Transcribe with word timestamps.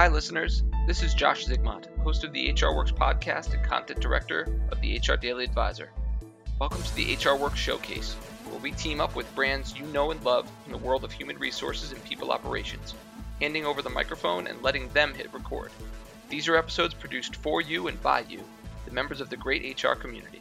Hi, 0.00 0.08
listeners. 0.08 0.62
This 0.86 1.02
is 1.02 1.12
Josh 1.12 1.44
Zigmont, 1.44 1.94
host 1.98 2.24
of 2.24 2.32
the 2.32 2.50
HR 2.50 2.74
Works 2.74 2.90
podcast 2.90 3.52
and 3.52 3.62
content 3.62 4.00
director 4.00 4.48
of 4.72 4.80
the 4.80 4.96
HR 4.96 5.16
Daily 5.16 5.44
Advisor. 5.44 5.90
Welcome 6.58 6.82
to 6.82 6.96
the 6.96 7.16
HR 7.16 7.36
Works 7.36 7.58
Showcase, 7.58 8.14
where 8.48 8.58
we 8.60 8.72
team 8.72 8.98
up 8.98 9.14
with 9.14 9.34
brands 9.34 9.76
you 9.76 9.84
know 9.88 10.10
and 10.10 10.24
love 10.24 10.50
in 10.64 10.72
the 10.72 10.78
world 10.78 11.04
of 11.04 11.12
human 11.12 11.36
resources 11.36 11.92
and 11.92 12.02
people 12.02 12.32
operations, 12.32 12.94
handing 13.42 13.66
over 13.66 13.82
the 13.82 13.90
microphone 13.90 14.46
and 14.46 14.62
letting 14.62 14.88
them 14.94 15.12
hit 15.12 15.30
record. 15.34 15.70
These 16.30 16.48
are 16.48 16.56
episodes 16.56 16.94
produced 16.94 17.36
for 17.36 17.60
you 17.60 17.88
and 17.88 18.02
by 18.02 18.20
you, 18.20 18.42
the 18.86 18.92
members 18.92 19.20
of 19.20 19.28
the 19.28 19.36
great 19.36 19.84
HR 19.84 19.92
community. 19.92 20.40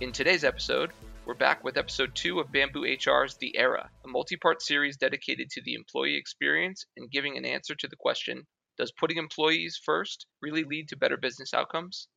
In 0.00 0.12
today's 0.12 0.44
episode, 0.44 0.92
we're 1.26 1.34
back 1.34 1.64
with 1.64 1.76
episode 1.76 2.14
2 2.14 2.38
of 2.38 2.52
Bamboo 2.52 2.84
HR's 2.84 3.36
The 3.36 3.58
Era, 3.58 3.90
a 4.04 4.08
multi 4.08 4.36
part 4.36 4.62
series 4.62 4.96
dedicated 4.96 5.50
to 5.50 5.62
the 5.62 5.74
employee 5.74 6.14
experience 6.16 6.86
and 6.96 7.10
giving 7.10 7.36
an 7.36 7.44
answer 7.44 7.74
to 7.74 7.88
the 7.88 7.96
question 7.96 8.46
does 8.78 8.92
putting 8.92 9.18
employees 9.18 9.80
first 9.84 10.26
really 10.40 10.64
lead 10.64 10.88
to 10.88 10.96
better 10.96 11.16
business 11.16 11.52
outcomes? 11.54 12.08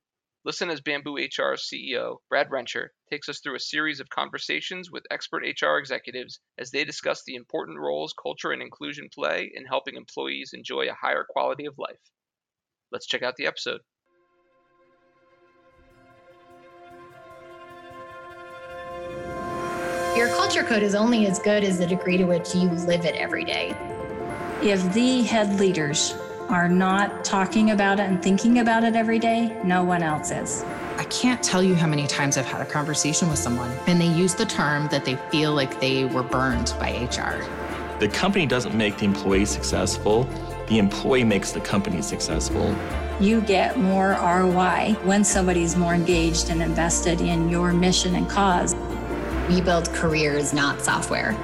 Listen 0.46 0.70
as 0.70 0.80
Bamboo 0.80 1.16
HR 1.16 1.56
CEO, 1.58 2.18
Brad 2.30 2.50
Rencher, 2.50 2.90
takes 3.10 3.28
us 3.28 3.40
through 3.40 3.56
a 3.56 3.60
series 3.60 4.00
of 4.00 4.10
conversations 4.10 4.92
with 4.92 5.04
expert 5.10 5.44
HR 5.44 5.78
executives 5.78 6.40
as 6.60 6.70
they 6.70 6.86
discuss 6.86 7.24
the 7.24 7.34
important 7.34 7.80
roles 7.80 8.14
culture 8.22 8.52
and 8.52 8.62
inclusion 8.62 9.10
play 9.12 9.52
in 9.56 9.66
helping 9.66 9.96
employees 9.96 10.52
enjoy 10.54 10.88
a 10.88 10.94
higher 10.94 11.26
quality 11.28 11.66
of 11.66 11.74
life. 11.80 11.98
Let's 12.92 13.08
check 13.08 13.24
out 13.24 13.36
the 13.38 13.48
episode. 13.48 13.82
Your 20.16 20.28
culture 20.30 20.64
code 20.64 20.84
is 20.84 20.94
only 20.94 21.26
as 21.26 21.40
good 21.40 21.64
as 21.64 21.80
the 21.80 21.88
degree 21.88 22.18
to 22.18 22.24
which 22.24 22.54
you 22.54 22.70
live 22.70 23.04
it 23.04 23.16
every 23.16 23.44
day. 23.44 23.76
If 24.62 24.94
the 24.94 25.24
head 25.24 25.60
leaders 25.60 26.14
are 26.50 26.70
not 26.70 27.26
talking 27.26 27.72
about 27.72 28.00
it 28.00 28.04
and 28.04 28.22
thinking 28.22 28.60
about 28.60 28.84
it 28.84 28.96
every 28.96 29.20
day, 29.20 29.60
no 29.64 29.84
one 29.84 30.04
else 30.04 30.32
is. 30.32 30.64
I 30.98 31.04
can't 31.06 31.42
tell 31.44 31.64
you 31.64 31.76
how 31.76 31.88
many 31.88 32.08
times 32.08 32.38
I've 32.38 32.46
had 32.46 32.62
a 32.62 32.66
conversation 32.66 33.30
with 33.30 33.40
someone 33.40 33.72
and 33.88 34.00
they 34.00 34.08
use 34.08 34.36
the 34.36 34.46
term 34.46 34.88
that 34.90 35.06
they 35.06 35.16
feel 35.32 35.54
like 35.54 35.80
they 35.80 36.06
were 36.06 36.24
burned 36.24 36.74
by 36.80 36.92
HR. 37.06 37.44
The 38.00 38.08
company 38.08 38.46
doesn't 38.46 38.76
make 38.76 38.98
the 38.98 39.06
employee 39.06 39.46
successful, 39.46 40.28
the 40.68 40.78
employee 40.80 41.24
makes 41.24 41.52
the 41.52 41.62
company 41.62 42.02
successful. 42.02 42.76
You 43.20 43.42
get 43.42 43.78
more 43.78 44.10
ROI 44.12 44.98
when 45.04 45.24
somebody's 45.24 45.76
more 45.76 45.94
engaged 45.94 46.50
and 46.50 46.62
invested 46.62 47.22
in 47.22 47.50
your 47.50 47.72
mission 47.74 48.16
and 48.16 48.30
cause. 48.30 48.76
We 49.48 49.62
build 49.62 49.90
careers, 49.94 50.54
not 50.54 50.82
software. 50.82 51.36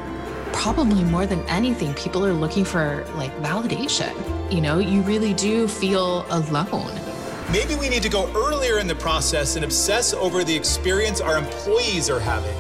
Probably 0.54 1.04
more 1.04 1.26
than 1.26 1.40
anything, 1.48 1.94
people 1.96 2.26
are 2.26 2.34
looking 2.34 2.66
for 2.66 3.06
like 3.16 3.36
validation. 3.38 4.14
You 4.52 4.62
know, 4.62 4.78
you 4.78 5.02
really 5.02 5.34
do 5.34 5.68
feel 5.68 6.26
alone. 6.30 6.94
Maybe 7.52 7.76
we 7.76 7.90
need 7.90 8.04
to 8.04 8.10
go 8.10 8.32
earlier 8.36 8.80
in 8.80 8.88
the 8.88 8.96
process 8.96 9.56
and 9.56 9.66
obsess 9.66 10.14
over 10.14 10.44
the 10.44 10.56
experience 10.56 11.20
our 11.20 11.38
employees 11.38 12.10
are 12.10 12.20
having 12.20 12.56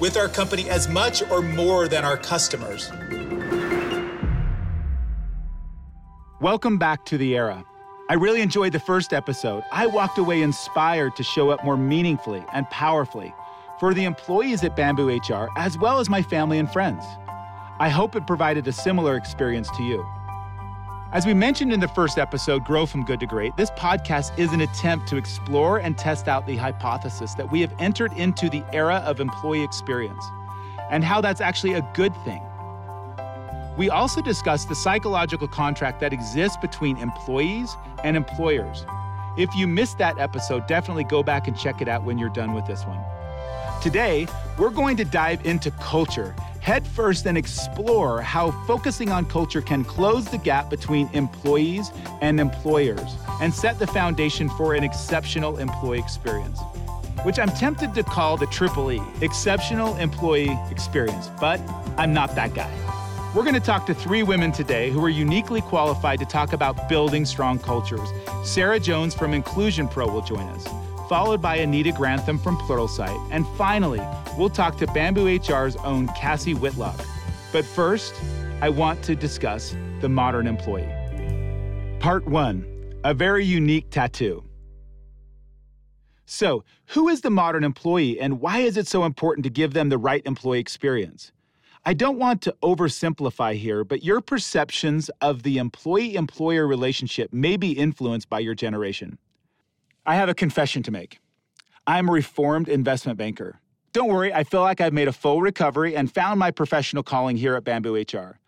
with 0.00 0.16
our 0.16 0.28
company 0.28 0.68
as 0.68 0.88
much 0.88 1.22
or 1.30 1.40
more 1.40 1.88
than 1.88 2.04
our 2.04 2.16
customers. 2.16 2.90
Welcome 6.40 6.78
back 6.78 7.04
to 7.06 7.16
the 7.16 7.36
era. 7.36 7.64
I 8.08 8.14
really 8.14 8.40
enjoyed 8.40 8.72
the 8.72 8.80
first 8.80 9.12
episode. 9.12 9.64
I 9.72 9.86
walked 9.86 10.18
away 10.18 10.42
inspired 10.42 11.16
to 11.16 11.22
show 11.22 11.50
up 11.50 11.64
more 11.64 11.76
meaningfully 11.76 12.44
and 12.52 12.68
powerfully 12.70 13.34
for 13.80 13.94
the 13.94 14.04
employees 14.04 14.62
at 14.64 14.76
Bamboo 14.76 15.08
HR, 15.08 15.48
as 15.56 15.78
well 15.78 15.98
as 15.98 16.08
my 16.08 16.22
family 16.22 16.58
and 16.58 16.70
friends. 16.70 17.04
I 17.78 17.90
hope 17.90 18.16
it 18.16 18.26
provided 18.26 18.66
a 18.68 18.72
similar 18.72 19.16
experience 19.16 19.68
to 19.76 19.82
you. 19.82 20.02
As 21.12 21.26
we 21.26 21.34
mentioned 21.34 21.74
in 21.74 21.80
the 21.80 21.88
first 21.88 22.16
episode, 22.16 22.64
Grow 22.64 22.86
from 22.86 23.04
Good 23.04 23.20
to 23.20 23.26
Great, 23.26 23.54
this 23.58 23.70
podcast 23.72 24.36
is 24.38 24.50
an 24.54 24.62
attempt 24.62 25.08
to 25.08 25.18
explore 25.18 25.76
and 25.76 25.96
test 25.98 26.26
out 26.26 26.46
the 26.46 26.56
hypothesis 26.56 27.34
that 27.34 27.52
we 27.52 27.60
have 27.60 27.74
entered 27.78 28.14
into 28.14 28.48
the 28.48 28.64
era 28.72 29.02
of 29.04 29.20
employee 29.20 29.62
experience 29.62 30.24
and 30.90 31.04
how 31.04 31.20
that's 31.20 31.42
actually 31.42 31.74
a 31.74 31.86
good 31.92 32.14
thing. 32.24 32.40
We 33.76 33.90
also 33.90 34.22
discuss 34.22 34.64
the 34.64 34.74
psychological 34.74 35.46
contract 35.46 36.00
that 36.00 36.14
exists 36.14 36.56
between 36.56 36.96
employees 36.96 37.76
and 38.04 38.16
employers. 38.16 38.86
If 39.36 39.54
you 39.54 39.66
missed 39.66 39.98
that 39.98 40.18
episode, 40.18 40.66
definitely 40.66 41.04
go 41.04 41.22
back 41.22 41.46
and 41.46 41.58
check 41.58 41.82
it 41.82 41.88
out 41.88 42.04
when 42.04 42.16
you're 42.16 42.30
done 42.30 42.54
with 42.54 42.64
this 42.64 42.86
one. 42.86 42.98
Today, 43.82 44.26
we're 44.58 44.70
going 44.70 44.96
to 44.96 45.04
dive 45.04 45.44
into 45.44 45.70
culture 45.72 46.34
head 46.66 46.84
first 46.84 47.26
and 47.26 47.38
explore 47.38 48.20
how 48.20 48.50
focusing 48.66 49.12
on 49.12 49.24
culture 49.24 49.62
can 49.62 49.84
close 49.84 50.24
the 50.24 50.36
gap 50.38 50.68
between 50.68 51.08
employees 51.12 51.92
and 52.20 52.40
employers 52.40 53.14
and 53.40 53.54
set 53.54 53.78
the 53.78 53.86
foundation 53.86 54.48
for 54.48 54.74
an 54.74 54.82
exceptional 54.82 55.58
employee 55.58 56.00
experience, 56.00 56.58
which 57.22 57.38
I'm 57.38 57.50
tempted 57.50 57.94
to 57.94 58.02
call 58.02 58.36
the 58.36 58.46
triple 58.46 58.90
E 58.90 59.00
exceptional 59.20 59.94
employee 59.98 60.58
experience, 60.68 61.30
but 61.40 61.60
I'm 61.96 62.12
not 62.12 62.34
that 62.34 62.52
guy. 62.52 62.72
We're 63.32 63.44
going 63.44 63.54
to 63.54 63.60
talk 63.60 63.86
to 63.86 63.94
three 63.94 64.24
women 64.24 64.50
today 64.50 64.90
who 64.90 65.04
are 65.04 65.08
uniquely 65.08 65.60
qualified 65.60 66.18
to 66.18 66.26
talk 66.26 66.52
about 66.52 66.88
building 66.88 67.26
strong 67.26 67.60
cultures. 67.60 68.08
Sarah 68.42 68.80
Jones 68.80 69.14
from 69.14 69.34
Inclusion 69.34 69.86
Pro 69.86 70.08
will 70.08 70.22
join 70.22 70.48
us, 70.48 70.66
followed 71.08 71.40
by 71.40 71.56
Anita 71.56 71.92
Grantham 71.92 72.38
from 72.38 72.56
Pluralsight, 72.58 73.28
and 73.30 73.46
finally, 73.56 74.02
we'll 74.36 74.50
talk 74.50 74.76
to 74.78 74.86
Bamboo 74.88 75.38
HR's 75.38 75.76
own 75.76 76.08
Cassie 76.08 76.54
Whitlock. 76.54 77.00
But 77.52 77.64
first, 77.64 78.14
I 78.60 78.68
want 78.68 79.02
to 79.04 79.14
discuss 79.14 79.76
the 80.00 80.08
modern 80.08 80.46
employee. 80.46 80.88
Part 82.00 82.26
one 82.26 82.66
a 83.04 83.14
very 83.14 83.44
unique 83.44 83.88
tattoo. 83.90 84.42
So, 86.24 86.64
who 86.86 87.08
is 87.08 87.20
the 87.20 87.30
modern 87.30 87.62
employee 87.62 88.18
and 88.18 88.40
why 88.40 88.58
is 88.58 88.76
it 88.76 88.88
so 88.88 89.04
important 89.04 89.44
to 89.44 89.50
give 89.50 89.74
them 89.74 89.90
the 89.90 89.98
right 89.98 90.22
employee 90.26 90.58
experience? 90.58 91.30
I 91.84 91.94
don't 91.94 92.18
want 92.18 92.42
to 92.42 92.56
oversimplify 92.64 93.54
here, 93.54 93.84
but 93.84 94.02
your 94.02 94.20
perceptions 94.20 95.08
of 95.20 95.44
the 95.44 95.58
employee 95.58 96.16
employer 96.16 96.66
relationship 96.66 97.32
may 97.32 97.56
be 97.56 97.72
influenced 97.72 98.28
by 98.28 98.40
your 98.40 98.56
generation. 98.56 99.18
I 100.06 100.14
have 100.14 100.28
a 100.28 100.34
confession 100.34 100.84
to 100.84 100.92
make. 100.92 101.18
I'm 101.86 102.08
a 102.08 102.12
reformed 102.12 102.68
investment 102.68 103.18
banker. 103.18 103.58
Don't 103.92 104.08
worry, 104.08 104.32
I 104.32 104.44
feel 104.44 104.60
like 104.60 104.80
I've 104.80 104.92
made 104.92 105.08
a 105.08 105.12
full 105.12 105.40
recovery 105.40 105.96
and 105.96 106.12
found 106.12 106.38
my 106.38 106.52
professional 106.52 107.02
calling 107.02 107.36
here 107.36 107.56
at 107.56 107.64
Bamboo 107.64 107.96
HR. 107.96 108.38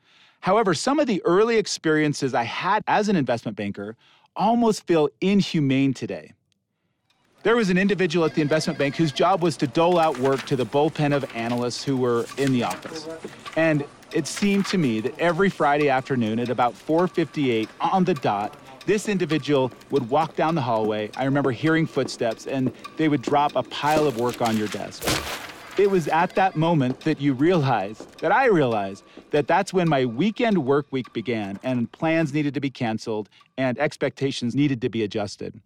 However, 0.41 0.73
some 0.73 1.01
of 1.01 1.09
the 1.09 1.21
early 1.25 1.57
experiences 1.57 2.33
I 2.33 2.45
had 2.45 2.85
as 2.87 3.09
an 3.09 3.17
investment 3.17 3.57
banker 3.57 3.97
almost 4.37 4.87
feel 4.87 5.09
inhumane 5.21 5.95
today. 5.95 6.33
There 7.43 7.57
was 7.57 7.71
an 7.71 7.79
individual 7.79 8.25
at 8.25 8.35
the 8.35 8.43
investment 8.43 8.79
bank 8.79 8.95
whose 8.95 9.11
job 9.11 9.43
was 9.43 9.57
to 9.57 9.67
dole 9.67 9.99
out 9.99 10.19
work 10.19 10.43
to 10.47 10.55
the 10.55 10.67
bullpen 10.67 11.15
of 11.15 11.25
analysts 11.35 11.83
who 11.83 11.97
were 11.97 12.27
in 12.37 12.53
the 12.53 12.63
office. 12.63 13.09
And 13.57 13.85
it 14.13 14.27
seemed 14.27 14.67
to 14.67 14.79
me 14.79 15.01
that 15.01 15.19
every 15.19 15.51
Friday 15.51 15.89
afternoon 15.89 16.39
at 16.39 16.51
about 16.51 16.75
4:58 16.75 17.69
on 17.81 18.05
the 18.05 18.15
dot, 18.15 18.55
this 18.89 19.07
individual 19.07 19.71
would 19.91 20.09
walk 20.09 20.35
down 20.35 20.55
the 20.55 20.63
hallway. 20.63 21.11
I 21.15 21.25
remember 21.25 21.53
hearing 21.53 21.87
footsteps 21.87 22.47
and 22.47 22.73
they 22.97 23.11
would 23.11 23.21
drop 23.21 23.55
a 23.55 23.63
pile 23.65 24.07
of 24.07 24.19
work 24.19 24.41
on 24.41 24.57
your 24.57 24.69
desk. 24.69 25.05
It 25.79 25.91
was 25.91 26.09
at 26.09 26.35
that 26.37 26.57
moment 26.57 27.01
that 27.01 27.21
you 27.21 27.35
realized, 27.35 28.19
that 28.21 28.33
I 28.33 28.47
realized, 28.47 29.05
that 29.31 29.47
that's 29.47 29.75
when 29.75 29.91
my 29.91 30.07
weekend 30.07 30.65
work 30.65 30.87
week 30.91 31.13
began 31.13 31.61
and 31.63 31.93
plans 31.93 32.33
needed 32.33 32.55
to 32.55 32.61
be 32.61 32.71
canceled 32.71 33.29
and 33.59 33.79
expectations 33.79 34.55
needed 34.55 34.81
to 34.81 34.89
be 34.89 35.03
adjusted. 35.03 35.61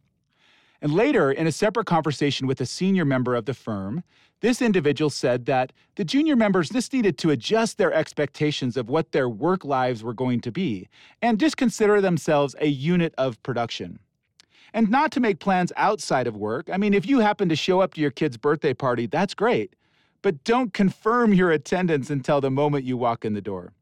And 0.82 0.92
later, 0.92 1.30
in 1.30 1.46
a 1.46 1.52
separate 1.52 1.86
conversation 1.86 2.48
with 2.48 2.60
a 2.60 2.66
senior 2.66 3.04
member 3.04 3.36
of 3.36 3.44
the 3.44 3.54
firm, 3.54 4.02
this 4.40 4.60
individual 4.60 5.10
said 5.10 5.46
that 5.46 5.72
the 5.94 6.04
junior 6.04 6.34
members 6.34 6.70
just 6.70 6.92
needed 6.92 7.16
to 7.18 7.30
adjust 7.30 7.78
their 7.78 7.92
expectations 7.92 8.76
of 8.76 8.88
what 8.88 9.12
their 9.12 9.28
work 9.28 9.64
lives 9.64 10.02
were 10.02 10.12
going 10.12 10.40
to 10.40 10.50
be 10.50 10.88
and 11.22 11.38
just 11.38 11.56
consider 11.56 12.00
themselves 12.00 12.56
a 12.60 12.66
unit 12.66 13.14
of 13.16 13.40
production. 13.44 14.00
And 14.74 14.90
not 14.90 15.12
to 15.12 15.20
make 15.20 15.38
plans 15.38 15.72
outside 15.76 16.26
of 16.26 16.36
work. 16.36 16.68
I 16.68 16.78
mean, 16.78 16.94
if 16.94 17.06
you 17.06 17.20
happen 17.20 17.48
to 17.48 17.56
show 17.56 17.80
up 17.80 17.94
to 17.94 18.00
your 18.00 18.10
kid's 18.10 18.36
birthday 18.36 18.74
party, 18.74 19.06
that's 19.06 19.34
great. 19.34 19.76
But 20.20 20.42
don't 20.42 20.74
confirm 20.74 21.32
your 21.32 21.52
attendance 21.52 22.10
until 22.10 22.40
the 22.40 22.50
moment 22.50 22.84
you 22.84 22.96
walk 22.96 23.24
in 23.24 23.34
the 23.34 23.40
door. 23.40 23.72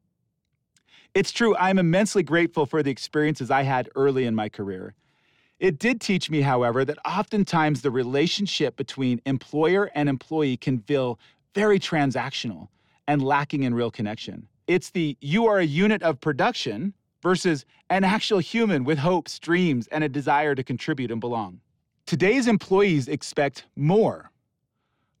It's 1.15 1.31
true, 1.31 1.55
I'm 1.55 1.79
immensely 1.79 2.21
grateful 2.21 2.67
for 2.67 2.83
the 2.83 2.91
experiences 2.91 3.49
I 3.49 3.63
had 3.63 3.89
early 3.95 4.25
in 4.25 4.35
my 4.35 4.49
career. 4.49 4.93
It 5.61 5.77
did 5.77 6.01
teach 6.01 6.31
me, 6.31 6.41
however, 6.41 6.83
that 6.85 6.97
oftentimes 7.05 7.83
the 7.83 7.91
relationship 7.91 8.75
between 8.75 9.21
employer 9.27 9.91
and 9.93 10.09
employee 10.09 10.57
can 10.57 10.79
feel 10.79 11.19
very 11.53 11.79
transactional 11.79 12.69
and 13.07 13.21
lacking 13.21 13.61
in 13.61 13.75
real 13.75 13.91
connection. 13.91 14.47
It's 14.65 14.89
the 14.89 15.15
you 15.21 15.45
are 15.45 15.59
a 15.59 15.65
unit 15.65 16.01
of 16.01 16.19
production 16.19 16.95
versus 17.21 17.63
an 17.91 18.03
actual 18.03 18.39
human 18.39 18.83
with 18.85 18.97
hopes, 18.97 19.37
dreams, 19.37 19.87
and 19.91 20.03
a 20.03 20.09
desire 20.09 20.55
to 20.55 20.63
contribute 20.63 21.11
and 21.11 21.21
belong. 21.21 21.61
Today's 22.07 22.47
employees 22.47 23.07
expect 23.07 23.65
more 23.75 24.31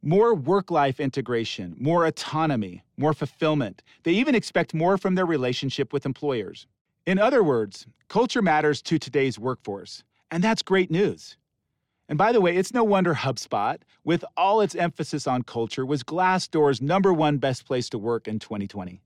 more 0.03 0.33
work 0.33 0.71
life 0.71 0.99
integration, 0.99 1.75
more 1.77 2.07
autonomy, 2.07 2.83
more 2.97 3.13
fulfillment. 3.13 3.83
They 4.01 4.13
even 4.13 4.33
expect 4.33 4.73
more 4.73 4.97
from 4.97 5.13
their 5.13 5.27
relationship 5.27 5.93
with 5.93 6.07
employers. 6.07 6.65
In 7.05 7.19
other 7.19 7.43
words, 7.43 7.85
culture 8.07 8.41
matters 8.41 8.81
to 8.81 8.97
today's 8.97 9.37
workforce, 9.37 10.03
and 10.31 10.43
that's 10.43 10.61
great 10.61 10.89
news. 10.89 11.37
And 12.09 12.17
by 12.17 12.31
the 12.31 12.41
way, 12.41 12.57
it's 12.57 12.73
no 12.73 12.83
wonder 12.83 13.13
HubSpot, 13.13 13.77
with 14.03 14.25
all 14.35 14.61
its 14.61 14.75
emphasis 14.75 15.27
on 15.27 15.43
culture, 15.43 15.85
was 15.85 16.03
Glassdoor's 16.03 16.81
number 16.81 17.13
one 17.13 17.37
best 17.37 17.65
place 17.65 17.87
to 17.89 17.97
work 17.97 18.27
in 18.27 18.39
2020. 18.39 19.01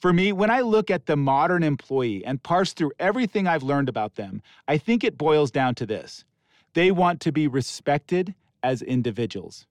For 0.00 0.12
me, 0.12 0.32
when 0.32 0.50
I 0.50 0.60
look 0.60 0.90
at 0.90 1.04
the 1.04 1.16
modern 1.16 1.62
employee 1.62 2.24
and 2.24 2.42
parse 2.42 2.72
through 2.72 2.92
everything 2.98 3.46
I've 3.46 3.62
learned 3.62 3.90
about 3.90 4.14
them, 4.14 4.40
I 4.66 4.78
think 4.78 5.04
it 5.04 5.18
boils 5.18 5.50
down 5.50 5.74
to 5.76 5.86
this 5.86 6.24
they 6.72 6.90
want 6.90 7.20
to 7.20 7.32
be 7.32 7.48
respected 7.48 8.34
as 8.62 8.80
individuals. 8.80 9.66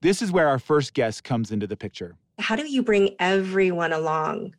This 0.00 0.22
is 0.22 0.32
where 0.32 0.48
our 0.48 0.58
first 0.58 0.94
guest 0.94 1.24
comes 1.24 1.50
into 1.50 1.66
the 1.66 1.76
picture. 1.76 2.16
How 2.38 2.56
do 2.56 2.66
you 2.66 2.82
bring 2.82 3.14
everyone 3.18 3.92
along 3.92 4.54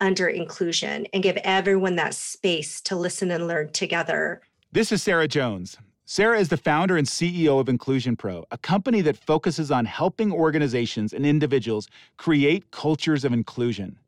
under 0.00 0.28
inclusion 0.28 1.06
and 1.12 1.22
give 1.22 1.36
everyone 1.38 1.96
that 1.96 2.14
space 2.14 2.80
to 2.82 2.96
listen 2.96 3.30
and 3.30 3.46
learn 3.46 3.70
together? 3.70 4.42
This 4.72 4.92
is 4.92 5.02
Sarah 5.02 5.28
Jones. 5.28 5.76
Sarah 6.06 6.38
is 6.38 6.50
the 6.50 6.56
founder 6.58 6.98
and 6.98 7.06
CEO 7.06 7.58
of 7.58 7.68
Inclusion 7.68 8.14
Pro, 8.14 8.44
a 8.50 8.58
company 8.58 9.00
that 9.00 9.16
focuses 9.16 9.70
on 9.70 9.86
helping 9.86 10.32
organizations 10.32 11.14
and 11.14 11.24
individuals 11.24 11.88
create 12.18 12.70
cultures 12.70 13.24
of 13.24 13.32
inclusion. 13.32 13.98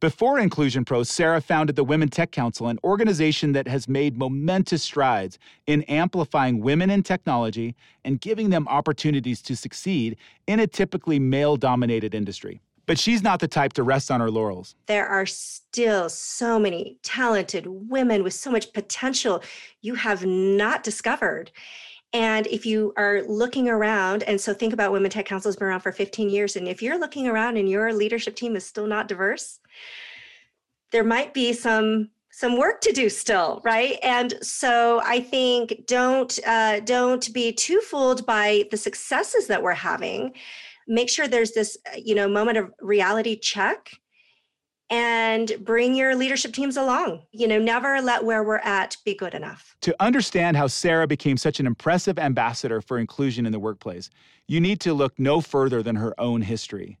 Before 0.00 0.38
Inclusion 0.38 0.84
Pro, 0.84 1.02
Sarah 1.02 1.40
founded 1.40 1.76
the 1.76 1.84
Women 1.84 2.08
Tech 2.08 2.30
Council, 2.30 2.68
an 2.68 2.78
organization 2.84 3.52
that 3.52 3.66
has 3.66 3.88
made 3.88 4.18
momentous 4.18 4.82
strides 4.82 5.38
in 5.66 5.82
amplifying 5.84 6.60
women 6.60 6.90
in 6.90 7.02
technology 7.02 7.74
and 8.04 8.20
giving 8.20 8.50
them 8.50 8.68
opportunities 8.68 9.40
to 9.42 9.56
succeed 9.56 10.16
in 10.46 10.60
a 10.60 10.66
typically 10.66 11.18
male 11.18 11.56
dominated 11.56 12.14
industry. 12.14 12.60
But 12.86 12.98
she's 12.98 13.22
not 13.22 13.40
the 13.40 13.48
type 13.48 13.72
to 13.74 13.82
rest 13.82 14.10
on 14.10 14.20
her 14.20 14.30
laurels. 14.30 14.76
There 14.86 15.06
are 15.08 15.26
still 15.26 16.08
so 16.08 16.58
many 16.58 16.98
talented 17.02 17.66
women 17.66 18.22
with 18.22 18.34
so 18.34 18.50
much 18.50 18.72
potential 18.72 19.42
you 19.82 19.96
have 19.96 20.24
not 20.24 20.84
discovered. 20.84 21.50
And 22.12 22.46
if 22.46 22.64
you 22.64 22.94
are 22.96 23.22
looking 23.26 23.68
around, 23.68 24.22
and 24.22 24.40
so 24.40 24.54
think 24.54 24.72
about 24.72 24.92
Women 24.92 25.10
Tech 25.10 25.26
Council 25.26 25.48
has 25.48 25.56
been 25.56 25.66
around 25.66 25.80
for 25.80 25.92
15 25.92 26.30
years, 26.30 26.56
and 26.56 26.68
if 26.68 26.80
you're 26.80 26.98
looking 26.98 27.26
around 27.26 27.56
and 27.56 27.68
your 27.68 27.92
leadership 27.92 28.36
team 28.36 28.54
is 28.56 28.64
still 28.64 28.86
not 28.86 29.08
diverse, 29.08 29.58
there 30.92 31.04
might 31.04 31.34
be 31.34 31.52
some 31.52 32.10
some 32.30 32.58
work 32.58 32.82
to 32.82 32.92
do 32.92 33.08
still 33.08 33.62
right 33.64 33.98
and 34.02 34.34
so 34.42 35.00
i 35.04 35.18
think 35.18 35.86
don't 35.86 36.38
uh, 36.46 36.80
don't 36.80 37.32
be 37.32 37.50
too 37.50 37.80
fooled 37.80 38.26
by 38.26 38.64
the 38.70 38.76
successes 38.76 39.46
that 39.46 39.62
we're 39.62 39.72
having 39.72 40.34
make 40.86 41.08
sure 41.08 41.28
there's 41.28 41.52
this 41.52 41.76
uh, 41.86 41.96
you 42.02 42.14
know 42.14 42.28
moment 42.28 42.58
of 42.58 42.72
reality 42.80 43.36
check 43.38 43.90
and 44.88 45.52
bring 45.60 45.96
your 45.96 46.14
leadership 46.14 46.52
teams 46.52 46.76
along. 46.76 47.22
You 47.32 47.48
know 47.48 47.58
never 47.58 48.00
let 48.00 48.24
where 48.24 48.44
we're 48.44 48.58
at 48.58 48.96
be 49.04 49.14
good 49.14 49.34
enough. 49.34 49.76
To 49.82 49.94
understand 50.00 50.56
how 50.56 50.66
sarah 50.66 51.06
became 51.06 51.36
such 51.36 51.60
an 51.60 51.66
impressive 51.66 52.18
ambassador 52.18 52.80
for 52.80 52.98
inclusion 52.98 53.46
in 53.46 53.52
the 53.52 53.58
workplace 53.58 54.10
you 54.48 54.60
need 54.60 54.80
to 54.80 54.94
look 54.94 55.18
no 55.18 55.40
further 55.40 55.82
than 55.82 55.96
her 55.96 56.18
own 56.20 56.40
history. 56.42 56.98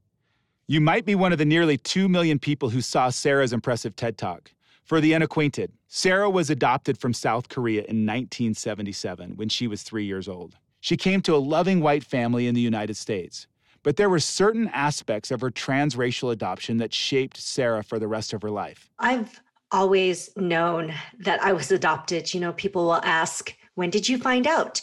You 0.66 0.80
might 0.80 1.04
be 1.04 1.14
one 1.14 1.30
of 1.30 1.38
the 1.38 1.44
nearly 1.44 1.78
2 1.78 2.08
million 2.08 2.40
people 2.40 2.70
who 2.70 2.80
saw 2.80 3.08
sarah's 3.08 3.52
impressive 3.52 3.94
ted 3.94 4.18
talk. 4.18 4.50
For 4.84 5.00
the 5.00 5.14
unacquainted 5.14 5.72
sarah 5.86 6.28
was 6.28 6.50
adopted 6.50 6.98
from 6.98 7.14
south 7.14 7.48
korea 7.48 7.82
in 7.82 8.04
1977 8.04 9.36
when 9.36 9.48
she 9.48 9.68
was 9.68 9.82
three 9.82 10.04
years 10.04 10.28
old. 10.28 10.56
She 10.80 10.96
came 10.96 11.20
to 11.22 11.34
a 11.34 11.38
loving 11.38 11.80
white 11.80 12.04
family 12.04 12.48
in 12.48 12.54
the 12.54 12.60
united 12.60 12.96
states 12.96 13.46
but 13.86 13.94
there 13.94 14.10
were 14.10 14.18
certain 14.18 14.68
aspects 14.74 15.30
of 15.30 15.40
her 15.40 15.48
transracial 15.48 16.32
adoption 16.32 16.78
that 16.78 16.92
shaped 16.92 17.36
Sarah 17.36 17.84
for 17.84 18.00
the 18.00 18.08
rest 18.08 18.32
of 18.32 18.42
her 18.42 18.50
life. 18.50 18.90
I've 18.98 19.40
always 19.70 20.28
known 20.36 20.92
that 21.20 21.40
I 21.40 21.52
was 21.52 21.70
adopted. 21.70 22.34
You 22.34 22.40
know, 22.40 22.52
people 22.52 22.86
will 22.86 23.04
ask, 23.04 23.54
when 23.76 23.90
did 23.90 24.08
you 24.08 24.18
find 24.18 24.48
out? 24.48 24.82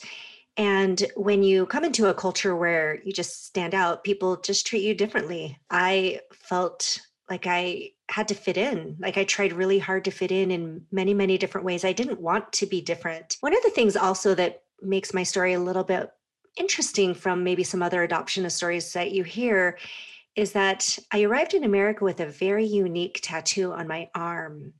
And 0.55 1.03
when 1.17 1.43
you 1.43 1.65
come 1.65 1.83
into 1.83 2.07
a 2.07 2.13
culture 2.13 2.55
where 2.55 3.01
you 3.03 3.11
just 3.11 3.45
stand 3.45 3.75
out, 3.75 4.05
people 4.05 4.37
just 4.37 4.65
treat 4.65 4.83
you 4.83 4.95
differently. 4.95 5.59
I 5.69 6.21
felt 6.31 7.01
like 7.29 7.45
I 7.45 7.89
had 8.07 8.29
to 8.29 8.35
fit 8.35 8.55
in. 8.55 8.95
Like 9.01 9.17
I 9.17 9.25
tried 9.25 9.51
really 9.51 9.79
hard 9.79 10.05
to 10.05 10.11
fit 10.11 10.31
in 10.31 10.49
in 10.49 10.85
many, 10.93 11.13
many 11.13 11.37
different 11.37 11.65
ways. 11.65 11.83
I 11.83 11.91
didn't 11.91 12.21
want 12.21 12.53
to 12.53 12.65
be 12.65 12.79
different. 12.79 13.35
One 13.41 13.53
of 13.53 13.63
the 13.63 13.69
things 13.69 13.97
also 13.97 14.33
that 14.35 14.63
makes 14.81 15.13
my 15.13 15.23
story 15.23 15.51
a 15.51 15.59
little 15.59 15.83
bit 15.83 16.09
interesting 16.57 17.13
from 17.13 17.43
maybe 17.43 17.63
some 17.63 17.81
other 17.81 18.03
adoption 18.03 18.49
stories 18.49 18.93
that 18.93 19.11
you 19.11 19.23
hear 19.23 19.77
is 20.35 20.51
that 20.53 20.97
I 21.11 21.21
arrived 21.23 21.53
in 21.53 21.63
America 21.63 22.03
with 22.03 22.19
a 22.19 22.25
very 22.25 22.65
unique 22.65 23.19
tattoo 23.21 23.71
on 23.71 23.87
my 23.87 24.09
arm. 24.15 24.73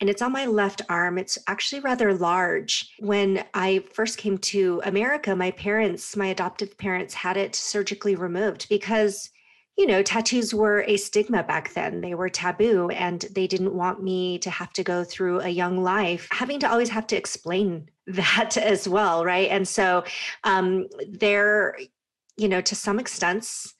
And 0.00 0.08
it's 0.08 0.22
on 0.22 0.32
my 0.32 0.46
left 0.46 0.82
arm. 0.88 1.18
It's 1.18 1.38
actually 1.48 1.80
rather 1.80 2.14
large. 2.14 2.92
When 3.00 3.44
I 3.54 3.84
first 3.92 4.18
came 4.18 4.38
to 4.38 4.80
America, 4.84 5.34
my 5.34 5.50
parents, 5.52 6.16
my 6.16 6.26
adoptive 6.26 6.78
parents, 6.78 7.14
had 7.14 7.36
it 7.36 7.56
surgically 7.56 8.14
removed 8.14 8.68
because 8.68 9.30
you 9.76 9.86
know, 9.86 10.02
tattoos 10.02 10.52
were 10.54 10.84
a 10.86 10.96
stigma 10.96 11.42
back 11.42 11.72
then. 11.72 12.02
They 12.02 12.14
were 12.14 12.28
taboo, 12.28 12.90
and 12.90 13.22
they 13.34 13.46
didn't 13.46 13.74
want 13.74 14.02
me 14.02 14.38
to 14.40 14.50
have 14.50 14.72
to 14.74 14.84
go 14.84 15.02
through 15.02 15.40
a 15.40 15.48
young 15.48 15.82
life 15.82 16.28
having 16.30 16.60
to 16.60 16.70
always 16.70 16.90
have 16.90 17.06
to 17.08 17.16
explain 17.16 17.88
that 18.06 18.56
as 18.56 18.86
well. 18.86 19.24
Right. 19.24 19.48
And 19.50 19.66
so 19.66 20.04
um, 20.44 20.88
they're, 21.08 21.76
you 22.36 22.48
know, 22.48 22.60
to 22.60 22.74
some 22.74 22.98
extents, 22.98 23.74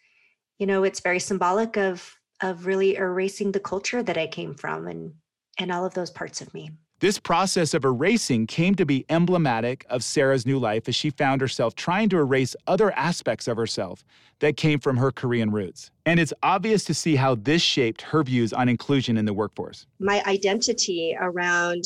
you 0.58 0.66
know, 0.66 0.84
it's 0.84 1.00
very 1.00 1.20
symbolic 1.20 1.76
of 1.76 2.16
of 2.40 2.66
really 2.66 2.96
erasing 2.96 3.52
the 3.52 3.60
culture 3.60 4.02
that 4.02 4.18
I 4.18 4.26
came 4.26 4.54
from 4.54 4.88
and 4.88 5.14
and 5.58 5.70
all 5.70 5.84
of 5.84 5.94
those 5.94 6.10
parts 6.10 6.40
of 6.40 6.52
me. 6.54 6.70
This 7.02 7.18
process 7.18 7.74
of 7.74 7.84
erasing 7.84 8.46
came 8.46 8.76
to 8.76 8.86
be 8.86 9.04
emblematic 9.08 9.84
of 9.90 10.04
Sarah's 10.04 10.46
new 10.46 10.60
life 10.60 10.88
as 10.88 10.94
she 10.94 11.10
found 11.10 11.40
herself 11.40 11.74
trying 11.74 12.08
to 12.10 12.18
erase 12.18 12.54
other 12.68 12.92
aspects 12.92 13.48
of 13.48 13.56
herself 13.56 14.04
that 14.38 14.56
came 14.56 14.78
from 14.78 14.98
her 14.98 15.10
Korean 15.10 15.50
roots. 15.50 15.90
And 16.06 16.20
it's 16.20 16.32
obvious 16.44 16.84
to 16.84 16.94
see 16.94 17.16
how 17.16 17.34
this 17.34 17.60
shaped 17.60 18.02
her 18.02 18.22
views 18.22 18.52
on 18.52 18.68
inclusion 18.68 19.16
in 19.16 19.24
the 19.24 19.34
workforce. 19.34 19.84
My 19.98 20.22
identity 20.28 21.16
around 21.20 21.82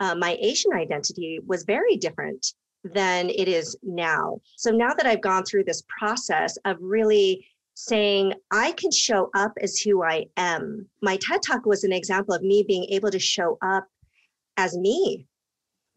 uh, 0.00 0.14
my 0.14 0.36
Asian 0.38 0.74
identity 0.74 1.40
was 1.46 1.64
very 1.64 1.96
different 1.96 2.52
than 2.84 3.30
it 3.30 3.48
is 3.48 3.74
now. 3.82 4.38
So 4.58 4.70
now 4.70 4.92
that 4.98 5.06
I've 5.06 5.22
gone 5.22 5.44
through 5.44 5.64
this 5.64 5.82
process 5.98 6.58
of 6.66 6.76
really 6.78 7.46
saying, 7.72 8.34
I 8.50 8.72
can 8.72 8.90
show 8.90 9.30
up 9.34 9.52
as 9.62 9.78
who 9.78 10.02
I 10.02 10.26
am, 10.36 10.86
my 11.00 11.16
TED 11.16 11.40
Talk 11.40 11.64
was 11.64 11.84
an 11.84 11.92
example 11.92 12.34
of 12.34 12.42
me 12.42 12.66
being 12.68 12.84
able 12.90 13.10
to 13.10 13.18
show 13.18 13.56
up 13.62 13.86
as 14.58 14.76
me 14.76 15.26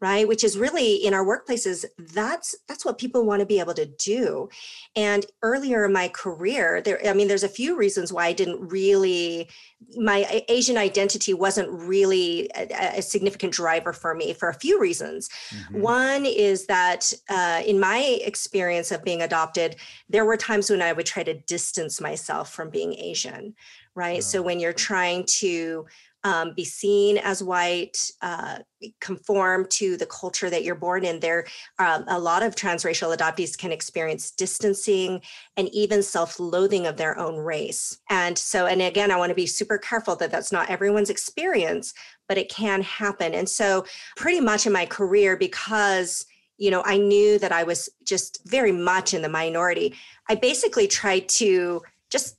right 0.02 0.26
which 0.26 0.42
is 0.44 0.58
really 0.58 0.96
in 0.96 1.14
our 1.14 1.24
workplaces 1.24 1.84
that's 2.12 2.54
that's 2.68 2.84
what 2.84 2.98
people 2.98 3.24
want 3.24 3.40
to 3.40 3.46
be 3.46 3.60
able 3.60 3.72
to 3.72 3.86
do 3.86 4.48
and 4.96 5.24
earlier 5.42 5.84
in 5.86 5.92
my 5.92 6.08
career 6.08 6.82
there 6.82 7.00
i 7.06 7.14
mean 7.14 7.28
there's 7.28 7.44
a 7.44 7.48
few 7.48 7.76
reasons 7.76 8.12
why 8.12 8.26
i 8.26 8.32
didn't 8.32 8.60
really 8.68 9.48
my 9.96 10.42
asian 10.48 10.76
identity 10.76 11.32
wasn't 11.32 11.70
really 11.70 12.50
a, 12.56 12.98
a 12.98 13.02
significant 13.02 13.52
driver 13.52 13.92
for 13.92 14.14
me 14.14 14.34
for 14.34 14.48
a 14.48 14.54
few 14.54 14.78
reasons 14.78 15.30
mm-hmm. 15.50 15.80
one 15.80 16.26
is 16.26 16.66
that 16.66 17.12
uh, 17.30 17.62
in 17.64 17.78
my 17.78 18.18
experience 18.24 18.90
of 18.90 19.04
being 19.04 19.22
adopted 19.22 19.76
there 20.08 20.24
were 20.24 20.36
times 20.36 20.68
when 20.68 20.82
i 20.82 20.92
would 20.92 21.06
try 21.06 21.22
to 21.22 21.34
distance 21.42 22.00
myself 22.00 22.52
from 22.52 22.70
being 22.70 22.94
asian 22.94 23.54
right 23.94 24.18
oh. 24.18 24.20
so 24.20 24.42
when 24.42 24.58
you're 24.58 24.72
trying 24.72 25.24
to 25.26 25.86
um, 26.24 26.54
be 26.54 26.64
seen 26.64 27.18
as 27.18 27.42
white, 27.42 28.10
uh, 28.22 28.58
conform 29.00 29.66
to 29.70 29.96
the 29.96 30.06
culture 30.06 30.50
that 30.50 30.64
you're 30.64 30.74
born 30.74 31.04
in. 31.04 31.20
There, 31.20 31.46
um, 31.78 32.04
a 32.08 32.18
lot 32.18 32.42
of 32.42 32.54
transracial 32.54 33.16
adoptees 33.16 33.56
can 33.56 33.72
experience 33.72 34.30
distancing 34.30 35.20
and 35.56 35.68
even 35.70 36.02
self-loathing 36.02 36.86
of 36.86 36.96
their 36.96 37.18
own 37.18 37.36
race. 37.36 37.98
And 38.10 38.36
so, 38.38 38.66
and 38.66 38.82
again, 38.82 39.10
I 39.10 39.16
want 39.16 39.30
to 39.30 39.34
be 39.34 39.46
super 39.46 39.78
careful 39.78 40.16
that 40.16 40.30
that's 40.30 40.52
not 40.52 40.70
everyone's 40.70 41.10
experience, 41.10 41.94
but 42.28 42.38
it 42.38 42.48
can 42.48 42.82
happen. 42.82 43.34
And 43.34 43.48
so, 43.48 43.84
pretty 44.16 44.40
much 44.40 44.66
in 44.66 44.72
my 44.72 44.86
career, 44.86 45.36
because 45.36 46.26
you 46.58 46.70
know, 46.70 46.82
I 46.84 46.96
knew 46.96 47.40
that 47.40 47.50
I 47.50 47.64
was 47.64 47.88
just 48.04 48.40
very 48.46 48.70
much 48.70 49.14
in 49.14 49.22
the 49.22 49.28
minority. 49.28 49.94
I 50.28 50.36
basically 50.36 50.86
tried 50.86 51.28
to 51.30 51.82
just 52.08 52.36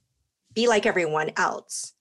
be 0.53 0.67
like 0.67 0.85
everyone 0.85 1.31
else 1.35 1.92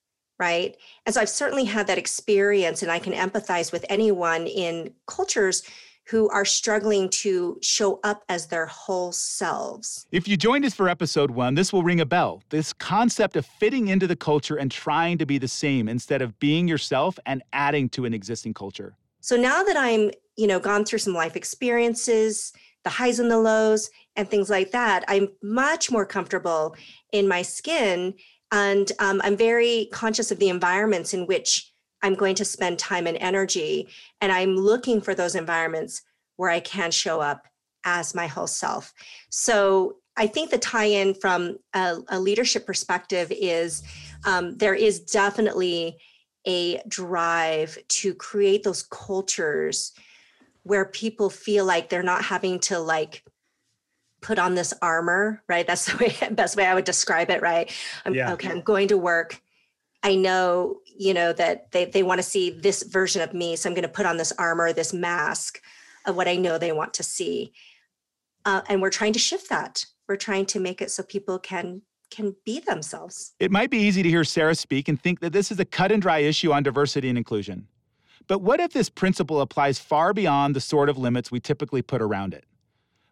right? 0.43 0.77
And 1.07 1.15
so 1.15 1.21
I've 1.21 1.29
certainly 1.29 1.65
had 1.65 1.87
that 1.87 1.99
experience, 1.99 2.83
and 2.83 2.91
I 2.91 2.99
can 2.99 3.13
empathize 3.13 3.71
with 3.71 3.85
anyone 3.89 4.49
in 4.49 4.93
cultures 5.07 5.63
who 6.07 6.29
are 6.31 6.45
struggling 6.45 7.09
to 7.09 7.57
show 7.63 8.01
up 8.03 8.25
as 8.29 8.49
their 8.49 8.67
whole 8.67 9.13
selves. 9.13 10.05
If 10.11 10.27
you 10.27 10.37
joined 10.37 10.65
us 10.65 10.75
for 10.75 10.89
episode 10.89 11.31
one, 11.31 11.55
this 11.55 11.73
will 11.73 11.85
ring 11.85 12.01
a 12.01 12.05
bell. 12.05 12.43
This 12.51 12.73
concept 12.73 13.37
of 13.37 13.47
fitting 13.47 13.87
into 13.87 14.09
the 14.09 14.17
culture 14.17 14.57
and 14.57 14.69
trying 14.69 15.17
to 15.19 15.27
be 15.27 15.39
the 15.39 15.47
same 15.47 15.89
instead 15.89 16.21
of 16.21 16.37
being 16.41 16.67
yourself 16.67 17.21
and 17.25 17.41
adding 17.53 17.89
to 17.91 18.05
an 18.05 18.13
existing 18.15 18.53
culture. 18.53 18.97
So 19.21 19.37
now 19.37 19.63
that 19.63 19.77
I'm, 19.77 20.11
you 20.37 20.49
know, 20.49 20.59
gone 20.59 20.85
through 20.85 20.99
some 20.99 21.15
life 21.15 21.37
experiences, 21.37 22.53
the 22.83 22.91
highs 22.91 23.21
and 23.21 23.31
the 23.31 23.39
lows, 23.39 23.89
and 24.17 24.29
things 24.29 24.51
like 24.51 24.73
that, 24.73 25.05
I'm 25.07 25.29
much 25.41 25.89
more 25.89 26.05
comfortable 26.05 26.75
in 27.13 27.29
my 27.29 27.43
skin 27.43 28.15
and 28.53 28.93
um, 28.99 29.21
I'm 29.25 29.37
very 29.37 29.89
conscious 29.91 30.31
of 30.31 30.39
the 30.39 30.51
environments 30.51 31.15
in 31.15 31.27
which 31.27 31.73
I'm 32.03 32.15
going 32.15 32.35
to 32.37 32.45
spend 32.45 32.79
time 32.79 33.07
and 33.07 33.17
energy. 33.19 33.89
And 34.21 34.31
I'm 34.31 34.57
looking 34.57 35.01
for 35.01 35.15
those 35.15 35.35
environments 35.35 36.03
where 36.37 36.51
I 36.51 36.61
can 36.61 36.91
show 36.91 37.21
up 37.21 37.47
as 37.85 38.15
my 38.15 38.27
whole 38.27 38.47
self. 38.47 38.93
So 39.31 39.97
I 40.17 40.27
think 40.27 40.51
the 40.51 40.59
tie 40.59 40.85
in 40.85 41.15
from 41.15 41.57
a, 41.75 41.97
a, 42.09 42.21
leadership 42.21 42.67
perspective 42.67 43.33
is 43.35 43.83
um, 44.25 44.57
there 44.59 44.75
is 44.75 45.01
definitely 45.01 45.97
a 46.47 46.83
drive 46.87 47.79
to 47.89 48.15
create 48.15 48.63
those 48.63 48.83
cultures 48.83 49.93
where 50.65 50.85
people 50.85 51.31
feel 51.31 51.65
like 51.65 51.89
they're 51.89 52.03
not 52.03 52.25
having 52.25 52.59
to 52.61 52.79
like 52.79 53.25
put 54.23 54.39
on 54.39 54.55
this 54.55 54.73
armor, 54.81 55.43
right? 55.49 55.67
That's 55.67 55.87
the 55.93 55.97
way 55.99 56.35
best 56.35 56.57
way 56.57 56.65
I 56.65 56.75
would 56.75 56.85
describe 56.85 57.31
it, 57.31 57.43
right? 57.43 57.71
I'm 58.05 58.15
yeah. 58.15 58.33
okay, 58.33 58.49
I'm 58.49 58.63
going 58.63 58.89
to 58.89 58.97
work. 58.97 59.41
I 60.03 60.17
know, 60.17 60.81
you 60.99 61.15
know, 61.15 61.33
that 61.35 61.71
they, 61.71 61.85
they 61.85 62.03
want 62.03 62.19
to 62.19 62.23
see 62.25 62.51
this 62.51 62.83
version 62.83 63.23
of 63.23 63.35
me. 63.35 63.55
So 63.55 63.69
I'm 63.69 63.75
going 63.75 63.83
to 63.83 63.89
put 63.89 64.07
on 64.07 64.17
this 64.17 64.33
armor, 64.33 64.73
this 64.73 64.93
mask 64.93 65.61
of 66.07 66.17
what 66.17 66.27
I 66.27 66.37
know 66.37 66.59
they 66.59 66.73
want 66.73 66.95
to 66.95 67.03
see. 67.03 67.53
Uh, 68.45 68.63
and 68.69 68.83
we're 68.83 68.91
trying 68.91 69.13
to 69.13 69.21
shift 69.21 69.49
that. 69.51 69.85
We're 70.09 70.17
trying 70.17 70.47
to 70.47 70.61
make 70.61 70.83
it 70.83 70.91
so 70.91 71.03
people 71.03 71.39
can 71.39 71.83
can 72.11 72.37
be 72.45 72.61
themselves. 72.61 73.33
It 73.41 73.51
might 73.51 73.71
be 73.71 73.79
easy 73.79 74.03
to 74.03 74.09
hear 74.09 74.23
Sarah 74.23 74.55
speak 74.55 74.89
and 74.89 75.01
think 75.01 75.21
that 75.21 75.33
this 75.33 75.51
is 75.51 75.59
a 75.59 75.65
cut 75.65 75.91
and 75.91 76.03
dry 76.03 76.19
issue 76.19 76.53
on 76.53 76.63
diversity 76.63 77.09
and 77.09 77.17
inclusion. 77.17 77.67
But 78.29 78.43
what 78.43 78.61
if 78.61 78.73
this 78.75 78.91
principle 78.91 79.41
applies 79.41 79.79
far 79.79 80.13
beyond 80.13 80.55
the 80.55 80.61
sort 80.61 80.91
of 80.91 80.99
limits 80.99 81.31
we 81.31 81.41
typically 81.41 81.81
put 81.81 82.03
around 82.03 82.35
it? 82.35 82.45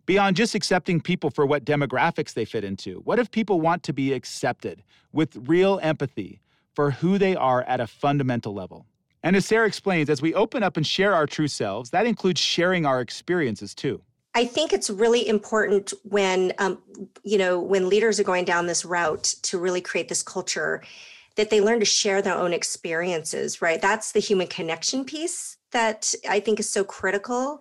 Beyond 0.06 0.36
just 0.36 0.54
accepting 0.54 1.00
people 1.00 1.30
for 1.30 1.46
what 1.46 1.64
demographics 1.64 2.34
they 2.34 2.44
fit 2.44 2.64
into, 2.64 3.00
what 3.04 3.18
if 3.18 3.30
people 3.30 3.60
want 3.60 3.82
to 3.84 3.92
be 3.92 4.12
accepted 4.12 4.82
with 5.12 5.36
real 5.48 5.78
empathy 5.82 6.40
for 6.74 6.90
who 6.90 7.18
they 7.18 7.36
are 7.36 7.62
at 7.62 7.80
a 7.80 7.86
fundamental 7.86 8.54
level? 8.54 8.86
And 9.22 9.36
as 9.36 9.44
Sarah 9.44 9.66
explains, 9.66 10.08
as 10.08 10.22
we 10.22 10.34
open 10.34 10.62
up 10.62 10.76
and 10.76 10.86
share 10.86 11.14
our 11.14 11.26
true 11.26 11.48
selves, 11.48 11.90
that 11.90 12.06
includes 12.06 12.40
sharing 12.40 12.86
our 12.86 13.00
experiences 13.00 13.74
too. 13.74 14.00
I 14.34 14.44
think 14.44 14.72
it's 14.72 14.88
really 14.88 15.26
important 15.26 15.92
when, 16.04 16.52
um, 16.58 16.78
you 17.24 17.36
know, 17.36 17.58
when 17.58 17.88
leaders 17.88 18.20
are 18.20 18.24
going 18.24 18.44
down 18.44 18.66
this 18.66 18.84
route 18.84 19.34
to 19.42 19.58
really 19.58 19.80
create 19.80 20.08
this 20.08 20.22
culture 20.22 20.82
that 21.36 21.50
they 21.50 21.60
learn 21.60 21.80
to 21.80 21.86
share 21.86 22.22
their 22.22 22.36
own 22.36 22.52
experiences, 22.52 23.60
right? 23.60 23.80
That's 23.80 24.12
the 24.12 24.20
human 24.20 24.46
connection 24.46 25.04
piece 25.04 25.56
that 25.72 26.14
I 26.28 26.40
think 26.40 26.60
is 26.60 26.68
so 26.68 26.84
critical. 26.84 27.60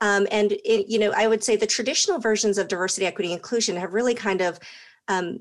Um, 0.00 0.26
and, 0.30 0.52
it, 0.52 0.88
you 0.88 0.98
know, 0.98 1.12
I 1.16 1.26
would 1.26 1.42
say 1.42 1.56
the 1.56 1.66
traditional 1.66 2.20
versions 2.20 2.58
of 2.58 2.68
diversity, 2.68 3.06
equity, 3.06 3.32
inclusion 3.32 3.76
have 3.76 3.94
really 3.94 4.14
kind 4.14 4.40
of 4.40 4.58
um, 5.08 5.38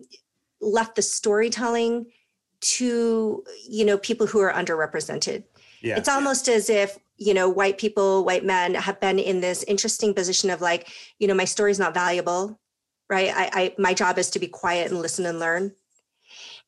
left 0.61 0.95
the 0.95 1.01
storytelling 1.01 2.07
to, 2.59 3.43
you 3.67 3.85
know, 3.85 3.97
people 3.99 4.25
who 4.25 4.39
are 4.39 4.51
underrepresented. 4.51 5.43
Yeah. 5.81 5.97
It's 5.97 6.09
almost 6.09 6.49
as 6.49 6.69
if 6.69 6.97
you 7.17 7.33
know 7.33 7.49
white 7.49 7.77
people 7.77 8.23
white 8.23 8.45
men 8.45 8.75
have 8.75 8.99
been 8.99 9.19
in 9.19 9.41
this 9.41 9.63
interesting 9.63 10.13
position 10.13 10.49
of 10.49 10.61
like 10.61 10.87
you 11.19 11.27
know 11.27 11.33
my 11.33 11.45
story's 11.45 11.79
not 11.79 11.93
valuable 11.93 12.59
right 13.09 13.31
I, 13.33 13.49
I 13.53 13.75
my 13.77 13.93
job 13.93 14.17
is 14.17 14.29
to 14.31 14.39
be 14.39 14.47
quiet 14.47 14.91
and 14.91 15.01
listen 15.01 15.25
and 15.25 15.39
learn 15.39 15.73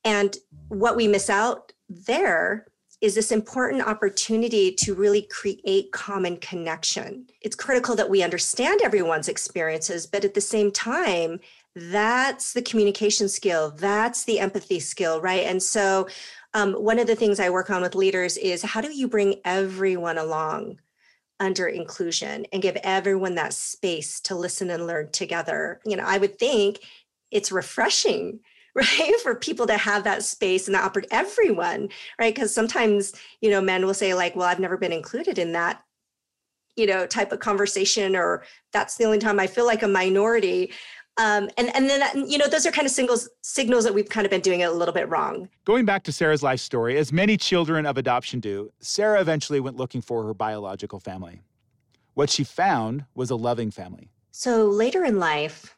and 0.03 0.35
what 0.69 0.95
we 0.95 1.07
miss 1.07 1.29
out 1.29 1.71
there 1.87 2.65
is 3.01 3.15
this 3.15 3.31
important 3.31 3.81
opportunity 3.81 4.71
to 4.73 4.93
really 4.93 5.21
create 5.31 5.91
common 5.91 6.37
connection. 6.37 7.25
It's 7.41 7.55
critical 7.55 7.95
that 7.95 8.09
we 8.09 8.23
understand 8.23 8.81
everyone's 8.83 9.29
experiences, 9.29 10.05
but 10.05 10.25
at 10.25 10.33
the 10.33 10.41
same 10.41 10.71
time, 10.71 11.39
that's 11.75 12.51
the 12.51 12.61
communication 12.61 13.29
skill, 13.29 13.71
that's 13.71 14.25
the 14.25 14.39
empathy 14.39 14.79
skill, 14.79 15.21
right? 15.21 15.45
And 15.45 15.63
so 15.63 16.07
um, 16.53 16.73
one 16.73 16.99
of 16.99 17.07
the 17.07 17.15
things 17.15 17.39
I 17.39 17.49
work 17.49 17.69
on 17.69 17.81
with 17.81 17.95
leaders 17.95 18.35
is 18.35 18.63
how 18.63 18.81
do 18.81 18.91
you 18.91 19.07
bring 19.07 19.35
everyone 19.45 20.17
along 20.17 20.79
under 21.39 21.67
inclusion 21.67 22.45
and 22.51 22.61
give 22.61 22.75
everyone 22.77 23.35
that 23.35 23.53
space 23.53 24.19
to 24.21 24.35
listen 24.35 24.69
and 24.71 24.87
learn 24.87 25.11
together? 25.11 25.79
You 25.85 25.95
know, 25.95 26.03
I 26.05 26.17
would 26.17 26.37
think 26.37 26.79
it's 27.31 27.51
refreshing 27.51 28.41
right 28.79 29.19
for 29.21 29.35
people 29.35 29.67
to 29.67 29.77
have 29.77 30.03
that 30.03 30.23
space 30.23 30.67
and 30.67 30.75
the 30.75 30.79
opportunity 30.79 31.13
everyone 31.15 31.89
right 32.19 32.33
because 32.33 32.53
sometimes 32.53 33.13
you 33.41 33.49
know 33.49 33.61
men 33.61 33.85
will 33.85 33.93
say 33.93 34.13
like 34.13 34.35
well 34.35 34.47
i've 34.47 34.59
never 34.59 34.77
been 34.77 34.93
included 34.93 35.37
in 35.37 35.51
that 35.51 35.83
you 36.75 36.85
know 36.85 37.05
type 37.05 37.31
of 37.31 37.39
conversation 37.39 38.15
or 38.15 38.43
that's 38.71 38.97
the 38.97 39.03
only 39.03 39.19
time 39.19 39.39
i 39.39 39.47
feel 39.47 39.65
like 39.65 39.83
a 39.83 39.87
minority 39.87 40.71
um, 41.19 41.49
and 41.57 41.75
and 41.75 41.89
then 41.89 42.29
you 42.29 42.37
know 42.37 42.47
those 42.47 42.65
are 42.65 42.71
kind 42.71 42.85
of 42.85 42.93
signals 42.93 43.29
signals 43.41 43.83
that 43.83 43.93
we've 43.93 44.07
kind 44.07 44.25
of 44.25 44.31
been 44.31 44.39
doing 44.39 44.61
it 44.61 44.69
a 44.69 44.71
little 44.71 44.93
bit 44.93 45.09
wrong. 45.09 45.49
Going 45.65 45.83
back 45.83 46.03
to 46.03 46.13
Sarah's 46.13 46.41
life 46.41 46.61
story, 46.61 46.97
as 46.97 47.11
many 47.11 47.35
children 47.35 47.85
of 47.85 47.97
adoption 47.97 48.39
do, 48.39 48.71
Sarah 48.79 49.19
eventually 49.19 49.59
went 49.59 49.75
looking 49.75 50.01
for 50.01 50.23
her 50.23 50.33
biological 50.33 51.01
family. 51.01 51.41
What 52.13 52.29
she 52.29 52.45
found 52.45 53.03
was 53.15 53.31
a 53.31 53.35
loving 53.35 53.69
family. 53.69 54.09
So 54.31 54.67
later 54.67 55.03
in 55.03 55.19
life, 55.19 55.75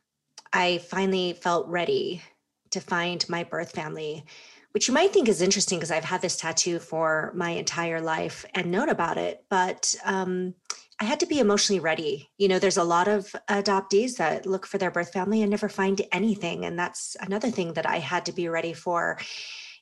I 0.54 0.78
finally 0.78 1.34
felt 1.34 1.68
ready 1.68 2.22
to 2.72 2.80
find 2.80 3.28
my 3.30 3.44
birth 3.44 3.72
family, 3.72 4.24
which 4.72 4.88
you 4.88 4.94
might 4.94 5.12
think 5.12 5.28
is 5.28 5.42
interesting 5.42 5.78
because 5.78 5.92
I've 5.92 6.04
had 6.04 6.22
this 6.22 6.38
tattoo 6.38 6.80
for 6.80 7.32
my 7.36 7.52
entire 7.52 8.02
life 8.02 8.46
and 8.54 8.72
known 8.72 8.90
about 8.90 9.18
it, 9.18 9.44
but 9.50 9.94
um, 10.06 10.56
I 11.02 11.06
had 11.06 11.20
to 11.22 11.26
be 11.26 11.40
emotionally 11.40 11.80
ready. 11.80 12.30
You 12.38 12.48
know, 12.48 12.60
there's 12.60 12.78
a 12.78 12.84
lot 12.84 13.08
of 13.08 13.36
adoptees 13.50 14.18
that 14.18 14.46
look 14.46 14.68
for 14.68 14.78
their 14.78 14.92
birth 14.92 15.12
family 15.12 15.42
and 15.42 15.50
never 15.50 15.68
find 15.68 16.00
anything. 16.12 16.64
And 16.64 16.78
that's 16.78 17.18
another 17.20 17.50
thing 17.50 17.74
that 17.74 17.90
I 17.90 17.98
had 17.98 18.26
to 18.28 18.32
be 18.32 18.48
ready 18.50 18.74
for. 18.74 19.18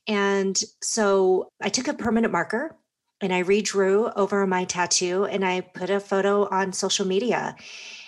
And 0.07 0.57
so 0.81 1.49
I 1.61 1.67
took 1.67 1.89
a 1.89 1.93
permanent 1.93 2.31
marker 2.31 2.77
and 3.19 3.33
I 3.33 3.43
redrew 3.43 4.13
over 4.15 4.47
my 4.47 4.63
tattoo 4.63 5.25
and 5.25 5.45
I 5.45 5.59
put 5.59 5.89
a 5.89 5.99
photo 5.99 6.47
on 6.47 6.71
social 6.71 7.05
media 7.05 7.55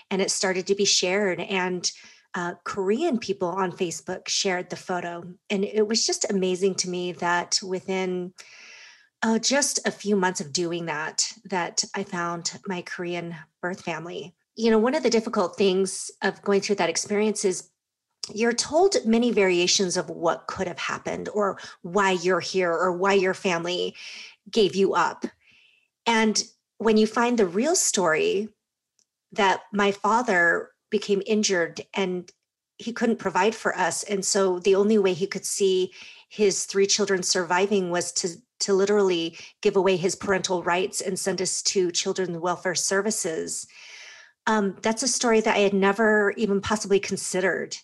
and 0.09 0.21
it 0.21 0.31
started 0.31 0.67
to 0.67 0.75
be 0.75 0.85
shared. 0.85 1.41
And 1.41 1.91
uh, 2.33 2.53
Korean 2.63 3.17
people 3.17 3.49
on 3.49 3.71
Facebook 3.71 4.27
shared 4.27 4.69
the 4.69 4.75
photo. 4.75 5.23
And 5.49 5.65
it 5.65 5.87
was 5.87 6.05
just 6.05 6.29
amazing 6.29 6.75
to 6.75 6.89
me 6.89 7.11
that 7.13 7.59
within 7.63 8.33
oh, 9.23 9.37
just 9.37 9.85
a 9.85 9.91
few 9.91 10.15
months 10.15 10.41
of 10.41 10.53
doing 10.53 10.85
that, 10.85 11.31
that 11.45 11.83
I 11.95 12.03
found 12.03 12.59
my 12.67 12.81
Korean 12.81 13.35
birth 13.61 13.81
family. 13.81 14.33
You 14.55 14.71
know, 14.71 14.79
one 14.79 14.95
of 14.95 15.03
the 15.03 15.09
difficult 15.09 15.57
things 15.57 16.11
of 16.21 16.41
going 16.41 16.61
through 16.61 16.75
that 16.75 16.89
experience 16.89 17.45
is 17.45 17.69
you're 18.33 18.53
told 18.53 18.95
many 19.05 19.31
variations 19.31 19.97
of 19.97 20.09
what 20.09 20.47
could 20.47 20.67
have 20.67 20.79
happened 20.79 21.29
or 21.33 21.57
why 21.81 22.11
you're 22.11 22.39
here 22.39 22.71
or 22.71 22.91
why 22.91 23.13
your 23.13 23.33
family 23.33 23.95
gave 24.49 24.75
you 24.75 24.93
up. 24.93 25.25
And 26.05 26.43
when 26.77 26.97
you 26.97 27.07
find 27.07 27.37
the 27.37 27.45
real 27.45 27.75
story 27.75 28.49
that 29.33 29.61
my 29.71 29.91
father 29.91 30.69
became 30.91 31.23
injured 31.25 31.81
and 31.95 32.31
he 32.77 32.93
couldn't 32.93 33.17
provide 33.17 33.55
for 33.55 33.75
us. 33.75 34.03
And 34.03 34.23
so 34.23 34.59
the 34.59 34.75
only 34.75 34.97
way 34.97 35.13
he 35.13 35.25
could 35.25 35.45
see 35.45 35.91
his 36.29 36.65
three 36.65 36.85
children 36.85 37.23
surviving 37.23 37.89
was 37.89 38.11
to 38.13 38.29
to 38.59 38.73
literally 38.73 39.35
give 39.63 39.75
away 39.75 39.97
his 39.97 40.15
parental 40.15 40.61
rights 40.61 41.01
and 41.01 41.17
send 41.17 41.41
us 41.41 41.63
to 41.63 41.91
children's 41.91 42.37
welfare 42.37 42.75
services. 42.75 43.65
Um, 44.45 44.77
that's 44.83 45.01
a 45.01 45.07
story 45.07 45.41
that 45.41 45.55
I 45.55 45.59
had 45.61 45.73
never 45.73 46.31
even 46.37 46.61
possibly 46.61 46.99
considered. 46.99 47.75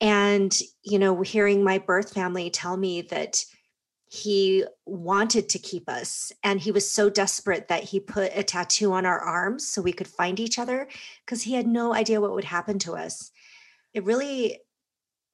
And, 0.00 0.56
you 0.84 1.00
know, 1.00 1.20
hearing 1.22 1.64
my 1.64 1.78
birth 1.78 2.14
family 2.14 2.48
tell 2.48 2.76
me 2.76 3.02
that 3.02 3.44
he 4.10 4.64
wanted 4.86 5.48
to 5.50 5.58
keep 5.58 5.88
us 5.88 6.32
and 6.42 6.60
he 6.60 6.72
was 6.72 6.90
so 6.90 7.10
desperate 7.10 7.68
that 7.68 7.84
he 7.84 8.00
put 8.00 8.32
a 8.34 8.42
tattoo 8.42 8.92
on 8.92 9.04
our 9.04 9.18
arms 9.18 9.66
so 9.66 9.82
we 9.82 9.92
could 9.92 10.08
find 10.08 10.40
each 10.40 10.58
other 10.58 10.88
because 11.24 11.42
he 11.42 11.54
had 11.54 11.66
no 11.66 11.92
idea 11.92 12.20
what 12.20 12.32
would 12.32 12.44
happen 12.44 12.78
to 12.78 12.94
us. 12.94 13.30
It 13.92 14.04
really 14.04 14.60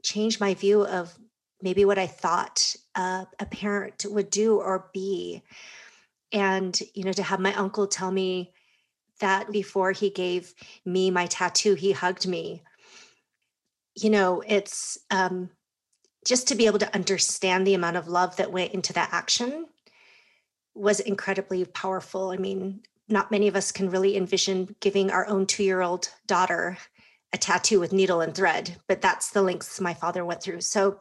changed 0.03 0.41
my 0.41 0.55
view 0.55 0.85
of 0.85 1.17
maybe 1.63 1.85
what 1.85 1.99
I 1.99 2.09
thought 2.09 2.75
uh, 2.97 3.25
a 3.39 3.47
parent 3.47 4.05
would 4.09 4.29
do 4.29 4.57
or 4.57 4.91
be. 4.93 5.43
And, 6.33 6.79
you 6.95 7.05
know, 7.05 7.13
to 7.13 7.23
have 7.23 7.41
my 7.41 7.55
uncle 7.55 7.87
tell 7.87 8.11
me 8.11 8.53
that 9.21 9.53
before 9.53 9.93
he 9.93 10.11
gave 10.11 10.53
me 10.85 11.11
my 11.11 11.27
tattoo, 11.27 11.75
he 11.75 11.93
hugged 11.93 12.27
me. 12.27 12.63
You 13.95 14.11
know, 14.11 14.43
it's 14.45 14.99
um, 15.11 15.51
just 16.25 16.49
to 16.49 16.55
be 16.55 16.67
able 16.67 16.79
to 16.79 16.95
understand 16.95 17.67
the 17.67 17.75
amount 17.75 17.97
of 17.97 18.09
love 18.09 18.37
that 18.37 18.53
went 18.53 18.73
into 18.73 18.93
that 18.93 19.11
action 19.13 19.67
was 20.75 21.01
incredibly 21.01 21.65
powerful. 21.65 22.31
I 22.31 22.37
mean, 22.37 22.81
not 23.09 23.31
many 23.31 23.49
of 23.49 23.57
us 23.57 23.71
can 23.71 23.91
really 23.91 24.17
envision 24.17 24.75
giving 24.81 25.11
our 25.11 25.27
own 25.29 25.47
two 25.47 25.63
year 25.63 25.83
old 25.83 26.09
daughter 26.27 26.79
a 27.33 27.39
tattoo 27.39 27.81
with 27.81 27.93
needle 27.93 28.21
and 28.21 28.35
thread, 28.35 28.77
but 28.87 29.01
that's 29.01 29.31
the 29.31 29.43
lengths 29.43 29.81
my 29.81 29.95
father 29.95 30.25
went 30.25 30.43
through. 30.43 30.61
So, 30.61 31.01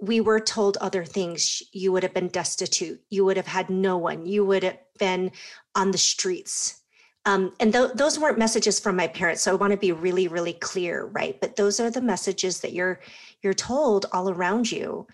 we 0.00 0.20
were 0.20 0.40
told 0.40 0.78
other 0.78 1.04
things. 1.04 1.62
You 1.72 1.92
would 1.92 2.02
have 2.02 2.14
been 2.14 2.28
destitute. 2.28 3.00
You 3.10 3.24
would 3.26 3.36
have 3.36 3.46
had 3.46 3.68
no 3.68 3.98
one. 3.98 4.24
You 4.24 4.44
would 4.46 4.62
have 4.62 4.78
been 4.98 5.30
on 5.74 5.90
the 5.90 5.98
streets. 5.98 6.80
Um, 7.26 7.52
and 7.60 7.72
th- 7.72 7.92
those 7.94 8.18
weren't 8.18 8.38
messages 8.38 8.80
from 8.80 8.96
my 8.96 9.06
parents. 9.06 9.42
So 9.42 9.52
I 9.52 9.56
want 9.56 9.72
to 9.72 9.76
be 9.76 9.92
really, 9.92 10.26
really 10.26 10.54
clear, 10.54 11.04
right? 11.06 11.38
But 11.38 11.56
those 11.56 11.78
are 11.78 11.90
the 11.90 12.00
messages 12.00 12.60
that 12.60 12.72
you're 12.72 13.00
you're 13.42 13.54
told 13.54 14.06
all 14.12 14.30
around 14.30 14.70
you 14.70 15.06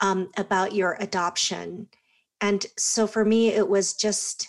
um, 0.00 0.30
about 0.36 0.74
your 0.74 0.96
adoption. 1.00 1.88
And 2.40 2.64
so 2.76 3.06
for 3.06 3.24
me, 3.24 3.48
it 3.48 3.68
was 3.68 3.94
just 3.94 4.48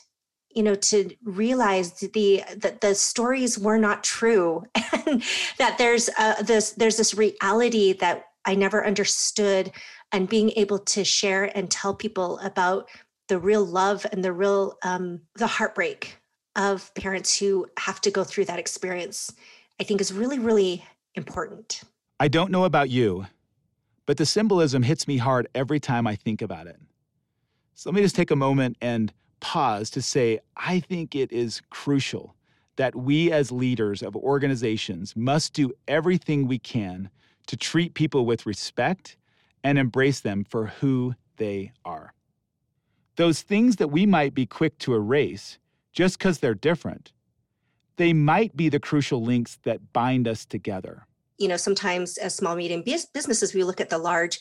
you 0.55 0.63
know 0.63 0.75
to 0.75 1.09
realize 1.23 1.93
the 1.93 2.43
that 2.57 2.81
the 2.81 2.95
stories 2.95 3.57
were 3.57 3.77
not 3.77 4.03
true 4.03 4.63
and 5.07 5.23
that 5.57 5.77
there's 5.77 6.09
uh, 6.17 6.41
this 6.41 6.71
there's 6.71 6.97
this 6.97 7.13
reality 7.13 7.93
that 7.93 8.25
i 8.45 8.55
never 8.55 8.85
understood 8.85 9.71
and 10.11 10.29
being 10.29 10.51
able 10.55 10.79
to 10.79 11.03
share 11.03 11.55
and 11.57 11.71
tell 11.71 11.93
people 11.93 12.37
about 12.39 12.89
the 13.29 13.39
real 13.39 13.65
love 13.65 14.05
and 14.11 14.23
the 14.23 14.33
real 14.33 14.77
um, 14.83 15.21
the 15.35 15.47
heartbreak 15.47 16.17
of 16.57 16.93
parents 16.95 17.37
who 17.37 17.65
have 17.79 18.01
to 18.01 18.11
go 18.11 18.23
through 18.23 18.45
that 18.45 18.59
experience 18.59 19.33
i 19.79 19.83
think 19.83 20.01
is 20.01 20.11
really 20.11 20.39
really 20.39 20.83
important 21.15 21.81
I 22.21 22.27
don't 22.27 22.51
know 22.51 22.65
about 22.65 22.91
you, 22.91 23.25
but 24.05 24.17
the 24.17 24.27
symbolism 24.27 24.83
hits 24.83 25.07
me 25.07 25.17
hard 25.17 25.47
every 25.55 25.79
time 25.79 26.05
I 26.05 26.15
think 26.15 26.43
about 26.43 26.67
it. 26.67 26.77
So 27.73 27.89
let 27.89 27.95
me 27.95 28.03
just 28.03 28.15
take 28.15 28.29
a 28.29 28.35
moment 28.35 28.77
and 28.79 29.11
pause 29.39 29.89
to 29.89 30.03
say 30.03 30.37
I 30.55 30.81
think 30.81 31.15
it 31.15 31.31
is 31.31 31.63
crucial 31.71 32.35
that 32.75 32.95
we 32.95 33.31
as 33.31 33.51
leaders 33.51 34.03
of 34.03 34.15
organizations 34.15 35.15
must 35.15 35.53
do 35.53 35.73
everything 35.87 36.45
we 36.47 36.59
can 36.59 37.09
to 37.47 37.57
treat 37.57 37.95
people 37.95 38.23
with 38.23 38.45
respect 38.45 39.17
and 39.63 39.79
embrace 39.79 40.19
them 40.19 40.43
for 40.43 40.67
who 40.67 41.15
they 41.37 41.71
are. 41.83 42.13
Those 43.15 43.41
things 43.41 43.77
that 43.77 43.87
we 43.87 44.05
might 44.05 44.35
be 44.35 44.45
quick 44.45 44.77
to 44.77 44.93
erase 44.93 45.57
just 45.91 46.19
because 46.19 46.37
they're 46.37 46.53
different, 46.53 47.13
they 47.95 48.13
might 48.13 48.55
be 48.55 48.69
the 48.69 48.79
crucial 48.79 49.23
links 49.23 49.57
that 49.63 49.91
bind 49.91 50.27
us 50.27 50.45
together 50.45 51.07
you 51.41 51.47
know 51.47 51.57
sometimes 51.57 52.17
as 52.17 52.35
small 52.35 52.55
medium 52.55 52.83
businesses 53.13 53.53
we 53.53 53.63
look 53.63 53.81
at 53.81 53.89
the 53.89 53.97
large 53.97 54.39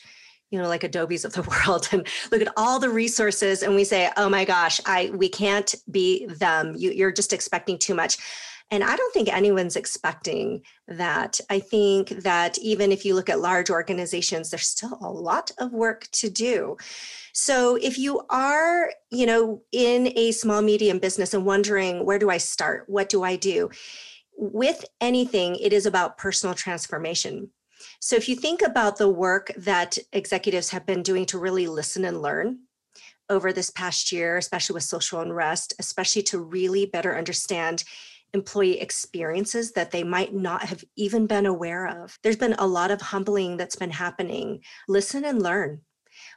you 0.51 0.59
know 0.59 0.67
like 0.67 0.83
adobe's 0.83 1.25
of 1.25 1.33
the 1.33 1.41
world 1.67 1.89
and 1.91 2.07
look 2.31 2.41
at 2.41 2.53
all 2.55 2.79
the 2.79 2.89
resources 2.89 3.63
and 3.63 3.73
we 3.73 3.83
say 3.83 4.11
oh 4.17 4.29
my 4.29 4.45
gosh 4.45 4.79
i 4.85 5.11
we 5.15 5.27
can't 5.27 5.73
be 5.89 6.25
them. 6.27 6.75
You, 6.77 6.91
you're 6.91 7.11
just 7.11 7.33
expecting 7.33 7.79
too 7.79 7.95
much. 7.95 8.17
And 8.69 8.83
i 8.83 8.95
don't 8.95 9.13
think 9.13 9.33
anyone's 9.33 9.75
expecting 9.75 10.61
that. 10.87 11.39
I 11.49 11.59
think 11.59 12.09
that 12.09 12.57
even 12.59 12.91
if 12.91 13.05
you 13.05 13.15
look 13.15 13.29
at 13.29 13.39
large 13.39 13.69
organizations 13.69 14.49
there's 14.49 14.67
still 14.67 14.97
a 15.01 15.11
lot 15.11 15.51
of 15.57 15.71
work 15.71 16.07
to 16.13 16.29
do. 16.29 16.77
So 17.33 17.75
if 17.75 17.97
you 17.97 18.21
are 18.29 18.91
you 19.09 19.25
know 19.25 19.63
in 19.71 20.13
a 20.15 20.31
small 20.31 20.61
medium 20.61 20.99
business 20.99 21.33
and 21.33 21.45
wondering 21.45 22.05
where 22.05 22.19
do 22.19 22.29
i 22.29 22.37
start? 22.37 22.83
What 22.87 23.09
do 23.09 23.23
i 23.23 23.35
do 23.35 23.69
with 24.41 24.83
anything, 24.99 25.55
it 25.55 25.71
is 25.71 25.85
about 25.85 26.17
personal 26.17 26.55
transformation. 26.55 27.51
So 27.99 28.15
if 28.15 28.27
you 28.27 28.35
think 28.35 28.63
about 28.63 28.97
the 28.97 29.07
work 29.07 29.51
that 29.55 29.99
executives 30.11 30.69
have 30.71 30.85
been 30.85 31.03
doing 31.03 31.27
to 31.27 31.37
really 31.37 31.67
listen 31.67 32.05
and 32.05 32.23
learn 32.23 32.61
over 33.29 33.53
this 33.53 33.69
past 33.69 34.11
year, 34.11 34.37
especially 34.37 34.73
with 34.73 34.83
social 34.83 35.21
unrest, 35.21 35.75
especially 35.77 36.23
to 36.23 36.39
really 36.39 36.87
better 36.87 37.15
understand 37.15 37.83
employee 38.33 38.79
experiences 38.79 39.73
that 39.73 39.91
they 39.91 40.03
might 40.03 40.33
not 40.33 40.63
have 40.63 40.83
even 40.95 41.27
been 41.27 41.45
aware 41.45 41.87
of. 42.03 42.17
There's 42.23 42.35
been 42.35 42.55
a 42.57 42.65
lot 42.65 42.89
of 42.89 42.99
humbling 42.99 43.57
that's 43.57 43.75
been 43.75 43.91
happening. 43.91 44.63
Listen 44.87 45.23
and 45.23 45.41
learn 45.41 45.81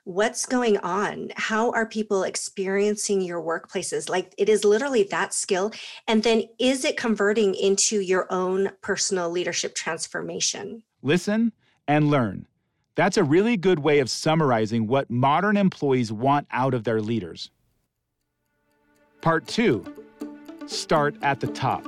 what's 0.05 0.45
going 0.45 0.77
on? 0.79 1.31
How 1.37 1.71
are 1.73 1.87
people 1.87 2.23
experiencing 2.23 3.23
your 3.23 3.43
workplaces? 3.43 4.09
Like 4.09 4.35
it 4.37 4.49
is 4.49 4.65
literally 4.65 5.05
that 5.05 5.33
skill 5.33 5.73
and 6.07 6.23
then 6.23 6.45
is 6.59 6.85
it 6.85 6.97
converting 6.97 7.55
into 7.55 8.01
your 8.01 8.27
own 8.31 8.71
personal 8.83 9.31
leadership 9.31 9.75
transformation? 9.75 10.83
Listen 11.03 11.53
and 11.89 12.11
learn. 12.11 12.47
That's 12.97 13.17
a 13.17 13.25
really 13.25 13.57
good 13.57 13.79
way 13.81 13.99
of 13.99 14.09
summarizing 14.09 14.87
what 14.87 15.11
modern 15.11 15.57
employees 15.57 16.13
want 16.13 16.47
out 16.51 16.75
of 16.75 16.85
their 16.85 17.01
leaders. 17.01 17.51
Part 19.21 19.47
2 19.47 19.85
start 20.67 21.15
at 21.23 21.41
the 21.41 21.47
top. 21.49 21.85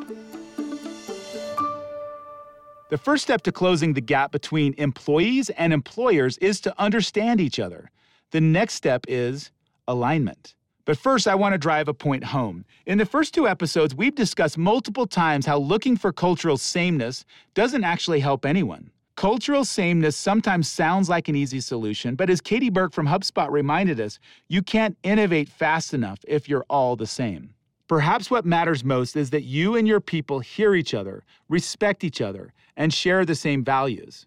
The 2.88 2.98
first 2.98 3.24
step 3.24 3.42
to 3.42 3.52
closing 3.52 3.94
the 3.94 4.00
gap 4.00 4.32
between 4.32 4.74
employees 4.78 5.50
and 5.50 5.72
employers 5.72 6.38
is 6.38 6.60
to 6.62 6.74
understand 6.80 7.40
each 7.40 7.58
other. 7.58 7.90
The 8.32 8.40
next 8.40 8.74
step 8.74 9.04
is 9.08 9.50
alignment. 9.88 10.54
But 10.84 10.98
first, 10.98 11.26
I 11.26 11.34
want 11.34 11.52
to 11.52 11.58
drive 11.58 11.88
a 11.88 11.94
point 11.94 12.24
home. 12.24 12.64
In 12.86 12.98
the 12.98 13.06
first 13.06 13.34
two 13.34 13.48
episodes, 13.48 13.94
we've 13.94 14.14
discussed 14.14 14.56
multiple 14.56 15.06
times 15.06 15.44
how 15.44 15.58
looking 15.58 15.96
for 15.96 16.12
cultural 16.12 16.56
sameness 16.56 17.24
doesn't 17.54 17.84
actually 17.84 18.20
help 18.20 18.46
anyone. 18.46 18.90
Cultural 19.16 19.64
sameness 19.64 20.16
sometimes 20.16 20.70
sounds 20.70 21.08
like 21.08 21.28
an 21.28 21.34
easy 21.34 21.58
solution, 21.58 22.14
but 22.14 22.30
as 22.30 22.40
Katie 22.40 22.70
Burke 22.70 22.92
from 22.92 23.06
HubSpot 23.06 23.50
reminded 23.50 23.98
us, 23.98 24.18
you 24.48 24.62
can't 24.62 24.96
innovate 25.02 25.48
fast 25.48 25.94
enough 25.94 26.18
if 26.28 26.48
you're 26.48 26.66
all 26.68 26.96
the 26.96 27.06
same. 27.06 27.54
Perhaps 27.88 28.30
what 28.30 28.44
matters 28.44 28.84
most 28.84 29.16
is 29.16 29.30
that 29.30 29.44
you 29.44 29.76
and 29.76 29.88
your 29.88 30.00
people 30.00 30.40
hear 30.40 30.74
each 30.74 30.92
other, 30.92 31.24
respect 31.48 32.04
each 32.04 32.20
other, 32.20 32.52
and 32.76 32.92
share 32.92 33.24
the 33.24 33.34
same 33.34 33.64
values. 33.64 34.26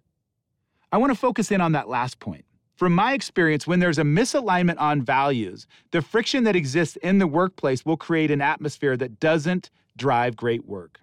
I 0.91 0.97
want 0.97 1.11
to 1.11 1.19
focus 1.19 1.51
in 1.51 1.61
on 1.61 1.73
that 1.73 1.87
last 1.87 2.19
point. 2.19 2.45
From 2.79 2.95
my 2.95 3.11
experience, 3.11 3.67
when 3.67 3.81
there's 3.81 3.97
a 3.97 4.03
misalignment 4.03 4.79
on 4.79 5.01
values, 5.01 5.67
the 5.91 6.01
friction 6.01 6.45
that 6.45 6.55
exists 6.55 6.95
in 7.03 7.17
the 7.17 7.27
workplace 7.27 7.85
will 7.85 7.97
create 7.97 8.31
an 8.31 8.39
atmosphere 8.39 8.95
that 8.95 9.19
doesn't 9.19 9.69
drive 9.97 10.37
great 10.37 10.65
work. 10.65 11.01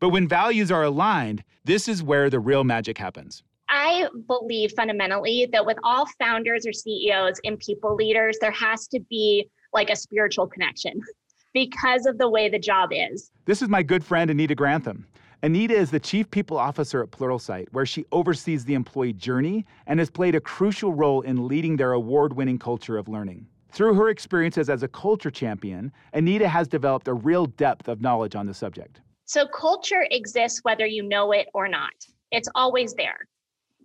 But 0.00 0.08
when 0.08 0.26
values 0.26 0.72
are 0.72 0.84
aligned, 0.84 1.44
this 1.66 1.86
is 1.86 2.02
where 2.02 2.30
the 2.30 2.40
real 2.40 2.64
magic 2.64 2.96
happens. 2.96 3.42
I 3.68 4.08
believe 4.26 4.72
fundamentally 4.74 5.46
that 5.52 5.66
with 5.66 5.76
all 5.84 6.06
founders 6.18 6.66
or 6.66 6.72
CEOs 6.72 7.42
and 7.44 7.58
people 7.58 7.94
leaders, 7.94 8.38
there 8.40 8.50
has 8.50 8.88
to 8.88 9.00
be 9.10 9.50
like 9.74 9.90
a 9.90 9.96
spiritual 9.96 10.46
connection 10.46 10.98
because 11.52 12.06
of 12.06 12.16
the 12.16 12.30
way 12.30 12.48
the 12.48 12.58
job 12.58 12.88
is. 12.90 13.30
This 13.44 13.60
is 13.60 13.68
my 13.68 13.82
good 13.82 14.02
friend, 14.02 14.30
Anita 14.30 14.54
Grantham. 14.54 15.06
Anita 15.44 15.74
is 15.74 15.90
the 15.90 15.98
Chief 15.98 16.30
People 16.30 16.56
Officer 16.56 17.02
at 17.02 17.10
Pluralsight, 17.10 17.66
where 17.72 17.84
she 17.84 18.04
oversees 18.12 18.64
the 18.64 18.74
employee 18.74 19.12
journey 19.12 19.66
and 19.88 19.98
has 19.98 20.08
played 20.08 20.36
a 20.36 20.40
crucial 20.40 20.94
role 20.94 21.22
in 21.22 21.48
leading 21.48 21.76
their 21.76 21.94
award 21.94 22.32
winning 22.32 22.60
culture 22.60 22.96
of 22.96 23.08
learning. 23.08 23.48
Through 23.72 23.94
her 23.94 24.08
experiences 24.08 24.70
as 24.70 24.84
a 24.84 24.88
culture 24.88 25.32
champion, 25.32 25.90
Anita 26.12 26.46
has 26.46 26.68
developed 26.68 27.08
a 27.08 27.14
real 27.14 27.46
depth 27.46 27.88
of 27.88 28.00
knowledge 28.00 28.36
on 28.36 28.46
the 28.46 28.54
subject. 28.54 29.00
So, 29.24 29.48
culture 29.48 30.06
exists 30.12 30.60
whether 30.62 30.86
you 30.86 31.02
know 31.02 31.32
it 31.32 31.48
or 31.54 31.66
not, 31.66 31.94
it's 32.30 32.48
always 32.54 32.94
there. 32.94 33.26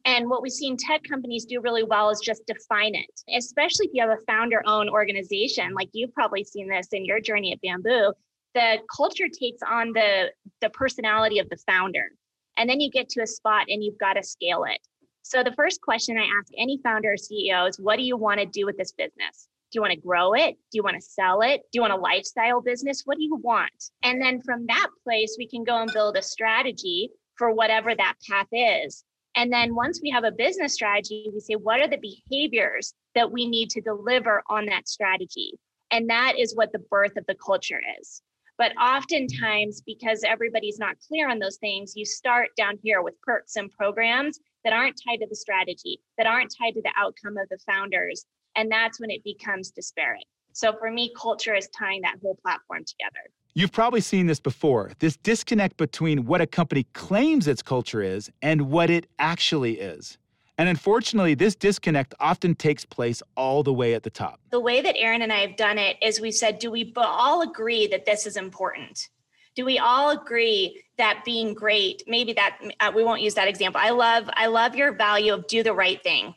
And 0.05 0.29
what 0.29 0.43
we've 0.43 0.51
seen 0.51 0.77
tech 0.77 1.01
companies 1.09 1.45
do 1.45 1.59
really 1.59 1.83
well 1.83 2.11
is 2.11 2.19
just 2.19 2.45
define 2.45 2.93
it, 2.93 3.35
especially 3.35 3.87
if 3.87 3.93
you 3.95 4.01
have 4.03 4.11
a 4.11 4.21
founder 4.27 4.61
owned 4.67 4.91
organization. 4.91 5.73
Like 5.73 5.89
you've 5.93 6.13
probably 6.13 6.43
seen 6.43 6.69
this 6.69 6.89
in 6.91 7.03
your 7.03 7.19
journey 7.19 7.51
at 7.51 7.61
Bamboo 7.61 8.13
the 8.53 8.77
culture 8.95 9.27
takes 9.27 9.61
on 9.67 9.93
the 9.93 10.31
the 10.61 10.69
personality 10.69 11.39
of 11.39 11.49
the 11.49 11.57
founder. 11.57 12.09
And 12.57 12.69
then 12.69 12.79
you 12.79 12.89
get 12.89 13.09
to 13.09 13.21
a 13.21 13.27
spot 13.27 13.65
and 13.69 13.83
you've 13.83 13.99
got 13.99 14.13
to 14.13 14.23
scale 14.23 14.63
it. 14.63 14.79
So 15.21 15.43
the 15.43 15.53
first 15.53 15.81
question 15.81 16.17
i 16.17 16.23
ask 16.23 16.51
any 16.57 16.79
founder 16.83 17.11
or 17.11 17.15
ceo 17.15 17.67
is 17.67 17.79
what 17.79 17.97
do 17.97 18.03
you 18.03 18.17
want 18.17 18.39
to 18.39 18.45
do 18.45 18.65
with 18.65 18.77
this 18.77 18.93
business? 18.93 19.49
Do 19.71 19.77
you 19.77 19.81
want 19.81 19.91
to 19.91 19.99
grow 19.99 20.33
it? 20.33 20.55
Do 20.71 20.75
you 20.77 20.83
want 20.83 20.95
to 20.95 21.01
sell 21.01 21.41
it? 21.41 21.61
Do 21.71 21.77
you 21.77 21.81
want 21.81 21.93
a 21.93 21.97
lifestyle 21.97 22.61
business? 22.61 23.01
What 23.03 23.17
do 23.17 23.23
you 23.23 23.35
want? 23.43 23.91
And 24.03 24.21
then 24.21 24.41
from 24.41 24.65
that 24.67 24.87
place 25.03 25.35
we 25.37 25.47
can 25.47 25.63
go 25.63 25.81
and 25.81 25.91
build 25.91 26.15
a 26.15 26.21
strategy 26.21 27.09
for 27.35 27.51
whatever 27.51 27.93
that 27.93 28.15
path 28.29 28.47
is. 28.51 29.03
And 29.35 29.51
then 29.51 29.75
once 29.75 29.99
we 30.01 30.09
have 30.09 30.23
a 30.23 30.31
business 30.31 30.73
strategy 30.73 31.29
we 31.31 31.41
say 31.41 31.55
what 31.55 31.81
are 31.81 31.87
the 31.87 31.97
behaviors 31.97 32.93
that 33.13 33.31
we 33.31 33.47
need 33.47 33.69
to 33.71 33.81
deliver 33.81 34.41
on 34.49 34.65
that 34.67 34.87
strategy? 34.87 35.51
And 35.91 36.09
that 36.09 36.39
is 36.39 36.55
what 36.55 36.71
the 36.71 36.83
birth 36.89 37.17
of 37.17 37.25
the 37.27 37.35
culture 37.35 37.81
is 37.99 38.21
but 38.57 38.75
oftentimes, 38.77 39.81
because 39.85 40.23
everybody's 40.23 40.79
not 40.79 40.95
clear 41.07 41.29
on 41.29 41.39
those 41.39 41.57
things, 41.57 41.93
you 41.95 42.05
start 42.05 42.49
down 42.57 42.79
here 42.83 43.01
with 43.01 43.19
perks 43.21 43.55
and 43.55 43.71
programs 43.71 44.39
that 44.63 44.73
aren't 44.73 44.99
tied 45.07 45.17
to 45.17 45.27
the 45.29 45.35
strategy, 45.35 45.99
that 46.17 46.27
aren't 46.27 46.53
tied 46.57 46.71
to 46.71 46.81
the 46.81 46.91
outcome 46.97 47.37
of 47.37 47.47
the 47.49 47.59
founders. 47.65 48.25
And 48.55 48.71
that's 48.71 48.99
when 48.99 49.11
it 49.11 49.23
becomes 49.23 49.69
disparate. 49.71 50.25
So 50.53 50.73
for 50.79 50.89
me, 50.89 51.13
culture 51.15 51.53
is 51.53 51.69
tying 51.77 52.01
that 52.01 52.15
whole 52.21 52.37
platform 52.43 52.83
together. 52.83 53.29
You've 53.53 53.71
probably 53.71 54.01
seen 54.01 54.25
this 54.27 54.39
before 54.39 54.91
this 54.99 55.17
disconnect 55.17 55.77
between 55.77 56.25
what 56.25 56.41
a 56.41 56.47
company 56.47 56.85
claims 56.93 57.47
its 57.47 57.61
culture 57.61 58.01
is 58.01 58.31
and 58.41 58.71
what 58.71 58.89
it 58.89 59.07
actually 59.19 59.79
is. 59.79 60.17
And 60.57 60.67
unfortunately, 60.69 61.35
this 61.35 61.55
disconnect 61.55 62.15
often 62.19 62.55
takes 62.55 62.83
place 62.83 63.21
all 63.35 63.61
the 63.61 63.73
way 63.73 63.93
at 63.93 64.03
the 64.03 64.09
top. 64.09 64.39
The 64.49 64.59
way 64.59 64.81
that 64.81 64.97
Aaron 64.97 65.21
and 65.21 65.31
I 65.31 65.39
have 65.39 65.55
done 65.55 65.77
it 65.77 65.97
is 66.01 66.19
we've 66.19 66.33
said, 66.33 66.57
do 66.57 66.71
we 66.71 66.91
all 66.95 67.41
agree 67.43 67.87
that 67.87 68.05
this 68.05 68.25
is 68.25 68.37
important? 68.37 69.09
Do 69.55 69.65
we 69.65 69.79
all 69.79 70.11
agree 70.11 70.83
that 70.97 71.23
being 71.25 71.53
great, 71.53 72.03
maybe 72.07 72.33
that 72.33 72.59
uh, 72.79 72.91
we 72.93 73.03
won't 73.03 73.21
use 73.21 73.33
that 73.35 73.47
example. 73.47 73.81
I 73.83 73.91
love 73.91 74.29
I 74.33 74.47
love 74.47 74.75
your 74.75 74.93
value 74.93 75.33
of 75.33 75.47
do 75.47 75.63
the 75.63 75.73
right 75.73 76.01
thing. 76.03 76.35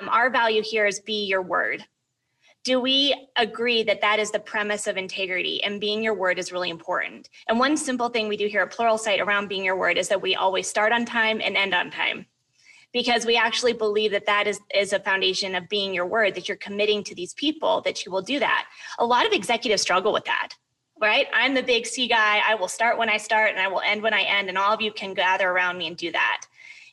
Um, 0.00 0.08
our 0.08 0.30
value 0.30 0.62
here 0.62 0.86
is 0.86 1.00
be 1.00 1.26
your 1.26 1.42
word. 1.42 1.84
Do 2.64 2.80
we 2.80 3.28
agree 3.36 3.82
that 3.82 4.00
that 4.02 4.20
is 4.20 4.30
the 4.30 4.38
premise 4.38 4.86
of 4.86 4.96
integrity 4.96 5.62
and 5.64 5.80
being 5.80 6.02
your 6.02 6.14
word 6.14 6.38
is 6.38 6.52
really 6.52 6.70
important? 6.70 7.28
And 7.48 7.58
one 7.58 7.76
simple 7.76 8.08
thing 8.08 8.28
we 8.28 8.36
do 8.36 8.46
here 8.46 8.62
at 8.62 8.72
Pluralsight 8.72 9.20
around 9.20 9.48
being 9.48 9.64
your 9.64 9.76
word 9.76 9.98
is 9.98 10.08
that 10.08 10.22
we 10.22 10.36
always 10.36 10.68
start 10.68 10.92
on 10.92 11.04
time 11.04 11.40
and 11.42 11.56
end 11.56 11.74
on 11.74 11.90
time 11.90 12.26
because 12.92 13.24
we 13.24 13.36
actually 13.36 13.72
believe 13.72 14.10
that 14.12 14.26
that 14.26 14.46
is, 14.46 14.60
is 14.74 14.92
a 14.92 15.00
foundation 15.00 15.54
of 15.54 15.68
being 15.68 15.94
your 15.94 16.06
word, 16.06 16.34
that 16.34 16.48
you're 16.48 16.56
committing 16.58 17.02
to 17.04 17.14
these 17.14 17.34
people, 17.34 17.80
that 17.82 18.04
you 18.04 18.12
will 18.12 18.22
do 18.22 18.38
that. 18.38 18.66
A 18.98 19.06
lot 19.06 19.26
of 19.26 19.32
executives 19.32 19.82
struggle 19.82 20.12
with 20.12 20.24
that, 20.26 20.50
right? 21.00 21.26
I'm 21.32 21.54
the 21.54 21.62
big 21.62 21.86
C 21.86 22.06
guy. 22.06 22.42
I 22.46 22.54
will 22.54 22.68
start 22.68 22.98
when 22.98 23.08
I 23.08 23.16
start 23.16 23.50
and 23.50 23.60
I 23.60 23.68
will 23.68 23.80
end 23.80 24.02
when 24.02 24.14
I 24.14 24.22
end, 24.22 24.48
and 24.48 24.58
all 24.58 24.72
of 24.72 24.80
you 24.80 24.92
can 24.92 25.14
gather 25.14 25.48
around 25.48 25.78
me 25.78 25.86
and 25.86 25.96
do 25.96 26.12
that. 26.12 26.46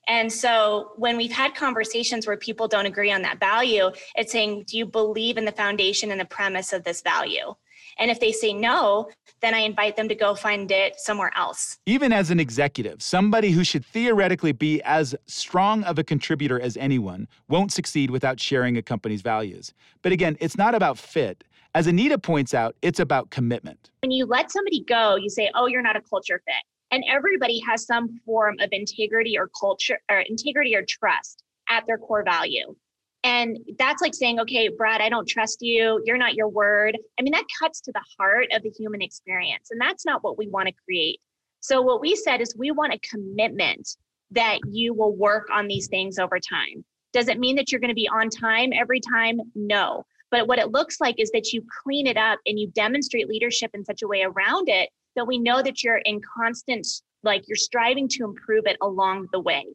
And 0.08 0.32
so 0.32 0.94
when 0.96 1.18
we've 1.18 1.32
had 1.32 1.54
conversations 1.54 2.26
where 2.26 2.38
people 2.38 2.68
don't 2.68 2.88
agree 2.88 3.12
on 3.12 3.22
that 3.22 3.40
value, 3.40 3.92
it's 4.16 4.32
saying, 4.32 4.64
do 4.68 4.78
you 4.78 4.88
believe 4.88 5.38
in 5.38 5.46
the 5.46 5.52
foundation 5.52 6.10
and 6.10 6.20
the 6.20 6.26
premise 6.26 6.74
of 6.74 6.84
this 6.84 7.02
value? 7.02 7.54
And 8.00 8.10
if 8.10 8.20
they 8.20 8.32
say 8.32 8.54
no, 8.54 9.10
then 9.42 9.54
I 9.54 9.60
invite 9.60 9.98
them 9.98 10.08
to 10.08 10.16
go 10.16 10.34
find 10.34 10.72
it 10.72 11.00
somewhere 11.00 11.32
else. 11.36 11.78
Even 11.86 12.14
as 12.14 12.32
an 12.32 12.40
executive, 12.40 13.02
somebody 13.02 13.52
who 13.52 13.64
should 13.64 13.86
theoretically 13.86 14.54
be 14.54 14.82
as 14.84 15.16
strong 15.28 15.84
of 15.84 16.00
a 16.00 16.04
contributor 16.04 16.60
as 16.60 16.78
anyone 16.78 17.28
won't 17.50 17.72
succeed 17.72 18.10
without 18.10 18.40
sharing 18.40 18.78
a 18.78 18.82
company's 18.82 19.22
values. 19.22 19.74
But 20.02 20.14
again, 20.14 20.38
it's 20.40 20.58
not 20.58 20.76
about 20.76 20.98
fit. 20.98 21.44
As 21.76 21.88
Anita 21.88 22.18
points 22.18 22.54
out, 22.54 22.76
it's 22.82 23.00
about 23.00 23.30
commitment. 23.30 23.92
When 24.02 24.12
you 24.12 24.26
let 24.26 24.52
somebody 24.52 24.84
go, 24.86 25.18
you 25.18 25.30
say, 25.30 25.52
oh, 25.54 25.68
you're 25.68 25.84
not 25.84 25.96
a 25.96 26.02
culture 26.02 26.42
fit. 26.46 26.64
And 26.92 27.04
everybody 27.08 27.62
has 27.68 27.86
some 27.86 28.20
form 28.26 28.56
of 28.60 28.70
integrity 28.72 29.38
or 29.38 29.50
culture 29.60 30.00
or 30.10 30.22
integrity 30.22 30.76
or 30.76 30.84
trust 30.88 31.44
at 31.70 31.86
their 31.86 31.98
core 32.00 32.24
value. 32.24 32.76
And 33.24 33.58
that's 33.78 34.02
like 34.02 34.14
saying, 34.14 34.40
okay, 34.40 34.70
Brad, 34.70 35.02
I 35.02 35.10
don't 35.10 35.28
trust 35.28 35.58
you. 35.62 36.02
You're 36.06 36.18
not 36.18 36.36
your 36.36 36.48
word. 36.48 36.98
I 37.20 37.22
mean, 37.22 37.34
that 37.34 37.46
cuts 37.60 37.82
to 37.82 37.92
the 37.92 38.04
heart 38.18 38.48
of 38.54 38.64
the 38.64 38.70
human 38.70 39.02
experience. 39.02 39.70
And 39.72 39.82
that's 39.82 40.06
not 40.06 40.24
what 40.24 40.38
we 40.38 40.48
want 40.48 40.68
to 40.68 40.74
create. 40.86 41.20
So, 41.60 41.82
what 41.82 42.00
we 42.00 42.16
said 42.16 42.40
is 42.40 42.56
we 42.58 42.72
want 42.72 42.94
a 42.94 43.00
commitment 43.00 43.98
that 44.32 44.60
you 44.70 44.94
will 44.94 45.16
work 45.16 45.48
on 45.52 45.68
these 45.68 45.88
things 45.88 46.18
over 46.18 46.40
time. 46.40 46.86
Does 47.12 47.28
it 47.28 47.40
mean 47.40 47.56
that 47.56 47.72
you're 47.72 47.82
going 47.82 47.90
to 47.90 47.96
be 47.96 48.08
on 48.08 48.30
time 48.30 48.72
every 48.74 49.02
time? 49.02 49.40
No. 49.56 50.06
But 50.32 50.48
what 50.48 50.60
it 50.60 50.72
looks 50.72 51.02
like 51.02 51.16
is 51.20 51.32
that 51.32 51.52
you 51.52 51.64
clean 51.84 52.06
it 52.06 52.18
up 52.18 52.40
and 52.46 52.60
you 52.60 52.68
demonstrate 52.68 53.28
leadership 53.28 53.72
in 53.74 53.84
such 53.84 54.04
a 54.04 54.08
way 54.08 54.22
around 54.22 54.70
it 54.70 54.90
that 55.16 55.26
we 55.26 55.40
know 55.40 55.62
that 55.62 55.84
you're 55.84 56.02
in 56.06 56.22
constant, 56.38 56.88
like 57.24 57.44
you're 57.48 57.56
striving 57.56 58.08
to 58.10 58.24
improve 58.24 58.66
it 58.68 58.78
along 58.82 59.28
the 59.34 59.40
way. 59.40 59.66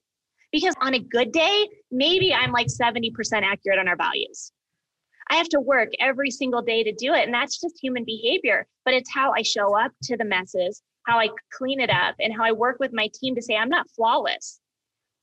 Because 0.55 0.75
on 0.81 0.95
a 0.95 1.01
good 1.01 1.33
day, 1.33 1.69
maybe 1.91 2.33
I'm 2.33 2.53
like 2.53 2.69
70% 2.69 3.11
accurate 3.43 3.81
on 3.81 3.89
our 3.89 3.97
values. 3.97 4.53
I 5.29 5.35
have 5.35 5.49
to 5.49 5.59
work 5.59 5.89
every 5.99 6.31
single 6.31 6.63
day 6.63 6.85
to 6.85 6.93
do 6.93 7.13
it. 7.13 7.25
And 7.25 7.35
that's 7.35 7.61
just 7.61 7.77
human 7.83 8.05
behavior. 8.05 8.65
But 8.85 8.95
it's 8.95 9.13
how 9.13 9.33
I 9.33 9.43
show 9.43 9.77
up 9.77 9.91
to 10.05 10.17
the 10.17 10.25
messes, 10.25 10.81
how 11.09 11.19
I 11.19 11.31
clean 11.53 11.81
it 11.81 11.91
up, 11.91 12.15
and 12.21 12.33
how 12.33 12.45
I 12.45 12.53
work 12.53 12.77
with 12.79 12.93
my 12.93 13.09
team 13.13 13.35
to 13.35 13.43
say, 13.43 13.57
I'm 13.57 13.69
not 13.69 13.91
flawless. 13.97 14.61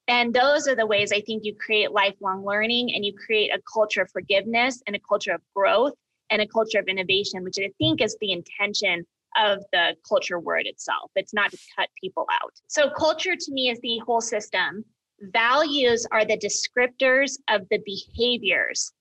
And 0.10 0.34
those 0.34 0.67
are 0.67 0.76
the 0.76 0.86
ways 0.86 1.13
I 1.13 1.22
think 1.22 1.46
you 1.46 1.56
create 1.56 1.94
lifelong 1.94 2.44
learning 2.44 2.94
and 2.94 3.06
you 3.06 3.13
create 3.13 3.52
a 3.54 3.62
culture 3.74 4.02
of 4.02 4.12
forgiveness 4.12 4.84
and 4.86 4.98
a 4.98 5.00
culture 5.00 5.32
of 5.34 5.39
growth 5.56 5.94
and 6.30 6.41
a 6.41 6.48
culture 6.48 6.80
of 6.80 6.88
innovation, 6.89 7.41
which 7.46 7.58
I 7.58 7.70
think 7.78 8.02
is 8.02 8.17
the 8.20 8.34
intention 8.34 9.06
of 9.38 9.60
the 9.72 9.96
culture 10.06 10.41
word 10.41 10.65
itself. 10.65 11.10
It's 11.15 11.34
not 11.34 11.52
to 11.52 11.58
cut 11.78 11.88
people 12.04 12.26
out. 12.34 12.52
So, 12.67 12.89
culture 12.89 13.38
to 13.38 13.52
me 13.54 13.70
is 13.70 13.80
the 13.80 14.00
whole 14.00 14.20
system 14.20 14.84
values 15.22 16.06
are 16.12 16.26
the 16.26 16.38
descriptors 16.38 17.38
of 17.50 17.68
the 17.70 17.80
behaviors 17.86 18.92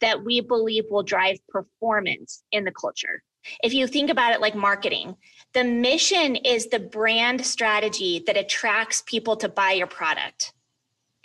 that 0.00 0.22
we 0.22 0.40
believe 0.40 0.84
will 0.90 1.02
drive 1.02 1.38
performance 1.48 2.42
in 2.52 2.64
the 2.64 2.72
culture. 2.72 3.22
If 3.62 3.72
you 3.72 3.86
think 3.86 4.10
about 4.10 4.32
it 4.32 4.40
like 4.40 4.54
marketing, 4.54 5.16
the 5.54 5.64
mission 5.64 6.36
is 6.36 6.66
the 6.66 6.80
brand 6.80 7.44
strategy 7.44 8.22
that 8.26 8.36
attracts 8.36 9.02
people 9.06 9.36
to 9.36 9.48
buy 9.48 9.72
your 9.72 9.86
product. 9.86 10.52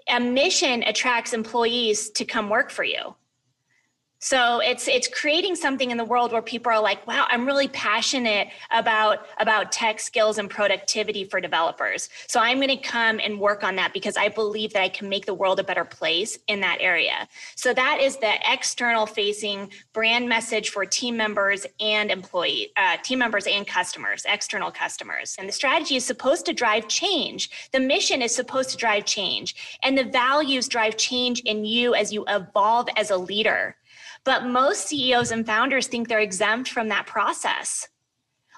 A 0.07 0.19
mission 0.19 0.83
attracts 0.83 1.33
employees 1.33 2.09
to 2.11 2.25
come 2.25 2.49
work 2.49 2.69
for 2.69 2.83
you. 2.83 3.15
So 4.23 4.59
it's 4.59 4.87
it's 4.87 5.07
creating 5.07 5.55
something 5.55 5.89
in 5.89 5.97
the 5.97 6.05
world 6.05 6.31
where 6.31 6.43
people 6.43 6.71
are 6.71 6.79
like, 6.79 7.05
wow, 7.07 7.25
I'm 7.31 7.43
really 7.43 7.67
passionate 7.69 8.49
about 8.69 9.25
about 9.39 9.71
tech 9.71 9.99
skills 9.99 10.37
and 10.37 10.47
productivity 10.47 11.23
for 11.23 11.41
developers. 11.41 12.07
So 12.27 12.39
I'm 12.39 12.57
going 12.57 12.69
to 12.69 12.77
come 12.77 13.19
and 13.19 13.39
work 13.39 13.63
on 13.63 13.75
that 13.77 13.93
because 13.93 14.17
I 14.17 14.29
believe 14.29 14.73
that 14.73 14.83
I 14.83 14.89
can 14.89 15.09
make 15.09 15.25
the 15.25 15.33
world 15.33 15.59
a 15.59 15.63
better 15.63 15.83
place 15.83 16.37
in 16.47 16.59
that 16.59 16.77
area. 16.81 17.27
So 17.55 17.73
that 17.73 17.97
is 17.99 18.17
the 18.17 18.33
external 18.47 19.07
facing 19.07 19.71
brand 19.91 20.29
message 20.29 20.69
for 20.69 20.85
team 20.85 21.17
members 21.17 21.65
and 21.79 22.11
employee 22.11 22.73
uh, 22.77 22.97
team 22.97 23.17
members 23.17 23.47
and 23.47 23.65
customers, 23.65 24.23
external 24.27 24.69
customers. 24.69 25.35
And 25.39 25.49
the 25.49 25.53
strategy 25.53 25.95
is 25.95 26.05
supposed 26.05 26.45
to 26.45 26.53
drive 26.53 26.87
change. 26.87 27.49
The 27.73 27.79
mission 27.79 28.21
is 28.21 28.35
supposed 28.35 28.69
to 28.69 28.77
drive 28.77 29.05
change, 29.05 29.79
and 29.81 29.97
the 29.97 30.03
values 30.03 30.67
drive 30.67 30.95
change 30.95 31.39
in 31.39 31.65
you 31.65 31.95
as 31.95 32.13
you 32.13 32.23
evolve 32.27 32.87
as 32.95 33.09
a 33.09 33.17
leader. 33.17 33.75
But 34.23 34.45
most 34.45 34.87
CEOs 34.87 35.31
and 35.31 35.45
founders 35.45 35.87
think 35.87 36.07
they're 36.07 36.19
exempt 36.19 36.69
from 36.69 36.89
that 36.89 37.07
process. 37.07 37.87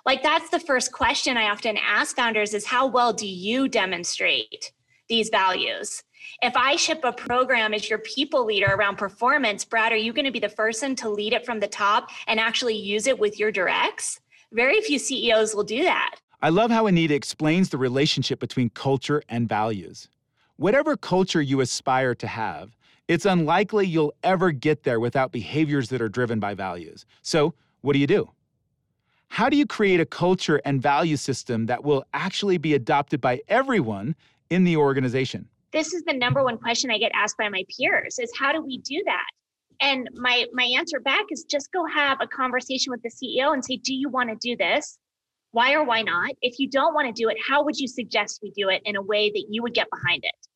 Like 0.06 0.22
that's 0.22 0.50
the 0.50 0.60
first 0.60 0.92
question 0.92 1.38
I 1.38 1.50
often 1.50 1.78
ask 1.78 2.16
founders 2.16 2.54
is 2.54 2.66
how 2.66 2.88
well 2.88 3.14
do 3.14 3.28
you 3.28 3.70
demonstrate 3.70 4.74
these 5.08 5.30
values? 5.30 6.04
If 6.42 6.56
I 6.58 6.76
ship 6.76 7.02
a 7.04 7.14
program 7.14 7.74
as 7.74 7.90
your 7.90 8.00
people 8.00 8.46
leader 8.46 8.68
around 8.74 8.98
performance, 8.98 9.64
Brad, 9.64 9.94
are 9.94 9.98
you 9.98 10.12
going 10.12 10.26
to 10.26 10.32
be 10.32 10.40
the 10.40 10.50
person 10.50 10.96
to 10.98 11.10
lead 11.10 11.32
it 11.32 11.46
from 11.46 11.60
the 11.60 11.68
top 11.68 12.10
and 12.28 12.40
actually 12.40 12.76
use 12.76 13.08
it 13.08 13.18
with 13.18 13.40
your 13.40 13.52
directs? 13.52 14.20
Very 14.52 14.82
few 14.82 15.00
CEOs 15.00 15.56
will 15.56 15.64
do 15.64 15.84
that. 15.84 16.16
I 16.42 16.50
love 16.50 16.72
how 16.72 16.88
Anita 16.88 17.16
explains 17.16 17.70
the 17.70 17.78
relationship 17.78 18.40
between 18.40 18.70
culture 18.70 19.24
and 19.30 19.48
values. 19.48 20.10
Whatever 20.58 20.98
culture 20.98 21.42
you 21.42 21.62
aspire 21.62 22.14
to 22.16 22.28
have, 22.28 22.76
it's 23.08 23.26
unlikely 23.26 23.88
you'll 23.88 24.14
ever 24.24 24.52
get 24.52 24.84
there 24.84 25.00
without 25.00 25.32
behaviors 25.32 25.90
that 25.90 26.02
are 26.02 26.10
driven 26.10 26.40
by 26.40 26.54
values. 26.54 27.06
So, 27.22 27.54
what 27.82 27.94
do 27.94 28.00
you 28.00 28.08
do? 28.08 28.30
How 29.28 29.50
do 29.50 29.58
you 29.58 29.66
create 29.66 30.00
a 30.00 30.06
culture 30.06 30.62
and 30.64 30.82
value 30.82 31.18
system 31.18 31.66
that 31.66 31.84
will 31.84 32.06
actually 32.14 32.58
be 32.58 32.76
adopted 32.76 33.20
by 33.20 33.42
everyone 33.48 34.16
in 34.50 34.64
the 34.64 34.78
organization? 34.78 35.50
This 35.72 35.94
is 35.94 36.04
the 36.04 36.14
number 36.14 36.44
one 36.44 36.58
question 36.60 36.92
I 36.92 37.00
get 37.00 37.12
asked 37.16 37.38
by 37.38 37.50
my 37.50 37.64
peers 37.76 38.20
is 38.20 38.32
how 38.38 38.52
do 38.54 38.62
we 38.62 38.78
do 38.78 39.02
that? 39.06 39.26
And 39.82 40.08
my 40.14 40.46
my 40.54 40.66
answer 40.78 41.00
back 41.00 41.26
is 41.32 41.46
just 41.50 41.72
go 41.72 41.84
have 41.88 42.20
a 42.22 42.28
conversation 42.28 42.92
with 42.92 43.02
the 43.02 43.10
CEO 43.10 43.54
and 43.54 43.66
say, 43.66 43.78
"Do 43.78 43.94
you 43.94 44.08
want 44.08 44.30
to 44.30 44.36
do 44.40 44.56
this? 44.56 45.00
Why 45.52 45.74
or 45.74 45.84
why 45.84 46.04
not? 46.04 46.32
If 46.42 46.60
you 46.60 46.70
don't 46.70 46.94
want 46.94 47.08
to 47.08 47.22
do 47.22 47.28
it, 47.30 47.38
how 47.46 47.64
would 47.64 47.78
you 47.78 47.88
suggest 47.88 48.40
we 48.44 48.52
do 48.52 48.70
it 48.70 48.84
in 48.86 48.96
a 48.96 49.02
way 49.02 49.30
that 49.32 49.46
you 49.50 49.64
would 49.64 49.74
get 49.74 49.88
behind 49.90 50.24
it?" 50.24 50.48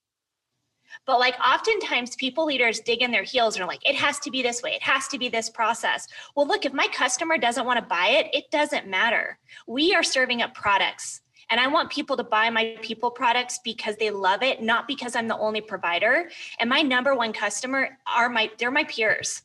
But 1.07 1.19
like 1.19 1.35
oftentimes 1.39 2.17
people 2.17 2.45
leaders 2.45 2.81
dig 2.81 3.01
in 3.01 3.11
their 3.11 3.23
heels 3.23 3.55
and 3.55 3.63
are 3.63 3.67
like, 3.67 3.87
it 3.89 3.95
has 3.95 4.19
to 4.19 4.29
be 4.29 4.43
this 4.43 4.61
way. 4.61 4.73
It 4.73 4.83
has 4.83 5.07
to 5.07 5.17
be 5.17 5.29
this 5.29 5.49
process. 5.49 6.05
Well, 6.35 6.45
look, 6.45 6.65
if 6.65 6.73
my 6.73 6.87
customer 6.87 7.37
doesn't 7.37 7.65
want 7.65 7.79
to 7.79 7.85
buy 7.85 8.07
it, 8.09 8.27
it 8.33 8.51
doesn't 8.51 8.87
matter. 8.87 9.39
We 9.67 9.95
are 9.95 10.03
serving 10.03 10.41
up 10.41 10.53
products. 10.53 11.21
And 11.49 11.61
I 11.61 11.67
want 11.67 11.89
people 11.89 12.17
to 12.17 12.25
buy 12.25 12.49
my 12.49 12.77
people 12.81 13.09
products 13.09 13.61
because 13.63 13.95
they 13.95 14.11
love 14.11 14.43
it, 14.43 14.61
not 14.61 14.85
because 14.85 15.15
I'm 15.15 15.29
the 15.29 15.37
only 15.37 15.61
provider. 15.61 16.29
And 16.59 16.69
my 16.69 16.81
number 16.81 17.15
one 17.15 17.31
customer 17.31 17.97
are 18.05 18.27
my 18.27 18.51
they're 18.57 18.69
my 18.69 18.83
peers. 18.83 19.43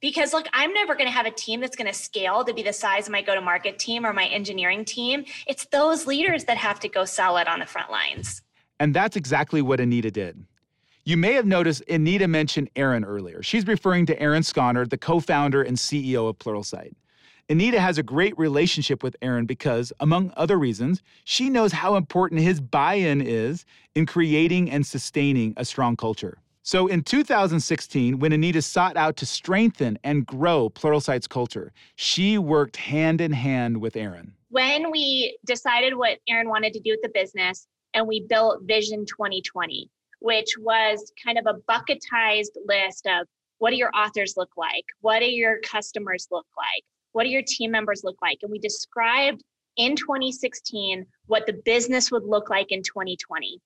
Because 0.00 0.32
look, 0.32 0.46
I'm 0.52 0.74
never 0.74 0.94
going 0.94 1.06
to 1.06 1.12
have 1.12 1.26
a 1.26 1.30
team 1.30 1.60
that's 1.60 1.76
going 1.76 1.86
to 1.86 1.96
scale 1.96 2.44
to 2.44 2.52
be 2.52 2.64
the 2.64 2.72
size 2.72 3.06
of 3.06 3.12
my 3.12 3.22
go 3.22 3.36
to 3.36 3.40
market 3.40 3.78
team 3.78 4.04
or 4.04 4.12
my 4.12 4.26
engineering 4.26 4.84
team. 4.84 5.24
It's 5.46 5.64
those 5.66 6.08
leaders 6.08 6.44
that 6.44 6.56
have 6.56 6.80
to 6.80 6.88
go 6.88 7.04
sell 7.04 7.36
it 7.36 7.46
on 7.46 7.60
the 7.60 7.66
front 7.66 7.90
lines. 7.90 8.42
And 8.80 8.92
that's 8.92 9.16
exactly 9.16 9.62
what 9.62 9.78
Anita 9.78 10.10
did. 10.10 10.44
You 11.06 11.18
may 11.18 11.34
have 11.34 11.44
noticed 11.44 11.82
Anita 11.86 12.26
mentioned 12.26 12.70
Aaron 12.76 13.04
earlier. 13.04 13.42
She's 13.42 13.66
referring 13.66 14.06
to 14.06 14.18
Aaron 14.18 14.42
Skonnard, 14.42 14.88
the 14.88 14.96
co 14.96 15.20
founder 15.20 15.62
and 15.62 15.76
CEO 15.76 16.30
of 16.30 16.38
Pluralsight. 16.38 16.94
Anita 17.50 17.78
has 17.78 17.98
a 17.98 18.02
great 18.02 18.36
relationship 18.38 19.02
with 19.02 19.14
Aaron 19.20 19.44
because, 19.44 19.92
among 20.00 20.32
other 20.34 20.58
reasons, 20.58 21.02
she 21.24 21.50
knows 21.50 21.72
how 21.72 21.96
important 21.96 22.40
his 22.40 22.58
buy 22.58 22.94
in 22.94 23.20
is 23.20 23.66
in 23.94 24.06
creating 24.06 24.70
and 24.70 24.86
sustaining 24.86 25.52
a 25.58 25.64
strong 25.66 25.94
culture. 25.94 26.38
So 26.62 26.86
in 26.86 27.02
2016, 27.02 28.18
when 28.18 28.32
Anita 28.32 28.62
sought 28.62 28.96
out 28.96 29.16
to 29.18 29.26
strengthen 29.26 29.98
and 30.04 30.24
grow 30.24 30.70
Pluralsight's 30.70 31.26
culture, 31.26 31.74
she 31.96 32.38
worked 32.38 32.76
hand 32.76 33.20
in 33.20 33.32
hand 33.32 33.76
with 33.76 33.94
Aaron. 33.94 34.32
When 34.48 34.90
we 34.90 35.36
decided 35.44 35.96
what 35.96 36.18
Aaron 36.30 36.48
wanted 36.48 36.72
to 36.72 36.80
do 36.80 36.92
with 36.92 37.02
the 37.02 37.10
business 37.10 37.66
and 37.92 38.08
we 38.08 38.24
built 38.26 38.62
Vision 38.62 39.04
2020, 39.04 39.90
which 40.24 40.56
was 40.58 41.12
kind 41.22 41.36
of 41.36 41.44
a 41.46 41.60
bucketized 41.68 42.56
list 42.64 43.06
of 43.06 43.26
what 43.58 43.72
do 43.72 43.76
your 43.76 43.90
authors 43.94 44.38
look 44.38 44.48
like? 44.56 44.84
What 45.02 45.18
do 45.18 45.26
your 45.26 45.58
customers 45.58 46.28
look 46.30 46.46
like? 46.56 46.82
What 47.12 47.24
do 47.24 47.28
your 47.28 47.42
team 47.46 47.70
members 47.70 48.00
look 48.04 48.16
like? 48.22 48.38
And 48.40 48.50
we 48.50 48.58
described 48.58 49.44
in 49.76 49.94
2016 49.96 51.04
what 51.26 51.44
the 51.46 51.60
business 51.66 52.10
would 52.10 52.24
look 52.24 52.48
like 52.48 52.72
in 52.72 52.82
2020. 52.82 53.60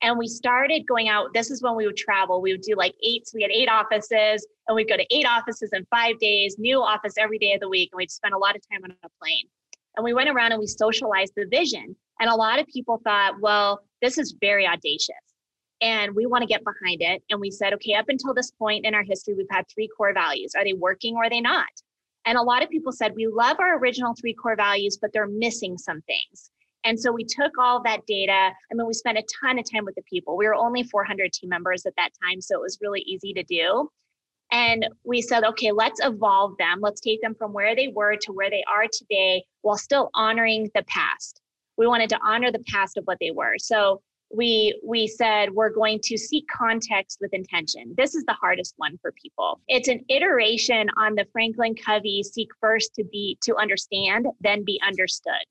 And 0.00 0.16
we 0.16 0.28
started 0.28 0.86
going 0.86 1.08
out. 1.08 1.34
This 1.34 1.50
is 1.50 1.60
when 1.60 1.74
we 1.74 1.86
would 1.86 1.96
travel. 1.96 2.40
We 2.40 2.52
would 2.52 2.62
do 2.62 2.76
like 2.76 2.94
eight. 3.04 3.26
So 3.26 3.32
we 3.34 3.42
had 3.42 3.50
eight 3.50 3.68
offices, 3.68 4.46
and 4.68 4.76
we'd 4.76 4.88
go 4.88 4.96
to 4.96 5.06
eight 5.10 5.26
offices 5.26 5.70
in 5.72 5.84
five 5.90 6.20
days, 6.20 6.54
new 6.56 6.80
office 6.80 7.14
every 7.18 7.38
day 7.38 7.54
of 7.54 7.60
the 7.60 7.68
week. 7.68 7.88
And 7.90 7.98
we'd 7.98 8.12
spend 8.12 8.32
a 8.32 8.38
lot 8.38 8.54
of 8.54 8.62
time 8.70 8.84
on 8.84 8.92
a 8.92 9.08
plane. 9.20 9.46
And 9.96 10.04
we 10.04 10.14
went 10.14 10.28
around 10.28 10.52
and 10.52 10.60
we 10.60 10.68
socialized 10.68 11.32
the 11.34 11.46
vision. 11.50 11.96
And 12.20 12.30
a 12.30 12.36
lot 12.36 12.60
of 12.60 12.66
people 12.68 13.00
thought, 13.02 13.40
well, 13.40 13.80
this 14.00 14.18
is 14.18 14.36
very 14.40 14.68
audacious 14.68 15.25
and 15.80 16.14
we 16.14 16.26
want 16.26 16.42
to 16.42 16.46
get 16.46 16.64
behind 16.64 17.02
it. 17.02 17.22
And 17.30 17.40
we 17.40 17.50
said, 17.50 17.74
okay, 17.74 17.94
up 17.94 18.08
until 18.08 18.34
this 18.34 18.50
point 18.52 18.86
in 18.86 18.94
our 18.94 19.02
history, 19.02 19.34
we've 19.34 19.46
had 19.50 19.64
three 19.68 19.88
core 19.88 20.14
values. 20.14 20.54
Are 20.56 20.64
they 20.64 20.72
working 20.72 21.16
or 21.16 21.24
are 21.24 21.30
they 21.30 21.40
not? 21.40 21.68
And 22.24 22.36
a 22.36 22.42
lot 22.42 22.62
of 22.62 22.70
people 22.70 22.92
said, 22.92 23.14
we 23.14 23.26
love 23.26 23.58
our 23.60 23.78
original 23.78 24.14
three 24.20 24.34
core 24.34 24.56
values, 24.56 24.98
but 25.00 25.12
they're 25.12 25.28
missing 25.28 25.78
some 25.78 26.02
things. 26.02 26.50
And 26.84 26.98
so 26.98 27.12
we 27.12 27.24
took 27.24 27.52
all 27.58 27.82
that 27.82 28.06
data. 28.06 28.32
I 28.32 28.74
mean, 28.74 28.86
we 28.86 28.94
spent 28.94 29.18
a 29.18 29.24
ton 29.42 29.58
of 29.58 29.64
time 29.70 29.84
with 29.84 29.96
the 29.96 30.02
people. 30.02 30.36
We 30.36 30.46
were 30.46 30.54
only 30.54 30.82
400 30.84 31.32
team 31.32 31.50
members 31.50 31.84
at 31.84 31.94
that 31.96 32.10
time, 32.22 32.40
so 32.40 32.56
it 32.56 32.62
was 32.62 32.78
really 32.80 33.00
easy 33.00 33.32
to 33.32 33.42
do. 33.42 33.90
And 34.52 34.86
we 35.04 35.20
said, 35.20 35.44
okay, 35.44 35.72
let's 35.72 36.00
evolve 36.02 36.56
them. 36.58 36.78
Let's 36.80 37.00
take 37.00 37.20
them 37.20 37.34
from 37.34 37.52
where 37.52 37.74
they 37.74 37.88
were 37.88 38.16
to 38.22 38.32
where 38.32 38.50
they 38.50 38.62
are 38.70 38.86
today 38.90 39.44
while 39.62 39.76
still 39.76 40.10
honoring 40.14 40.70
the 40.74 40.84
past. 40.84 41.40
We 41.76 41.88
wanted 41.88 42.08
to 42.10 42.18
honor 42.24 42.52
the 42.52 42.62
past 42.68 42.96
of 42.96 43.04
what 43.04 43.18
they 43.20 43.32
were. 43.32 43.54
So 43.58 44.00
we 44.36 44.78
we 44.84 45.06
said 45.06 45.50
we're 45.50 45.70
going 45.70 45.98
to 46.04 46.18
seek 46.18 46.46
context 46.48 47.18
with 47.20 47.32
intention. 47.32 47.94
This 47.96 48.14
is 48.14 48.24
the 48.24 48.34
hardest 48.34 48.74
one 48.76 48.98
for 49.00 49.12
people. 49.12 49.60
It's 49.68 49.88
an 49.88 50.04
iteration 50.08 50.88
on 50.98 51.14
the 51.14 51.26
Franklin 51.32 51.74
Covey 51.74 52.22
seek 52.22 52.48
first 52.60 52.94
to 52.96 53.04
be 53.04 53.38
to 53.42 53.56
understand, 53.56 54.26
then 54.40 54.64
be 54.64 54.80
understood. 54.86 55.44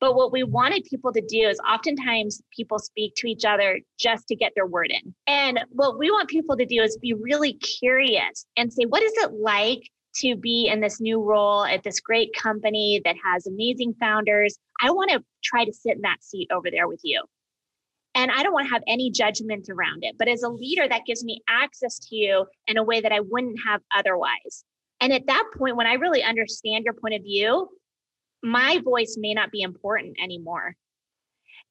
But 0.00 0.16
what 0.16 0.32
we 0.32 0.42
wanted 0.42 0.84
people 0.84 1.12
to 1.12 1.22
do 1.22 1.48
is 1.48 1.58
oftentimes 1.66 2.42
people 2.54 2.78
speak 2.78 3.14
to 3.16 3.26
each 3.26 3.46
other 3.46 3.80
just 3.98 4.28
to 4.28 4.36
get 4.36 4.52
their 4.54 4.66
word 4.66 4.90
in. 4.90 5.14
And 5.26 5.60
what 5.70 5.98
we 5.98 6.10
want 6.10 6.28
people 6.28 6.56
to 6.58 6.66
do 6.66 6.82
is 6.82 6.98
be 6.98 7.14
really 7.14 7.54
curious 7.54 8.44
and 8.58 8.70
say, 8.70 8.84
what 8.84 9.02
is 9.02 9.12
it 9.16 9.32
like 9.32 9.88
to 10.16 10.36
be 10.36 10.68
in 10.70 10.80
this 10.80 11.00
new 11.00 11.22
role 11.22 11.64
at 11.64 11.84
this 11.84 12.00
great 12.00 12.34
company 12.34 13.00
that 13.04 13.16
has 13.24 13.46
amazing 13.46 13.94
founders? 13.98 14.58
I 14.82 14.90
want 14.90 15.10
to 15.10 15.24
try 15.42 15.64
to 15.64 15.72
sit 15.72 15.96
in 15.96 16.02
that 16.02 16.22
seat 16.22 16.48
over 16.52 16.70
there 16.70 16.88
with 16.88 17.00
you. 17.02 17.22
And 18.14 18.30
I 18.30 18.42
don't 18.42 18.52
want 18.52 18.66
to 18.66 18.72
have 18.72 18.82
any 18.86 19.10
judgment 19.10 19.68
around 19.68 20.04
it. 20.04 20.16
But 20.18 20.28
as 20.28 20.42
a 20.42 20.48
leader, 20.48 20.86
that 20.88 21.04
gives 21.04 21.24
me 21.24 21.42
access 21.48 21.98
to 22.08 22.16
you 22.16 22.46
in 22.68 22.76
a 22.76 22.82
way 22.82 23.00
that 23.00 23.12
I 23.12 23.20
wouldn't 23.20 23.58
have 23.66 23.80
otherwise. 23.94 24.64
And 25.00 25.12
at 25.12 25.26
that 25.26 25.44
point, 25.58 25.76
when 25.76 25.86
I 25.86 25.94
really 25.94 26.22
understand 26.22 26.84
your 26.84 26.94
point 26.94 27.14
of 27.14 27.22
view, 27.22 27.68
my 28.42 28.80
voice 28.84 29.16
may 29.18 29.34
not 29.34 29.50
be 29.50 29.62
important 29.62 30.16
anymore. 30.22 30.76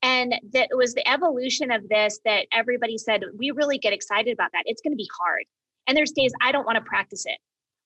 And 0.02 0.36
that 0.52 0.70
was 0.74 0.94
the 0.94 1.08
evolution 1.10 1.72
of 1.72 1.88
this 1.88 2.20
that 2.26 2.48
everybody 2.52 2.98
said, 2.98 3.24
we 3.38 3.52
really 3.52 3.78
get 3.78 3.94
excited 3.94 4.34
about 4.34 4.52
that. 4.52 4.64
It's 4.66 4.82
going 4.82 4.92
to 4.92 4.98
be 4.98 5.10
hard. 5.18 5.46
And 5.88 5.96
there's 5.96 6.12
days 6.12 6.34
I 6.42 6.52
don't 6.52 6.66
want 6.66 6.76
to 6.76 6.84
practice 6.84 7.26
it. 7.26 7.38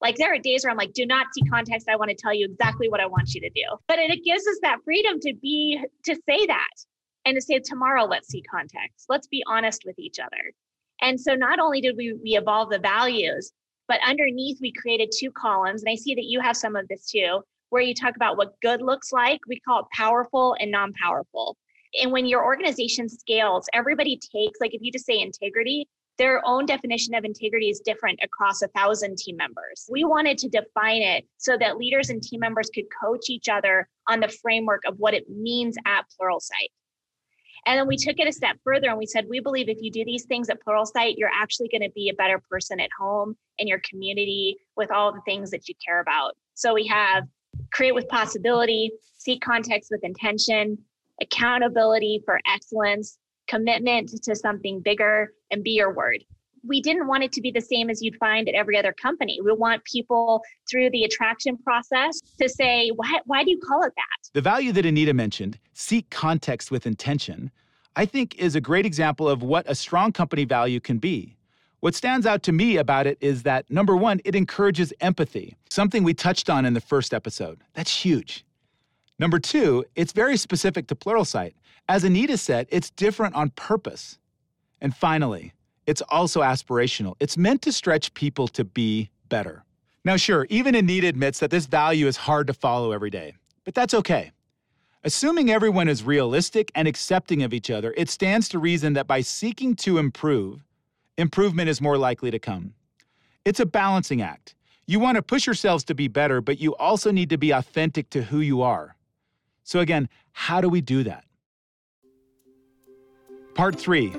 Like 0.01 0.15
there 0.15 0.33
are 0.33 0.39
days 0.39 0.63
where 0.63 0.71
I'm 0.71 0.77
like, 0.77 0.93
do 0.93 1.05
not 1.05 1.27
seek 1.33 1.49
context. 1.49 1.87
I 1.89 1.95
want 1.95 2.09
to 2.09 2.15
tell 2.15 2.33
you 2.33 2.45
exactly 2.45 2.89
what 2.89 3.01
I 3.01 3.05
want 3.05 3.33
you 3.33 3.41
to 3.41 3.49
do. 3.49 3.63
But 3.87 3.99
it 3.99 4.23
gives 4.23 4.47
us 4.47 4.57
that 4.63 4.77
freedom 4.83 5.19
to 5.21 5.33
be, 5.33 5.79
to 6.05 6.15
say 6.27 6.45
that 6.47 6.69
and 7.27 7.35
to 7.35 7.41
say, 7.41 7.59
tomorrow, 7.59 8.05
let's 8.05 8.29
seek 8.29 8.45
context. 8.49 9.07
Let's 9.09 9.27
be 9.27 9.43
honest 9.47 9.83
with 9.85 9.99
each 9.99 10.17
other. 10.17 10.53
And 11.01 11.19
so 11.19 11.35
not 11.35 11.59
only 11.59 11.81
did 11.81 11.97
we, 11.97 12.13
we 12.13 12.37
evolve 12.37 12.69
the 12.69 12.79
values, 12.79 13.51
but 13.89 13.99
underneath 14.07 14.59
we 14.61 14.71
created 14.71 15.11
two 15.13 15.29
columns. 15.31 15.83
And 15.83 15.91
I 15.91 15.95
see 15.95 16.15
that 16.15 16.23
you 16.23 16.39
have 16.39 16.55
some 16.55 16.77
of 16.77 16.87
this 16.87 17.11
too, 17.11 17.41
where 17.69 17.81
you 17.81 17.93
talk 17.93 18.15
about 18.15 18.37
what 18.37 18.55
good 18.61 18.81
looks 18.81 19.11
like. 19.11 19.41
We 19.45 19.59
call 19.59 19.81
it 19.81 19.85
powerful 19.91 20.55
and 20.61 20.71
non 20.71 20.93
powerful. 20.93 21.57
And 22.01 22.13
when 22.13 22.27
your 22.27 22.45
organization 22.45 23.09
scales, 23.09 23.67
everybody 23.73 24.17
takes, 24.17 24.61
like 24.61 24.73
if 24.73 24.81
you 24.81 24.89
just 24.89 25.05
say 25.05 25.19
integrity, 25.19 25.85
their 26.17 26.41
own 26.45 26.65
definition 26.65 27.13
of 27.13 27.25
integrity 27.25 27.69
is 27.69 27.81
different 27.81 28.19
across 28.23 28.61
a 28.61 28.69
thousand 28.69 29.17
team 29.17 29.35
members. 29.35 29.85
We 29.91 30.05
wanted 30.05 30.37
to 30.39 30.49
define 30.49 31.01
it 31.01 31.25
so 31.37 31.57
that 31.57 31.77
leaders 31.77 32.09
and 32.09 32.23
team 32.23 32.39
members 32.39 32.69
could 32.73 32.85
coach 33.03 33.29
each 33.29 33.49
other 33.49 33.89
on 34.07 34.21
the 34.21 34.29
framework 34.41 34.83
of 34.87 34.95
what 34.97 35.13
it 35.13 35.29
means 35.29 35.75
at 35.85 36.05
Pluralsight. 36.17 36.69
And 37.67 37.77
then 37.77 37.88
we 37.88 37.97
took 37.97 38.17
it 38.17 38.27
a 38.30 38.32
step 38.32 38.56
further 38.63 38.88
and 38.88 38.97
we 38.97 39.06
said, 39.06 39.25
we 39.30 39.41
believe 39.41 39.67
if 39.67 39.80
you 39.82 39.91
do 39.91 40.06
these 40.06 40.23
things 40.23 40.49
at 40.49 40.63
Pluralsight, 40.65 41.15
you're 41.17 41.30
actually 41.34 41.67
going 41.67 41.82
to 41.82 41.91
be 41.93 42.08
a 42.10 42.13
better 42.13 42.41
person 42.49 42.80
at 42.80 42.89
home 42.97 43.36
in 43.58 43.67
your 43.67 43.82
community 43.88 44.56
with 44.77 44.89
all 44.89 45.12
the 45.12 45.19
things 45.25 45.51
that 45.51 45.67
you 45.67 45.75
care 45.86 45.99
about. 45.99 46.38
So 46.53 46.73
we 46.73 46.88
have 46.88 47.25
create 47.73 47.93
with 47.93 48.08
possibility, 48.08 48.91
seek 49.17 49.41
context 49.41 49.89
with 49.91 50.03
intention, 50.06 50.77
accountability 51.21 52.21
for 52.23 52.39
excellence, 52.47 53.17
commitment 53.47 54.10
to 54.23 54.36
something 54.36 54.80
bigger, 54.80 55.34
and 55.51 55.62
be 55.62 55.71
your 55.71 55.93
word. 55.93 56.23
We 56.67 56.82
didn't 56.82 57.08
want 57.08 57.23
it 57.23 57.32
to 57.34 57.41
be 57.41 57.51
the 57.51 57.62
same 57.62 57.89
as 57.89 58.01
you'd 58.01 58.17
find 58.17 58.49
at 58.49 58.56
every 58.56 58.77
other 58.77 58.93
company. 58.93 59.39
We 59.43 59.53
want 59.53 59.84
people 59.86 60.41
through 60.69 60.89
the 60.91 61.03
attraction 61.03 61.58
process 61.58 62.19
to 62.41 62.49
say, 62.49 62.89
why, 62.95 63.19
why 63.25 63.43
do 63.43 63.51
you 63.51 63.60
call 63.60 63.84
it 63.84 63.93
that? 63.95 64.30
The 64.34 64.41
value 64.41 64.71
that 64.73 64.86
Anita 64.86 65.13
mentioned, 65.13 65.58
seek 65.73 66.10
context 66.10 66.69
with 66.69 66.86
intention, 66.86 67.51
I 67.95 68.06
think 68.06 68.36
is 68.36 68.56
a 68.56 68.62
great 68.62 68.86
example 68.86 69.30
of 69.30 69.41
what 69.41 69.65
a 69.67 69.75
strong 69.75 70.12
company 70.12 70.45
value 70.45 70.80
can 70.80 70.97
be. 70.97 71.38
What 71.80 71.95
stands 71.95 72.25
out 72.25 72.43
to 72.43 72.51
me 72.51 72.77
about 72.77 73.08
it 73.08 73.17
is 73.21 73.43
that 73.43 73.69
number 73.69 73.95
one, 73.95 74.19
it 74.25 74.36
encourages 74.36 74.91
empathy, 74.99 75.56
something 75.69 76.03
we 76.03 76.13
touched 76.13 76.49
on 76.49 76.65
in 76.65 76.73
the 76.73 76.82
first 76.82 77.13
episode. 77.13 77.60
That's 77.75 77.95
huge. 77.95 78.45
Number 79.19 79.39
two, 79.39 79.86
it's 79.95 80.12
very 80.12 80.38
specific 80.38 80.88
to 80.88 80.95
Pluralsight. 80.95 81.53
As 81.88 82.03
Anita 82.03 82.38
said, 82.38 82.67
it's 82.69 82.89
different 82.89 83.36
on 83.36 83.51
purpose. 83.51 84.19
And 84.82 84.95
finally, 84.95 85.53
it's 85.88 86.02
also 86.10 86.41
aspirational. 86.41 87.15
It's 87.19 87.38
meant 87.38 87.62
to 87.63 87.71
stretch 87.71 88.13
people 88.13 88.47
to 88.50 88.63
be 88.63 89.10
better. 89.30 89.63
Now, 90.06 90.17
sure, 90.17 90.45
even 90.50 90.76
Anita 90.76 91.08
admits 91.08 91.39
that 91.39 91.50
this 91.50 91.65
value 91.65 92.08
is 92.08 92.17
hard 92.17 92.47
to 92.47 92.54
follow 92.54 92.91
every 92.91 93.10
day, 93.10 93.34
but 93.63 93.73
that's 93.73 93.93
okay. 93.93 94.32
Assuming 95.04 95.50
everyone 95.50 95.88
is 95.88 96.04
realistic 96.04 96.71
and 96.76 96.88
accepting 96.88 97.41
of 97.43 97.54
each 97.54 97.71
other, 97.71 97.93
it 97.97 98.10
stands 98.10 98.50
to 98.50 98.60
reason 98.60 98.93
that 98.93 99.08
by 99.08 99.21
seeking 99.21 99.76
to 99.78 99.97
improve, 99.97 100.63
improvement 101.17 101.69
is 101.69 101.82
more 101.82 101.97
likely 101.97 102.32
to 102.32 102.39
come. 102.39 102.73
It's 103.45 103.62
a 103.62 103.65
balancing 103.65 104.21
act. 104.21 104.56
You 104.86 105.00
want 105.00 105.15
to 105.15 105.21
push 105.21 105.45
yourselves 105.45 105.84
to 105.86 105.95
be 105.95 106.08
better, 106.08 106.41
but 106.41 106.60
you 106.60 106.76
also 106.76 107.12
need 107.12 107.30
to 107.30 107.38
be 107.38 107.52
authentic 107.52 108.10
to 108.10 108.23
who 108.23 108.39
you 108.39 108.62
are. 108.62 108.95
So, 109.63 109.80
again, 109.80 110.10
how 110.32 110.62
do 110.62 110.69
we 110.69 110.82
do 110.82 111.04
that? 111.04 111.23
Part 113.54 113.78
three 113.80 114.13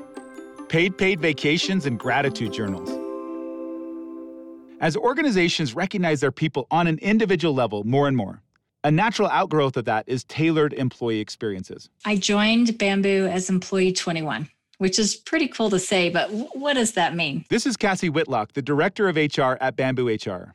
paid 0.69 0.99
paid 0.99 1.21
vacations 1.21 1.87
and 1.87 1.99
gratitude 1.99 2.53
journals. 2.53 2.91
As 4.81 4.97
organizations 4.97 5.75
recognize 5.75 6.21
their 6.21 6.33
people 6.33 6.67
on 6.71 6.87
an 6.87 6.99
individual 6.99 7.55
level 7.55 7.85
more 7.85 8.07
and 8.07 8.17
more, 8.17 8.43
a 8.85 8.91
natural 8.91 9.29
outgrowth 9.29 9.77
of 9.77 9.87
that 9.87 10.05
is 10.07 10.25
tailored 10.25 10.73
employee 10.73 11.21
experiences. 11.21 11.91
I 12.05 12.17
joined 12.17 12.79
Bamboo 12.79 13.27
as 13.27 13.51
employee 13.51 13.93
21 13.93 14.49
which 14.79 14.99
is 14.99 15.17
pretty 15.17 15.49
cool 15.49 15.71
to 15.71 15.79
say, 15.79 16.09
but 16.09 16.31
what 16.55 16.75
does 16.75 16.93
that 16.93 17.15
mean? 17.15 17.45
This 17.51 17.67
is 17.67 17.77
Cassie 17.77 18.09
Whitlock, 18.09 18.53
the 18.53 18.63
director 18.63 19.09
of 19.09 19.17
HR 19.17 19.57
at 19.61 19.77
Bamboo 19.77 20.09
HR. 20.09 20.55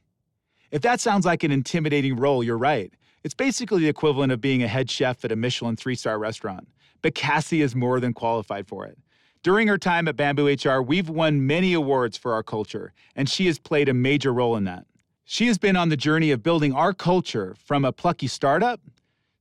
If 0.71 0.81
that 0.81 0.99
sounds 0.99 1.25
like 1.25 1.43
an 1.43 1.51
intimidating 1.51 2.15
role, 2.15 2.43
you're 2.43 2.57
right. 2.57 2.91
It's 3.23 3.33
basically 3.33 3.81
the 3.81 3.89
equivalent 3.89 4.31
of 4.31 4.41
being 4.41 4.63
a 4.63 4.67
head 4.67 4.89
chef 4.89 5.23
at 5.23 5.31
a 5.31 5.35
Michelin 5.35 5.75
three 5.75 5.95
star 5.95 6.17
restaurant. 6.17 6.67
But 7.01 7.15
Cassie 7.15 7.61
is 7.61 7.75
more 7.75 7.99
than 7.99 8.13
qualified 8.13 8.67
for 8.67 8.85
it. 8.85 8.97
During 9.43 9.67
her 9.67 9.77
time 9.77 10.07
at 10.07 10.15
Bamboo 10.15 10.47
HR, 10.47 10.81
we've 10.81 11.09
won 11.09 11.45
many 11.45 11.73
awards 11.73 12.17
for 12.17 12.33
our 12.33 12.43
culture, 12.43 12.93
and 13.13 13.29
she 13.29 13.45
has 13.47 13.59
played 13.59 13.89
a 13.89 13.93
major 13.93 14.31
role 14.31 14.55
in 14.55 14.63
that. 14.63 14.85
She 15.25 15.47
has 15.47 15.57
been 15.57 15.75
on 15.75 15.89
the 15.89 15.97
journey 15.97 16.31
of 16.31 16.41
building 16.41 16.73
our 16.73 16.93
culture 16.93 17.53
from 17.65 17.83
a 17.83 17.91
plucky 17.91 18.27
startup 18.27 18.79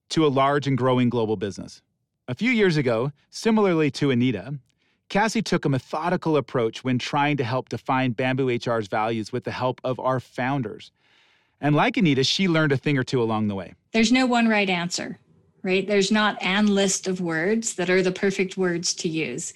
to 0.09 0.27
a 0.27 0.29
large 0.29 0.67
and 0.67 0.77
growing 0.77 1.09
global 1.09 1.37
business. 1.37 1.83
A 2.27 2.35
few 2.35 2.51
years 2.51 2.77
ago, 2.77 3.13
similarly 3.31 3.93
to 3.93 4.11
Anita, 4.11 4.55
Cassie 5.09 5.41
took 5.41 5.65
a 5.65 5.69
methodical 5.69 6.37
approach 6.37 6.83
when 6.83 6.99
trying 6.99 7.37
to 7.37 7.45
help 7.45 7.69
define 7.69 8.11
Bamboo 8.11 8.59
HR's 8.59 8.89
values 8.89 9.31
with 9.31 9.45
the 9.45 9.53
help 9.53 9.81
of 9.85 10.01
our 10.01 10.19
founders. 10.19 10.91
And 11.61 11.77
like 11.77 11.97
Anita, 11.97 12.25
she 12.25 12.49
learned 12.49 12.73
a 12.73 12.77
thing 12.77 12.99
or 12.99 13.05
two 13.05 13.23
along 13.23 13.47
the 13.47 13.55
way. 13.55 13.75
There's 13.93 14.11
no 14.11 14.27
one 14.27 14.49
right 14.49 14.69
answer, 14.69 15.21
right? 15.63 15.87
There's 15.87 16.11
not 16.11 16.43
an 16.43 16.67
list 16.67 17.07
of 17.07 17.21
words 17.21 17.75
that 17.75 17.89
are 17.89 18.03
the 18.03 18.11
perfect 18.11 18.57
words 18.57 18.95
to 18.95 19.09
use. 19.09 19.53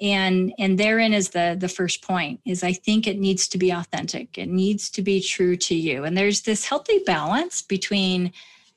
And 0.00 0.52
and 0.58 0.78
therein 0.78 1.14
is 1.14 1.30
the 1.30 1.56
the 1.58 1.68
first 1.68 2.02
point 2.02 2.40
is 2.44 2.62
I 2.62 2.72
think 2.72 3.06
it 3.06 3.18
needs 3.18 3.48
to 3.48 3.58
be 3.58 3.70
authentic. 3.70 4.36
It 4.36 4.48
needs 4.48 4.90
to 4.90 5.02
be 5.02 5.20
true 5.20 5.56
to 5.56 5.74
you. 5.74 6.04
And 6.04 6.16
there's 6.16 6.42
this 6.42 6.66
healthy 6.66 6.98
balance 7.06 7.62
between 7.62 8.32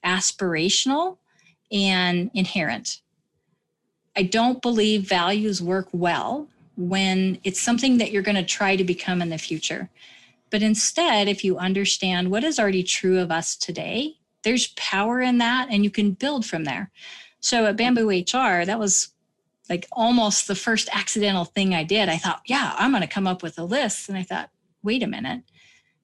aspirational 0.05 1.17
and 1.71 2.31
inherent 2.33 3.01
I 4.19 4.23
don't 4.23 4.61
believe 4.61 5.07
values 5.07 5.61
work 5.61 5.87
well 5.93 6.49
when 6.75 7.39
it's 7.45 7.61
something 7.61 7.99
that 7.99 8.11
you're 8.11 8.21
going 8.21 8.35
to 8.35 8.43
try 8.43 8.75
to 8.75 8.83
become 8.83 9.21
in 9.21 9.29
the 9.29 9.37
future. 9.37 9.89
But 10.49 10.61
instead, 10.61 11.29
if 11.29 11.43
you 11.43 11.57
understand 11.57 12.29
what 12.29 12.43
is 12.43 12.59
already 12.59 12.83
true 12.83 13.19
of 13.19 13.31
us 13.31 13.55
today, 13.55 14.15
there's 14.43 14.73
power 14.75 15.21
in 15.21 15.37
that 15.37 15.69
and 15.69 15.85
you 15.85 15.89
can 15.89 16.11
build 16.11 16.45
from 16.45 16.65
there. 16.65 16.91
So 17.39 17.65
at 17.65 17.77
Bamboo 17.77 18.09
HR, 18.09 18.65
that 18.65 18.77
was 18.77 19.13
like 19.69 19.87
almost 19.91 20.47
the 20.47 20.55
first 20.55 20.89
accidental 20.91 21.45
thing 21.45 21.73
I 21.73 21.83
did. 21.83 22.09
I 22.09 22.17
thought, 22.17 22.41
yeah, 22.45 22.75
I'm 22.77 22.91
going 22.91 23.01
to 23.01 23.07
come 23.07 23.27
up 23.27 23.43
with 23.43 23.57
a 23.59 23.63
list. 23.63 24.09
And 24.09 24.17
I 24.17 24.23
thought, 24.23 24.49
wait 24.83 25.03
a 25.03 25.07
minute, 25.07 25.43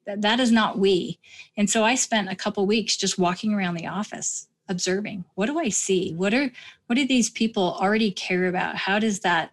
that, 0.06 0.22
that 0.22 0.40
is 0.40 0.52
not 0.52 0.78
we. 0.78 1.20
And 1.58 1.70
so 1.70 1.84
I 1.84 1.96
spent 1.96 2.32
a 2.32 2.36
couple 2.36 2.66
weeks 2.66 2.98
just 2.98 3.18
walking 3.18 3.54
around 3.54 3.76
the 3.76 3.88
office 3.88 4.48
observing 4.68 5.24
what 5.36 5.46
do 5.46 5.60
i 5.60 5.70
see 5.70 6.12
what 6.16 6.34
are 6.34 6.50
what 6.88 6.96
do 6.96 7.06
these 7.06 7.30
people 7.30 7.78
already 7.80 8.10
care 8.10 8.48
about 8.48 8.76
how 8.76 8.98
does 8.98 9.20
that 9.20 9.52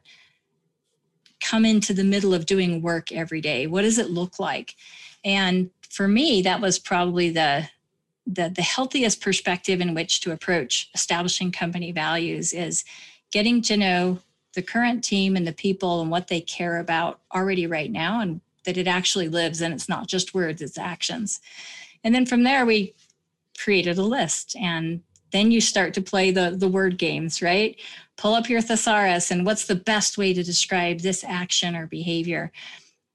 come 1.43 1.65
into 1.65 1.93
the 1.93 2.05
middle 2.05 2.33
of 2.33 2.47
doing 2.47 2.81
work 2.81 3.13
every 3.13 3.41
day? 3.41 3.67
What 3.67 3.83
does 3.83 3.99
it 3.99 4.11
look 4.11 4.39
like? 4.39 4.77
And 5.25 5.71
for 5.91 6.09
me, 6.09 6.43
that 6.43 6.61
was 6.61 6.79
probably 6.79 7.31
the 7.31 7.69
the, 8.25 8.53
the 8.55 8.63
healthiest 8.63 9.21
perspective 9.21 9.81
in 9.81 9.95
which 9.95 10.21
to 10.21 10.31
approach 10.31 10.89
establishing 10.95 11.51
company 11.51 11.91
values 11.91 12.53
is 12.53 12.85
getting 13.33 13.63
to 13.63 13.77
know 13.77 14.19
the 14.55 14.63
current 14.63 15.03
team 15.03 15.35
and 15.35 15.47
the 15.47 15.53
people 15.53 16.01
and 16.01 16.11
what 16.11 16.29
they 16.29 16.41
care 16.41 16.79
about 16.79 17.21
already 17.35 17.67
right 17.67 17.91
now 17.91 18.21
and 18.21 18.41
that 18.65 18.77
it 18.77 18.87
actually 18.87 19.29
lives 19.29 19.61
and 19.61 19.75
it's 19.75 19.89
not 19.89 20.07
just 20.07 20.35
words 20.35 20.63
it's 20.63 20.79
actions. 20.79 21.41
And 22.05 22.15
then 22.15 22.27
from 22.27 22.43
there 22.45 22.65
we 22.65 22.95
created 23.59 23.99
a 23.99 24.03
list 24.03 24.57
and 24.57 25.03
then 25.33 25.51
you 25.51 25.61
start 25.61 25.95
to 25.95 26.03
play 26.03 26.31
the 26.31 26.55
the 26.57 26.69
word 26.69 26.99
games 26.99 27.41
right? 27.41 27.77
Pull 28.17 28.35
up 28.35 28.49
your 28.49 28.61
thesaurus 28.61 29.31
and 29.31 29.47
what's 29.47 29.67
the 29.67 29.75
best 29.75 30.19
way 30.19 30.35
to 30.35 30.43
describe 30.43 31.01
this 31.01 31.25
action 31.25 31.75
or 31.75 31.87
behavior? 31.87 32.53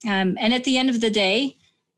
Um, 0.06 0.38
and 0.39 0.53
at 0.53 0.63
the 0.63 0.77
end 0.77 0.89
of 0.89 1.01
the 1.01 1.12
day 1.12 1.58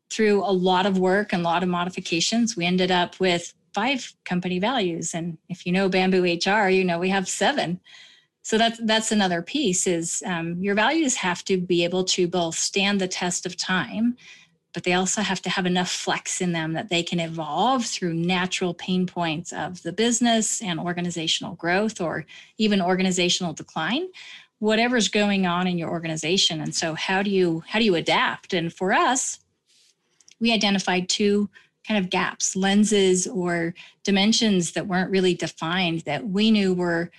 through 0.09 0.43
a 0.43 0.51
lot 0.51 0.85
of 0.85 0.97
work 0.97 1.31
and 1.31 1.41
a 1.41 1.45
lot 1.45 1.63
of 1.63 1.69
modifications 1.69 2.57
we 2.57 2.65
ended 2.65 2.91
up 2.91 3.19
with 3.19 3.53
five 3.73 4.13
company 4.25 4.59
values. 4.59 5.13
And 5.13 5.37
if 5.47 5.65
you 5.65 5.71
know 5.71 5.87
bamboo 5.87 6.23
hr 6.23 6.67
you 6.67 6.83
know 6.83 6.99
we 6.99 7.09
have 7.09 7.29
seven 7.29 7.79
so 8.41 8.57
that's 8.57 8.79
that's 8.85 9.11
another 9.11 9.41
piece 9.41 9.85
is 9.87 10.23
um, 10.25 10.55
your 10.61 10.75
values 10.75 11.15
have 11.15 11.43
to 11.45 11.57
be 11.57 11.83
able 11.83 12.03
to 12.03 12.27
both 12.27 12.55
stand 12.55 12.99
the 12.99 13.07
test 13.07 13.45
of 13.45 13.55
time 13.57 14.15
but 14.73 14.83
they 14.83 14.93
also 14.93 15.21
have 15.21 15.41
to 15.41 15.49
have 15.49 15.65
enough 15.65 15.89
flex 15.89 16.41
in 16.41 16.51
them 16.51 16.73
that 16.73 16.89
they 16.89 17.01
can 17.01 17.19
evolve 17.19 17.85
through 17.85 18.13
natural 18.13 18.73
pain 18.73 19.07
points 19.07 19.51
of 19.51 19.81
the 19.83 19.91
business 19.91 20.61
and 20.61 20.79
organizational 20.79 21.55
growth 21.55 21.99
or 21.99 22.25
even 22.57 22.81
organizational 22.81 23.53
decline. 23.53 24.07
Whatever's 24.59 25.07
going 25.07 25.47
on 25.47 25.67
in 25.67 25.77
your 25.77 25.89
organization. 25.89 26.61
And 26.61 26.75
so 26.75 26.93
how 26.93 27.23
do 27.23 27.31
you 27.31 27.63
how 27.67 27.79
do 27.79 27.85
you 27.85 27.95
adapt? 27.95 28.53
And 28.53 28.71
for 28.71 28.93
us 28.93 29.39
we 30.39 30.53
identified 30.53 31.09
two 31.09 31.49
kind 31.87 32.03
of 32.03 32.09
gaps 32.09 32.55
lenses 32.55 33.25
or 33.25 33.73
dimensions 34.03 34.73
that 34.73 34.87
weren't 34.87 35.09
really 35.09 35.33
defined 35.33 36.01
that 36.01 36.27
we 36.27 36.51
knew 36.51 36.73
were 36.73 37.09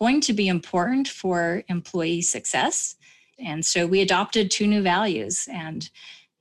going 0.00 0.20
to 0.22 0.32
be 0.32 0.48
important 0.48 1.06
for 1.06 1.62
employee 1.68 2.22
success. 2.22 2.96
And 3.38 3.64
so 3.64 3.86
we 3.86 4.00
adopted 4.00 4.50
two 4.50 4.66
new 4.66 4.82
values. 4.82 5.46
And, 5.52 5.88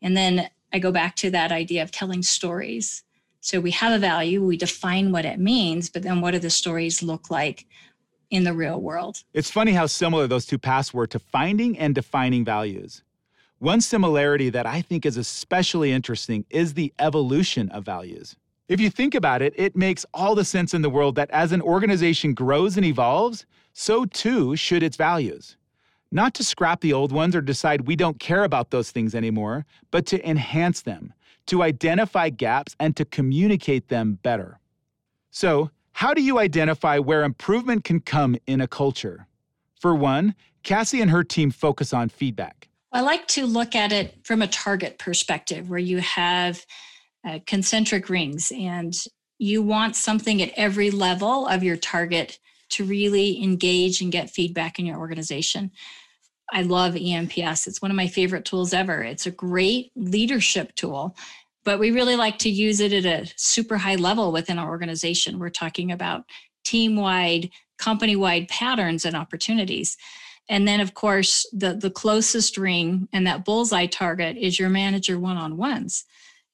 and 0.02 0.16
then 0.16 0.50
I 0.72 0.80
go 0.80 0.92
back 0.92 1.16
to 1.18 1.32
that 1.32 1.52
idea 1.52 1.84
of 1.84 1.92
telling 1.92 2.24
stories. 2.24 3.04
So 3.42 3.60
we 3.60 3.72
have 3.72 3.94
a 3.94 4.00
value, 4.00 4.44
we 4.44 4.58
define 4.58 5.12
what 5.12 5.26
it 5.26 5.40
means, 5.40 5.90
but 5.90 6.04
then 6.04 6.22
what 6.22 6.32
do 6.32 6.40
the 6.40 6.50
stories 6.50 7.04
look 7.04 7.30
like 7.30 7.66
in 8.30 8.44
the 8.44 8.54
real 8.54 8.80
world? 8.80 9.24
It's 9.34 9.52
funny 9.52 9.74
how 9.74 9.88
similar 9.88 10.28
those 10.28 10.46
two 10.46 10.58
paths 10.58 10.94
were 10.94 11.08
to 11.08 11.20
finding 11.20 11.78
and 11.78 11.96
defining 11.96 12.46
values. 12.46 13.04
One 13.60 13.82
similarity 13.82 14.50
that 14.52 14.66
I 14.66 14.82
think 14.82 15.06
is 15.06 15.18
especially 15.18 15.92
interesting 15.92 16.46
is 16.50 16.76
the 16.76 16.94
evolution 17.00 17.70
of 17.70 17.84
values. 17.84 18.36
If 18.70 18.80
you 18.80 18.92
think 18.92 19.16
about 19.16 19.42
it, 19.42 19.54
it 19.58 19.76
makes 19.76 20.06
all 20.14 20.36
the 20.36 20.46
sense 20.46 20.76
in 20.76 20.84
the 20.84 20.92
world 20.92 21.16
that 21.16 21.32
as 21.32 21.52
an 21.52 21.62
organization 21.62 22.36
grows 22.36 22.78
and 22.78 22.86
evolves, 22.86 23.48
so 23.74 24.06
too 24.06 24.56
should 24.56 24.84
its 24.84 24.96
values. 24.96 25.58
Not 26.12 26.36
to 26.36 26.44
scrap 26.44 26.82
the 26.82 26.94
old 26.94 27.12
ones 27.12 27.36
or 27.36 27.42
decide 27.42 27.88
we 27.88 27.96
don't 27.96 28.20
care 28.20 28.44
about 28.44 28.70
those 28.70 28.92
things 28.92 29.16
anymore, 29.16 29.66
but 29.90 30.06
to 30.08 30.28
enhance 30.28 30.82
them, 30.82 31.14
to 31.48 31.64
identify 31.64 32.30
gaps, 32.30 32.76
and 32.80 32.96
to 32.96 33.06
communicate 33.06 33.88
them 33.88 34.20
better. 34.22 34.60
So, 35.32 35.72
how 35.94 36.14
do 36.14 36.22
you 36.22 36.38
identify 36.38 37.00
where 37.00 37.24
improvement 37.24 37.84
can 37.84 38.00
come 38.00 38.38
in 38.46 38.62
a 38.62 38.68
culture? 38.68 39.26
For 39.80 39.96
one, 39.96 40.36
Cassie 40.62 41.02
and 41.02 41.10
her 41.10 41.24
team 41.24 41.50
focus 41.50 41.92
on 41.92 42.10
feedback. 42.10 42.68
I 42.92 43.02
like 43.02 43.28
to 43.30 43.48
look 43.48 43.76
at 43.76 43.92
it 43.92 44.20
from 44.24 44.44
a 44.44 44.48
target 44.48 45.00
perspective 45.00 45.70
where 45.70 45.80
you 45.80 46.00
have 46.00 46.66
uh, 47.28 47.40
concentric 47.46 48.10
rings 48.10 48.52
and 48.56 48.96
you 49.38 49.62
want 49.62 49.96
something 49.96 50.42
at 50.42 50.52
every 50.56 50.92
level 50.92 51.48
of 51.48 51.64
your 51.64 51.78
target 51.78 52.40
to 52.70 52.84
really 52.84 53.42
engage 53.42 54.02
and 54.02 54.12
get 54.12 54.30
feedback 54.30 54.80
in 54.80 54.86
your 54.86 55.00
organization. 55.00 55.72
I 56.52 56.64
love 56.64 56.94
eNPS. 56.94 57.68
It's 57.68 57.82
one 57.82 57.92
of 57.92 57.98
my 57.98 58.08
favorite 58.08 58.46
tools 58.46 58.74
ever. 58.74 59.02
It's 59.02 59.26
a 59.26 59.32
great 59.32 59.92
leadership 59.96 60.76
tool, 60.76 61.16
but 61.64 61.80
we 61.80 61.92
really 61.92 62.16
like 62.16 62.38
to 62.40 62.50
use 62.50 62.80
it 62.80 62.94
at 62.94 63.06
a 63.06 63.32
super 63.38 63.78
high 63.78 63.96
level 63.96 64.32
within 64.32 64.60
our 64.60 64.70
organization. 64.70 65.40
We're 65.40 65.50
talking 65.50 65.92
about 65.92 66.26
team 66.64 66.96
wide, 66.96 67.50
company 67.78 68.16
wide 68.16 68.48
patterns 68.50 69.06
and 69.06 69.16
opportunities. 69.16 69.98
And 70.50 70.68
then, 70.68 70.80
of 70.80 70.96
course, 70.96 71.46
the, 71.54 71.76
the 71.76 71.92
closest 71.92 72.58
ring 72.58 73.08
and 73.14 73.26
that 73.28 73.46
bullseye 73.46 73.86
target 73.86 74.36
is 74.36 74.60
your 74.60 74.70
manager 74.70 75.20
one 75.20 75.38
on 75.38 75.58
ones. 75.58 76.06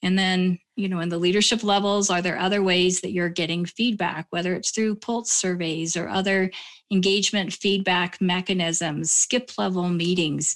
And 0.03 0.17
then, 0.17 0.59
you 0.75 0.87
know, 0.87 0.99
in 0.99 1.09
the 1.09 1.17
leadership 1.17 1.63
levels, 1.63 2.09
are 2.09 2.21
there 2.21 2.37
other 2.37 2.61
ways 2.61 3.01
that 3.01 3.11
you're 3.11 3.29
getting 3.29 3.65
feedback, 3.65 4.27
whether 4.29 4.53
it's 4.53 4.71
through 4.71 4.95
pulse 4.95 5.31
surveys 5.31 5.97
or 5.97 6.07
other 6.07 6.51
engagement 6.91 7.53
feedback 7.53 8.21
mechanisms, 8.21 9.11
skip 9.11 9.51
level 9.57 9.89
meetings? 9.89 10.55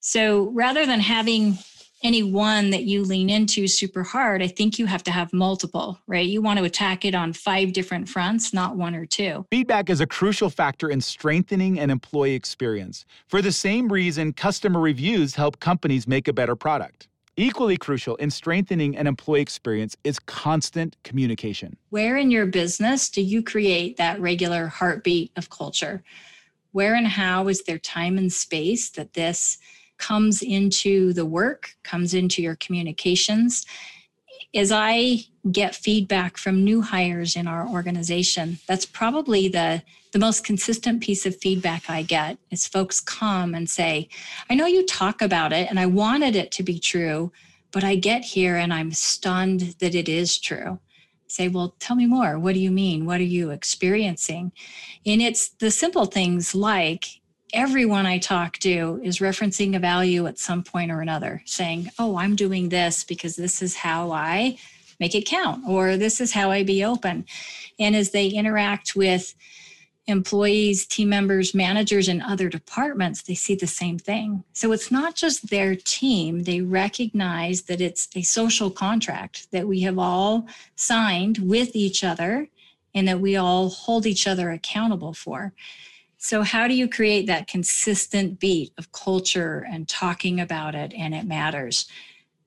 So 0.00 0.50
rather 0.50 0.86
than 0.86 1.00
having 1.00 1.58
any 2.02 2.22
one 2.22 2.70
that 2.70 2.84
you 2.84 3.04
lean 3.04 3.28
into 3.28 3.68
super 3.68 4.02
hard, 4.02 4.42
I 4.42 4.46
think 4.46 4.78
you 4.78 4.86
have 4.86 5.02
to 5.04 5.10
have 5.10 5.32
multiple, 5.32 6.00
right? 6.06 6.26
You 6.26 6.40
want 6.40 6.58
to 6.58 6.64
attack 6.64 7.04
it 7.04 7.14
on 7.14 7.32
five 7.32 7.72
different 7.74 8.08
fronts, 8.08 8.54
not 8.54 8.76
one 8.76 8.94
or 8.94 9.04
two. 9.04 9.44
Feedback 9.50 9.90
is 9.90 10.00
a 10.00 10.06
crucial 10.06 10.48
factor 10.48 10.88
in 10.88 11.02
strengthening 11.02 11.78
an 11.78 11.90
employee 11.90 12.34
experience. 12.34 13.04
For 13.28 13.42
the 13.42 13.52
same 13.52 13.92
reason, 13.92 14.32
customer 14.32 14.80
reviews 14.80 15.34
help 15.34 15.60
companies 15.60 16.08
make 16.08 16.26
a 16.26 16.32
better 16.32 16.56
product. 16.56 17.08
Equally 17.40 17.78
crucial 17.78 18.16
in 18.16 18.28
strengthening 18.28 18.94
an 18.98 19.06
employee 19.06 19.40
experience 19.40 19.96
is 20.04 20.18
constant 20.18 20.94
communication. 21.04 21.74
Where 21.88 22.18
in 22.18 22.30
your 22.30 22.44
business 22.44 23.08
do 23.08 23.22
you 23.22 23.42
create 23.42 23.96
that 23.96 24.20
regular 24.20 24.66
heartbeat 24.66 25.32
of 25.36 25.48
culture? 25.48 26.02
Where 26.72 26.94
and 26.94 27.06
how 27.06 27.48
is 27.48 27.62
there 27.62 27.78
time 27.78 28.18
and 28.18 28.30
space 28.30 28.90
that 28.90 29.14
this 29.14 29.56
comes 29.96 30.42
into 30.42 31.14
the 31.14 31.24
work, 31.24 31.70
comes 31.82 32.12
into 32.12 32.42
your 32.42 32.56
communications? 32.56 33.64
As 34.54 34.72
I 34.72 35.26
get 35.50 35.74
feedback 35.74 36.36
from 36.36 36.64
new 36.64 36.82
hires 36.82 37.36
in 37.36 37.46
our 37.46 37.68
organization, 37.68 38.58
that's 38.66 38.86
probably 38.86 39.48
the 39.48 39.82
the 40.12 40.18
most 40.18 40.44
consistent 40.44 41.00
piece 41.00 41.24
of 41.24 41.36
feedback 41.36 41.88
I 41.88 42.02
get 42.02 42.38
is 42.50 42.66
folks 42.66 43.00
come 43.00 43.54
and 43.54 43.70
say, 43.70 44.08
I 44.48 44.54
know 44.54 44.66
you 44.66 44.84
talk 44.84 45.22
about 45.22 45.52
it 45.52 45.70
and 45.70 45.78
I 45.78 45.86
wanted 45.86 46.34
it 46.34 46.50
to 46.52 46.64
be 46.64 46.80
true, 46.80 47.30
but 47.70 47.84
I 47.84 47.94
get 47.94 48.24
here 48.24 48.56
and 48.56 48.74
I'm 48.74 48.90
stunned 48.90 49.76
that 49.78 49.94
it 49.94 50.08
is 50.08 50.38
true. 50.38 50.80
Say, 51.28 51.46
well, 51.46 51.76
tell 51.78 51.94
me 51.94 52.06
more. 52.06 52.40
What 52.40 52.54
do 52.54 52.60
you 52.60 52.72
mean? 52.72 53.06
What 53.06 53.20
are 53.20 53.22
you 53.22 53.50
experiencing? 53.50 54.50
And 55.06 55.22
it's 55.22 55.50
the 55.50 55.70
simple 55.70 56.06
things 56.06 56.56
like 56.56 57.19
everyone 57.52 58.06
I 58.06 58.18
talk 58.18 58.58
to 58.58 59.00
is 59.02 59.18
referencing 59.18 59.76
a 59.76 59.78
value 59.78 60.26
at 60.26 60.38
some 60.38 60.62
point 60.62 60.90
or 60.90 61.00
another, 61.00 61.42
saying, 61.44 61.90
oh, 61.98 62.16
I'm 62.16 62.36
doing 62.36 62.68
this 62.68 63.04
because 63.04 63.36
this 63.36 63.62
is 63.62 63.76
how 63.76 64.12
I 64.12 64.58
make 64.98 65.14
it 65.14 65.26
count, 65.26 65.66
or 65.66 65.96
this 65.96 66.20
is 66.20 66.32
how 66.32 66.50
I 66.50 66.62
be 66.62 66.84
open. 66.84 67.24
And 67.78 67.96
as 67.96 68.10
they 68.10 68.28
interact 68.28 68.94
with 68.94 69.34
employees, 70.06 70.86
team 70.86 71.08
members, 71.08 71.54
managers 71.54 72.08
and 72.08 72.22
other 72.22 72.48
departments, 72.48 73.22
they 73.22 73.34
see 73.34 73.54
the 73.54 73.66
same 73.66 73.98
thing. 73.98 74.44
So 74.52 74.72
it's 74.72 74.90
not 74.90 75.14
just 75.14 75.50
their 75.50 75.76
team, 75.76 76.44
they 76.44 76.60
recognize 76.60 77.62
that 77.62 77.80
it's 77.80 78.08
a 78.14 78.22
social 78.22 78.70
contract 78.70 79.50
that 79.52 79.66
we 79.66 79.80
have 79.80 79.98
all 79.98 80.46
signed 80.76 81.38
with 81.38 81.74
each 81.74 82.02
other 82.04 82.48
and 82.94 83.06
that 83.06 83.20
we 83.20 83.36
all 83.36 83.68
hold 83.68 84.04
each 84.04 84.26
other 84.26 84.50
accountable 84.50 85.14
for. 85.14 85.52
So, 86.22 86.42
how 86.42 86.68
do 86.68 86.74
you 86.74 86.88
create 86.88 87.26
that 87.26 87.48
consistent 87.48 88.38
beat 88.38 88.72
of 88.78 88.92
culture 88.92 89.66
and 89.68 89.88
talking 89.88 90.38
about 90.38 90.74
it 90.74 90.92
and 90.94 91.14
it 91.14 91.26
matters? 91.26 91.88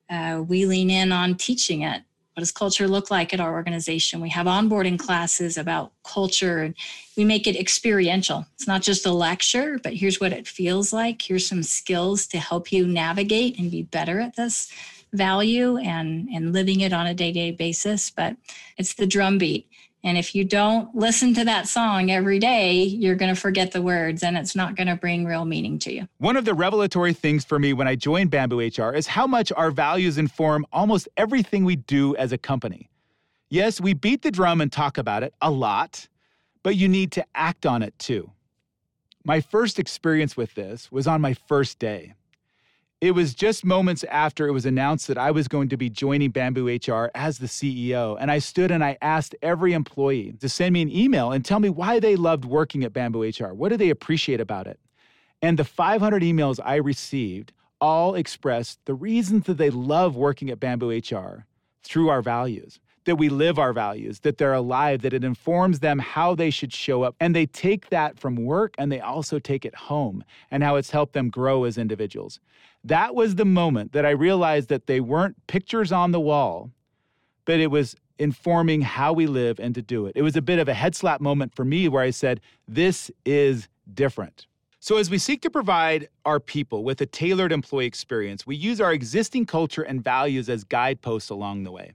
Uh, 0.08 0.42
we 0.46 0.64
lean 0.64 0.90
in 0.90 1.12
on 1.12 1.34
teaching 1.34 1.82
it 1.82 2.02
what 2.34 2.40
does 2.40 2.50
culture 2.50 2.88
look 2.88 3.12
like 3.12 3.32
at 3.32 3.38
our 3.38 3.52
organization? 3.52 4.20
We 4.20 4.28
have 4.30 4.46
onboarding 4.46 4.98
classes 4.98 5.56
about 5.56 5.92
culture 6.02 6.62
and 6.62 6.74
we 7.16 7.24
make 7.24 7.46
it 7.46 7.54
experiential. 7.54 8.44
It's 8.54 8.66
not 8.66 8.82
just 8.82 9.06
a 9.06 9.12
lecture, 9.12 9.78
but 9.80 9.94
here's 9.94 10.20
what 10.20 10.32
it 10.32 10.48
feels 10.48 10.92
like. 10.92 11.22
Here's 11.22 11.46
some 11.46 11.62
skills 11.62 12.26
to 12.28 12.38
help 12.38 12.72
you 12.72 12.88
navigate 12.88 13.56
and 13.60 13.70
be 13.70 13.82
better 13.82 14.18
at 14.18 14.34
this 14.34 14.68
value 15.12 15.76
and, 15.76 16.28
and 16.28 16.52
living 16.52 16.80
it 16.80 16.92
on 16.92 17.06
a 17.06 17.14
day 17.14 17.30
to 17.30 17.38
day 17.38 17.50
basis. 17.52 18.10
But 18.10 18.36
it's 18.78 18.94
the 18.94 19.06
drumbeat. 19.06 19.68
And 20.04 20.18
if 20.18 20.34
you 20.34 20.44
don't 20.44 20.94
listen 20.94 21.32
to 21.32 21.46
that 21.46 21.66
song 21.66 22.10
every 22.10 22.38
day, 22.38 22.82
you're 22.82 23.14
going 23.14 23.34
to 23.34 23.40
forget 23.40 23.72
the 23.72 23.80
words 23.80 24.22
and 24.22 24.36
it's 24.36 24.54
not 24.54 24.76
going 24.76 24.86
to 24.86 24.96
bring 24.96 25.24
real 25.24 25.46
meaning 25.46 25.78
to 25.80 25.92
you. 25.92 26.06
One 26.18 26.36
of 26.36 26.44
the 26.44 26.52
revelatory 26.52 27.14
things 27.14 27.42
for 27.42 27.58
me 27.58 27.72
when 27.72 27.88
I 27.88 27.96
joined 27.96 28.30
Bamboo 28.30 28.60
HR 28.60 28.92
is 28.92 29.06
how 29.06 29.26
much 29.26 29.50
our 29.56 29.70
values 29.70 30.18
inform 30.18 30.66
almost 30.72 31.08
everything 31.16 31.64
we 31.64 31.76
do 31.76 32.14
as 32.16 32.32
a 32.32 32.38
company. 32.38 32.90
Yes, 33.48 33.80
we 33.80 33.94
beat 33.94 34.20
the 34.20 34.30
drum 34.30 34.60
and 34.60 34.70
talk 34.70 34.98
about 34.98 35.22
it 35.22 35.32
a 35.40 35.50
lot, 35.50 36.06
but 36.62 36.76
you 36.76 36.86
need 36.86 37.10
to 37.12 37.24
act 37.34 37.64
on 37.64 37.82
it 37.82 37.98
too. 37.98 38.30
My 39.24 39.40
first 39.40 39.78
experience 39.78 40.36
with 40.36 40.54
this 40.54 40.92
was 40.92 41.06
on 41.06 41.22
my 41.22 41.32
first 41.32 41.78
day. 41.78 42.12
It 43.04 43.14
was 43.14 43.34
just 43.34 43.66
moments 43.66 44.02
after 44.04 44.48
it 44.48 44.52
was 44.52 44.64
announced 44.64 45.08
that 45.08 45.18
I 45.18 45.30
was 45.30 45.46
going 45.46 45.68
to 45.68 45.76
be 45.76 45.90
joining 45.90 46.30
Bamboo 46.30 46.68
HR 46.68 47.10
as 47.14 47.36
the 47.36 47.48
CEO, 47.48 48.16
and 48.18 48.30
I 48.30 48.38
stood 48.38 48.70
and 48.70 48.82
I 48.82 48.96
asked 49.02 49.34
every 49.42 49.74
employee 49.74 50.32
to 50.40 50.48
send 50.48 50.72
me 50.72 50.80
an 50.80 50.90
email 50.90 51.30
and 51.30 51.44
tell 51.44 51.60
me 51.60 51.68
why 51.68 52.00
they 52.00 52.16
loved 52.16 52.46
working 52.46 52.82
at 52.82 52.94
Bamboo 52.94 53.24
HR. 53.24 53.52
What 53.52 53.68
do 53.68 53.76
they 53.76 53.90
appreciate 53.90 54.40
about 54.40 54.66
it? 54.66 54.80
And 55.42 55.58
the 55.58 55.64
500 55.64 56.22
emails 56.22 56.58
I 56.64 56.76
received 56.76 57.52
all 57.78 58.14
expressed 58.14 58.78
the 58.86 58.94
reasons 58.94 59.44
that 59.44 59.58
they 59.58 59.68
love 59.68 60.16
working 60.16 60.48
at 60.48 60.58
Bamboo 60.58 60.88
HR 60.88 61.44
through 61.82 62.08
our 62.08 62.22
values 62.22 62.80
that 63.04 63.16
we 63.16 63.28
live 63.28 63.58
our 63.58 63.72
values, 63.72 64.20
that 64.20 64.38
they're 64.38 64.54
alive, 64.54 65.02
that 65.02 65.12
it 65.12 65.24
informs 65.24 65.80
them 65.80 65.98
how 65.98 66.34
they 66.34 66.50
should 66.50 66.72
show 66.72 67.02
up. 67.02 67.14
And 67.20 67.34
they 67.34 67.46
take 67.46 67.90
that 67.90 68.18
from 68.18 68.36
work 68.36 68.74
and 68.78 68.90
they 68.90 69.00
also 69.00 69.38
take 69.38 69.64
it 69.64 69.74
home 69.74 70.24
and 70.50 70.62
how 70.62 70.76
it's 70.76 70.90
helped 70.90 71.12
them 71.12 71.30
grow 71.30 71.64
as 71.64 71.78
individuals. 71.78 72.40
That 72.84 73.14
was 73.14 73.36
the 73.36 73.46
moment 73.46 73.92
that 73.92 74.04
I 74.04 74.10
realized 74.10 74.68
that 74.68 74.86
they 74.86 75.00
weren't 75.00 75.46
pictures 75.46 75.90
on 75.90 76.12
the 76.12 76.20
wall, 76.20 76.70
but 77.46 77.58
it 77.58 77.70
was 77.70 77.96
informing 78.18 78.82
how 78.82 79.12
we 79.12 79.26
live 79.26 79.58
and 79.58 79.74
to 79.74 79.82
do 79.82 80.06
it. 80.06 80.12
It 80.14 80.22
was 80.22 80.36
a 80.36 80.42
bit 80.42 80.58
of 80.58 80.68
a 80.68 80.74
head 80.74 80.94
slap 80.94 81.20
moment 81.20 81.54
for 81.54 81.64
me 81.64 81.88
where 81.88 82.02
I 82.02 82.10
said, 82.10 82.40
This 82.68 83.10
is 83.24 83.68
different. 83.92 84.46
So, 84.80 84.98
as 84.98 85.08
we 85.08 85.16
seek 85.16 85.40
to 85.42 85.50
provide 85.50 86.08
our 86.26 86.38
people 86.38 86.84
with 86.84 87.00
a 87.00 87.06
tailored 87.06 87.52
employee 87.52 87.86
experience, 87.86 88.46
we 88.46 88.54
use 88.54 88.82
our 88.82 88.92
existing 88.92 89.46
culture 89.46 89.82
and 89.82 90.04
values 90.04 90.50
as 90.50 90.62
guideposts 90.62 91.30
along 91.30 91.64
the 91.64 91.72
way. 91.72 91.92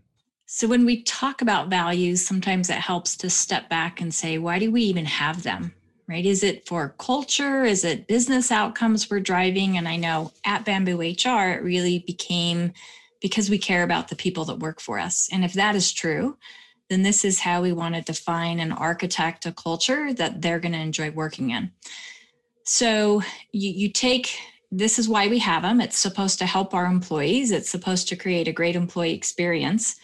So, 0.47 0.67
when 0.67 0.87
we 0.87 1.03
talk 1.03 1.43
about 1.43 1.69
values, 1.69 2.25
sometimes 2.25 2.67
it 2.71 2.77
helps 2.77 3.15
to 3.17 3.29
step 3.29 3.69
back 3.69 4.01
and 4.01 4.11
say, 4.11 4.39
why 4.39 4.57
do 4.57 4.71
we 4.71 4.81
even 4.81 5.05
have 5.05 5.43
them? 5.43 5.75
Right? 6.09 6.25
Is 6.25 6.43
it 6.43 6.67
for 6.67 6.95
culture? 6.97 7.63
Is 7.63 7.85
it 7.85 8.07
business 8.07 8.51
outcomes 8.51 9.11
we're 9.11 9.19
driving? 9.19 9.77
And 9.77 9.87
I 9.87 9.95
know 9.95 10.33
at 10.43 10.65
Bamboo 10.65 10.99
HR, 10.99 11.51
it 11.51 11.61
really 11.61 11.99
became 11.99 12.73
because 13.21 13.47
we 13.47 13.59
care 13.59 13.83
about 13.83 14.07
the 14.07 14.15
people 14.15 14.43
that 14.45 14.57
work 14.57 14.81
for 14.81 14.97
us. 14.97 15.29
And 15.31 15.45
if 15.45 15.53
that 15.53 15.75
is 15.75 15.93
true, 15.93 16.35
then 16.89 17.03
this 17.03 17.23
is 17.23 17.39
how 17.39 17.61
we 17.61 17.73
want 17.73 17.93
to 17.93 18.01
define 18.01 18.59
and 18.59 18.73
architect 18.73 19.45
a 19.45 19.51
culture 19.51 20.11
that 20.15 20.41
they're 20.41 20.59
going 20.59 20.71
to 20.71 20.79
enjoy 20.79 21.11
working 21.11 21.51
in. 21.51 21.71
So 22.63 23.21
you, 23.51 23.69
you 23.69 23.91
take 23.91 24.35
this 24.71 24.99
is 24.99 25.09
why 25.09 25.27
we 25.27 25.39
have 25.39 25.63
them. 25.63 25.81
It's 25.81 25.97
supposed 25.97 26.39
to 26.39 26.45
help 26.45 26.73
our 26.73 26.85
employees, 26.85 27.51
it's 27.51 27.69
supposed 27.69 28.07
to 28.09 28.15
create 28.15 28.47
a 28.47 28.53
great 28.53 28.75
employee 28.75 29.13
experience. 29.13 29.95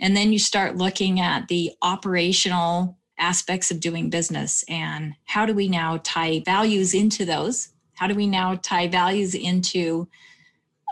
And 0.00 0.16
then 0.16 0.32
you 0.32 0.38
start 0.38 0.76
looking 0.76 1.20
at 1.20 1.48
the 1.48 1.72
operational 1.82 2.98
aspects 3.18 3.70
of 3.70 3.80
doing 3.80 4.10
business 4.10 4.64
and 4.68 5.14
how 5.24 5.46
do 5.46 5.54
we 5.54 5.68
now 5.68 6.00
tie 6.04 6.40
values 6.44 6.94
into 6.94 7.24
those? 7.24 7.68
How 7.94 8.06
do 8.06 8.14
we 8.14 8.26
now 8.26 8.56
tie 8.56 8.88
values 8.88 9.34
into 9.34 10.08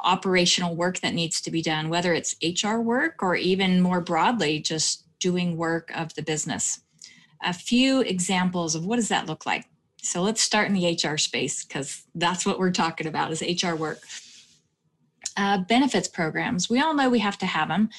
operational 0.05 0.75
work 0.75 1.01
that 1.01 1.15
needs 1.15 1.41
to 1.43 1.51
be 1.51 1.63
done, 1.63 1.89
whether 1.89 2.15
it's 2.15 2.37
HR 2.43 2.79
work 2.79 3.23
or 3.23 3.37
even 3.37 3.81
more 3.81 4.01
broadly, 4.01 4.59
just 4.59 5.05
doing 5.19 5.57
work 5.57 5.91
of 5.95 6.15
the 6.15 6.23
business? 6.23 6.81
A 7.43 7.53
few 7.53 8.01
examples 8.01 8.75
of 8.75 8.87
what 8.87 8.97
does 8.97 9.09
that 9.09 9.27
look 9.27 9.45
like? 9.45 9.67
So 10.03 10.23
let's 10.23 10.41
start 10.41 10.69
in 10.69 10.75
the 10.75 10.99
HR 11.03 11.17
space 11.17 11.65
because 11.65 12.05
that's 12.15 12.45
what 12.45 12.59
we're 12.59 12.71
talking 12.71 13.07
about 13.07 13.33
is 13.33 13.43
HR 13.43 13.75
work. 13.75 14.01
Uh, 15.37 15.59
benefits 15.59 16.09
programs. 16.09 16.71
We 16.71 16.81
all 16.81 16.95
know 16.95 17.11
we 17.11 17.19
have 17.19 17.39
to 17.39 17.47
have 17.47 17.69
them. 17.69 17.91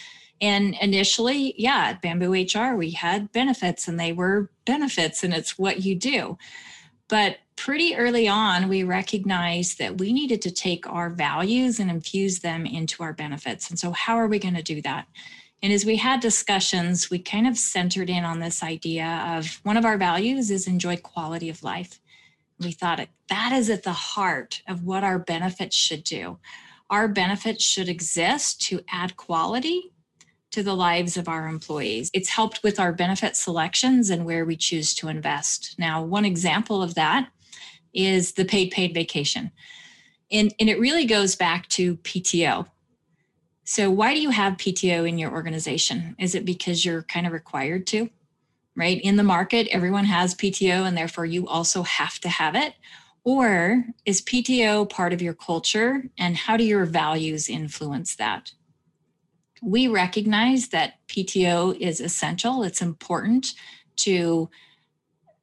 And 0.42 0.76
initially, 0.82 1.56
yeah, 1.58 1.88
at 1.90 2.02
Bamboo 2.02 2.34
HR, 2.34 2.76
we 2.76 2.92
had 2.92 3.32
benefits 3.32 3.88
and 3.88 4.00
they 4.00 4.12
were 4.12 4.50
benefits 4.66 5.24
and 5.24 5.34
it's 5.34 5.58
what 5.58 5.84
you 5.84 5.96
do. 5.96 6.38
But 7.08 7.38
pretty 7.56 7.96
early 7.96 8.28
on, 8.28 8.68
we 8.68 8.84
recognized 8.84 9.78
that 9.80 10.00
we 10.00 10.12
needed 10.12 10.42
to 10.42 10.52
take 10.52 10.88
our 10.88 11.10
values 11.10 11.80
and 11.80 11.90
infuse 11.90 12.40
them 12.40 12.66
into 12.66 13.04
our 13.04 13.14
benefits. 13.14 13.70
And 13.70 13.80
so, 13.80 13.92
how 13.92 14.16
are 14.16 14.28
we 14.28 14.40
going 14.40 14.56
to 14.56 14.64
do 14.64 14.82
that? 14.82 15.08
And 15.62 15.72
as 15.72 15.86
we 15.86 15.96
had 15.96 16.20
discussions, 16.20 17.10
we 17.10 17.20
kind 17.20 17.48
of 17.48 17.58
centered 17.58 18.10
in 18.10 18.24
on 18.26 18.40
this 18.40 18.62
idea 18.62 19.24
of 19.36 19.60
one 19.64 19.78
of 19.78 19.86
our 19.86 19.98
values 19.98 20.52
is 20.52 20.68
enjoy 20.68 20.98
quality 20.98 21.50
of 21.50 21.64
life. 21.64 22.00
We 22.60 22.72
thought 22.72 23.08
that 23.30 23.52
is 23.54 23.70
at 23.70 23.84
the 23.84 23.94
heart 23.94 24.62
of 24.68 24.84
what 24.84 25.04
our 25.04 25.18
benefits 25.18 25.76
should 25.76 26.04
do. 26.04 26.40
Our 26.90 27.08
benefits 27.08 27.64
should 27.64 27.90
exist 27.90 28.62
to 28.64 28.82
add 28.92 29.18
quality 29.18 29.92
to 30.56 30.64
the 30.64 30.74
lives 30.74 31.18
of 31.18 31.28
our 31.28 31.50
employees. 31.50 32.10
It's 32.14 32.30
helped 32.30 32.64
with 32.64 32.80
our 32.80 32.94
benefit 32.94 33.36
selections 33.36 34.10
and 34.10 34.26
where 34.26 34.46
we 34.46 34.56
choose 34.56 34.96
to 34.96 35.10
invest. 35.10 35.76
Now, 35.78 36.02
one 36.02 36.24
example 36.24 36.82
of 36.82 36.96
that 36.96 37.28
is 37.94 38.32
the 38.32 38.46
paid 38.46 38.72
paid 38.72 38.94
vacation. 38.94 39.52
And, 40.32 40.56
and 40.58 40.70
it 40.70 40.80
really 40.80 41.06
goes 41.06 41.36
back 41.36 41.68
to 41.70 41.98
PTO. 41.98 42.68
So, 43.66 43.92
why 43.92 44.14
do 44.14 44.22
you 44.22 44.30
have 44.30 44.54
PTO 44.54 45.06
in 45.06 45.18
your 45.18 45.34
organization? 45.34 46.16
Is 46.18 46.36
it 46.36 46.46
because 46.46 46.86
you're 46.86 47.04
kind 47.04 47.28
of 47.28 47.34
required 47.34 47.86
to? 47.88 48.10
Right? 48.78 49.02
In 49.02 49.18
the 49.18 49.24
market, 49.24 49.68
everyone 49.72 50.06
has 50.06 50.36
PTO 50.36 50.88
and 50.88 50.96
therefore 50.96 51.26
you 51.26 51.50
also 51.50 51.84
have 51.84 52.18
to 52.20 52.30
have 52.30 52.56
it. 52.56 52.76
Or 53.26 53.84
is 54.06 54.22
PTO 54.22 54.90
part 54.90 55.12
of 55.12 55.22
your 55.22 55.34
culture 55.34 56.06
and 56.18 56.38
how 56.38 56.56
do 56.56 56.64
your 56.64 56.86
values 56.86 57.50
influence 57.50 58.16
that? 58.16 58.54
We 59.66 59.88
recognize 59.88 60.68
that 60.68 61.00
PTO 61.08 61.76
is 61.80 62.00
essential. 62.00 62.62
It's 62.62 62.84
important 62.84 63.48
to 63.98 64.50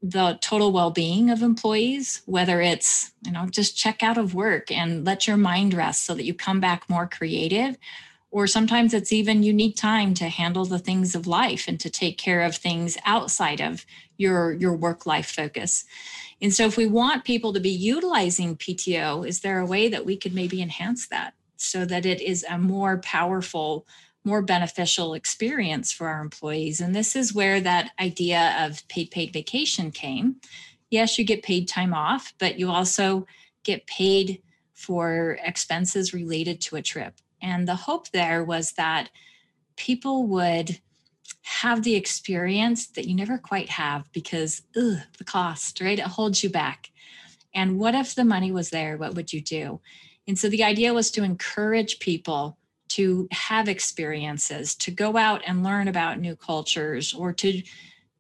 the 0.00 0.38
total 0.40 0.72
well-being 0.72 1.30
of 1.30 1.42
employees 1.42 2.22
whether 2.26 2.60
it's 2.60 3.12
you 3.24 3.30
know 3.30 3.46
just 3.46 3.76
check 3.76 4.02
out 4.02 4.18
of 4.18 4.34
work 4.34 4.68
and 4.72 5.04
let 5.06 5.28
your 5.28 5.36
mind 5.36 5.72
rest 5.72 6.04
so 6.04 6.12
that 6.12 6.24
you 6.24 6.34
come 6.34 6.58
back 6.58 6.90
more 6.90 7.06
creative 7.06 7.76
or 8.32 8.48
sometimes 8.48 8.92
it's 8.92 9.12
even 9.12 9.44
you 9.44 9.52
need 9.52 9.76
time 9.76 10.12
to 10.12 10.28
handle 10.28 10.64
the 10.64 10.78
things 10.80 11.14
of 11.14 11.28
life 11.28 11.68
and 11.68 11.78
to 11.78 11.88
take 11.88 12.18
care 12.18 12.42
of 12.42 12.56
things 12.56 12.98
outside 13.04 13.60
of 13.60 13.86
your 14.18 14.52
your 14.54 14.74
work 14.74 15.06
life 15.06 15.30
focus 15.30 15.84
and 16.40 16.52
so 16.52 16.66
if 16.66 16.76
we 16.76 16.86
want 16.86 17.24
people 17.24 17.52
to 17.52 17.60
be 17.60 17.70
utilizing 17.70 18.56
pto 18.56 19.24
is 19.24 19.38
there 19.38 19.60
a 19.60 19.66
way 19.66 19.88
that 19.88 20.04
we 20.04 20.16
could 20.16 20.34
maybe 20.34 20.60
enhance 20.60 21.06
that 21.06 21.32
so 21.56 21.84
that 21.84 22.04
it 22.04 22.20
is 22.20 22.44
a 22.50 22.58
more 22.58 22.98
powerful 22.98 23.86
more 24.24 24.42
beneficial 24.42 25.14
experience 25.14 25.92
for 25.92 26.08
our 26.08 26.20
employees. 26.20 26.80
And 26.80 26.94
this 26.94 27.16
is 27.16 27.34
where 27.34 27.60
that 27.60 27.90
idea 28.00 28.56
of 28.60 28.86
paid 28.88 29.10
paid 29.10 29.32
vacation 29.32 29.90
came. 29.90 30.36
Yes, 30.90 31.18
you 31.18 31.24
get 31.24 31.42
paid 31.42 31.68
time 31.68 31.94
off, 31.94 32.32
but 32.38 32.58
you 32.58 32.70
also 32.70 33.26
get 33.64 33.86
paid 33.86 34.42
for 34.74 35.38
expenses 35.44 36.12
related 36.12 36.60
to 36.60 36.76
a 36.76 36.82
trip. 36.82 37.14
And 37.40 37.66
the 37.66 37.74
hope 37.74 38.10
there 38.10 38.44
was 38.44 38.72
that 38.72 39.10
people 39.76 40.26
would 40.26 40.80
have 41.42 41.82
the 41.82 41.96
experience 41.96 42.86
that 42.88 43.06
you 43.06 43.14
never 43.14 43.38
quite 43.38 43.68
have 43.68 44.10
because 44.12 44.62
ugh, 44.76 44.98
the 45.18 45.24
cost, 45.24 45.80
right? 45.80 45.98
It 45.98 46.04
holds 46.04 46.42
you 46.42 46.50
back. 46.50 46.90
And 47.54 47.78
what 47.78 47.94
if 47.94 48.14
the 48.14 48.24
money 48.24 48.52
was 48.52 48.70
there? 48.70 48.96
What 48.96 49.14
would 49.14 49.32
you 49.32 49.40
do? 49.40 49.80
And 50.28 50.38
so 50.38 50.48
the 50.48 50.62
idea 50.62 50.94
was 50.94 51.10
to 51.12 51.24
encourage 51.24 51.98
people 51.98 52.56
to 52.96 53.28
have 53.30 53.68
experiences, 53.68 54.74
to 54.76 54.90
go 54.90 55.16
out 55.16 55.42
and 55.46 55.62
learn 55.62 55.88
about 55.88 56.20
new 56.20 56.36
cultures, 56.36 57.14
or 57.14 57.32
to 57.34 57.62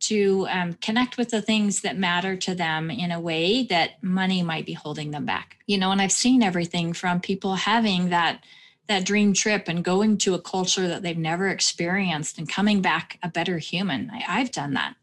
to 0.00 0.48
um, 0.50 0.72
connect 0.74 1.16
with 1.16 1.30
the 1.30 1.40
things 1.40 1.82
that 1.82 1.96
matter 1.96 2.36
to 2.36 2.56
them 2.56 2.90
in 2.90 3.12
a 3.12 3.20
way 3.20 3.62
that 3.62 4.02
money 4.02 4.42
might 4.42 4.66
be 4.66 4.72
holding 4.72 5.12
them 5.12 5.24
back. 5.24 5.58
You 5.66 5.78
know, 5.78 5.92
and 5.92 6.02
I've 6.02 6.10
seen 6.10 6.42
everything 6.42 6.92
from 6.92 7.20
people 7.20 7.54
having 7.54 8.08
that 8.08 8.44
that 8.88 9.04
dream 9.04 9.32
trip 9.32 9.68
and 9.68 9.84
going 9.84 10.18
to 10.18 10.34
a 10.34 10.40
culture 10.40 10.88
that 10.88 11.02
they've 11.02 11.16
never 11.16 11.48
experienced 11.48 12.36
and 12.36 12.48
coming 12.48 12.82
back 12.82 13.18
a 13.22 13.28
better 13.28 13.58
human. 13.58 14.10
I, 14.10 14.40
have 14.40 14.50
done 14.50 14.74
that. 14.74 14.96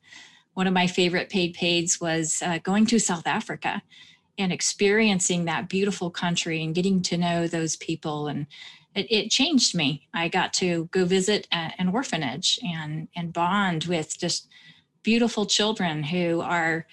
One 0.53 0.67
of 0.67 0.73
my 0.73 0.85
favorite 0.85 1.29
paid 1.29 1.53
paids 1.53 1.99
was 2.01 2.43
uh, 2.45 2.59
going 2.59 2.85
to 2.87 2.99
South 2.99 3.25
Africa 3.25 3.81
and 4.37 4.51
experiencing 4.51 5.45
that 5.45 5.69
beautiful 5.69 6.09
country 6.09 6.61
and 6.61 6.75
getting 6.75 7.01
to 7.03 7.17
know 7.17 7.47
those 7.47 7.77
people 7.77 8.27
and 8.27 8.47
it, 8.95 9.07
it 9.09 9.31
changed 9.31 9.75
me. 9.75 10.07
I 10.13 10.27
got 10.27 10.53
to 10.53 10.89
go 10.91 11.05
visit 11.05 11.47
a, 11.51 11.71
an 11.77 11.89
orphanage 11.89 12.59
and 12.63 13.07
and 13.15 13.33
bond 13.33 13.85
with 13.85 14.17
just 14.17 14.47
beautiful 15.03 15.45
children 15.45 16.03
who 16.03 16.41
are 16.41 16.85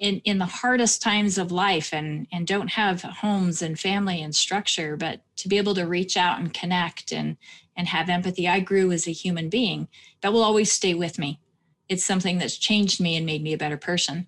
in, 0.00 0.20
in 0.24 0.38
the 0.38 0.46
hardest 0.46 1.00
times 1.00 1.38
of 1.38 1.52
life 1.52 1.92
and 1.92 2.26
and 2.32 2.46
don't 2.46 2.72
have 2.72 3.02
homes 3.02 3.62
and 3.62 3.78
family 3.78 4.22
and 4.22 4.34
structure 4.34 4.96
but 4.96 5.22
to 5.36 5.48
be 5.48 5.56
able 5.56 5.74
to 5.74 5.86
reach 5.86 6.16
out 6.16 6.38
and 6.38 6.52
connect 6.52 7.12
and 7.12 7.36
and 7.76 7.88
have 7.88 8.08
empathy. 8.08 8.48
I 8.48 8.60
grew 8.60 8.92
as 8.92 9.08
a 9.08 9.12
human 9.12 9.48
being. 9.48 9.88
That 10.20 10.32
will 10.32 10.44
always 10.44 10.72
stay 10.72 10.94
with 10.94 11.18
me. 11.18 11.40
It's 11.88 12.04
something 12.04 12.38
that's 12.38 12.56
changed 12.56 13.00
me 13.00 13.16
and 13.16 13.26
made 13.26 13.42
me 13.42 13.52
a 13.52 13.58
better 13.58 13.76
person. 13.76 14.26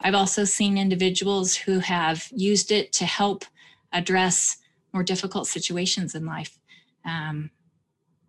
I've 0.00 0.14
also 0.14 0.44
seen 0.44 0.76
individuals 0.76 1.54
who 1.54 1.78
have 1.78 2.28
used 2.32 2.70
it 2.70 2.92
to 2.94 3.04
help 3.06 3.44
address 3.92 4.58
more 4.92 5.02
difficult 5.02 5.46
situations 5.46 6.14
in 6.14 6.26
life 6.26 6.58
um, 7.04 7.50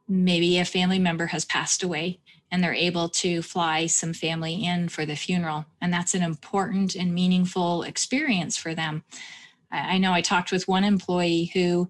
maybe 0.08 0.60
a 0.60 0.66
family 0.66 1.00
member 1.00 1.28
has 1.28 1.46
passed 1.46 1.84
away 1.84 2.20
and 2.52 2.64
they're 2.64 2.74
able 2.74 3.10
to 3.10 3.42
fly 3.42 3.88
some 3.88 4.14
family 4.14 4.64
in 4.64 4.88
for 4.88 5.06
the 5.06 5.16
funeral. 5.16 5.66
And 5.82 5.92
that's 5.92 6.14
an 6.14 6.22
important 6.22 6.96
and 6.96 7.14
meaningful 7.14 7.82
experience 7.84 8.58
for 8.58 8.76
them. 8.76 9.04
I 9.72 9.98
know 9.98 10.14
I 10.14 10.22
talked 10.22 10.52
with 10.52 10.68
one 10.68 10.84
employee 10.84 11.50
who 11.54 11.90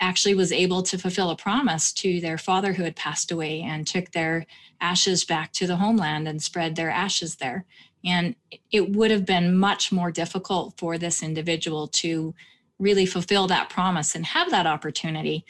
actually 0.00 0.34
was 0.34 0.52
able 0.52 0.82
to 0.84 0.96
fulfill 0.96 1.30
a 1.30 1.36
promise 1.36 1.92
to 1.92 2.20
their 2.20 2.38
father 2.38 2.72
who 2.72 2.84
had 2.84 2.96
passed 2.96 3.30
away 3.30 3.60
and 3.60 3.86
took 3.86 4.12
their 4.12 4.46
ashes 4.80 5.24
back 5.24 5.52
to 5.52 5.66
the 5.66 5.76
homeland 5.76 6.26
and 6.26 6.42
spread 6.42 6.76
their 6.76 6.90
ashes 6.90 7.36
there. 7.36 7.66
And 8.04 8.34
it 8.70 8.92
would 8.92 9.10
have 9.10 9.26
been 9.26 9.58
much 9.58 9.92
more 9.92 10.10
difficult 10.10 10.74
for 10.78 10.96
this 10.96 11.22
individual 11.22 11.88
to 11.88 12.34
really 12.78 13.04
fulfill 13.04 13.46
that 13.48 13.68
promise 13.68 14.14
and 14.14 14.24
have 14.24 14.50
that 14.52 14.66
opportunity 14.66 15.44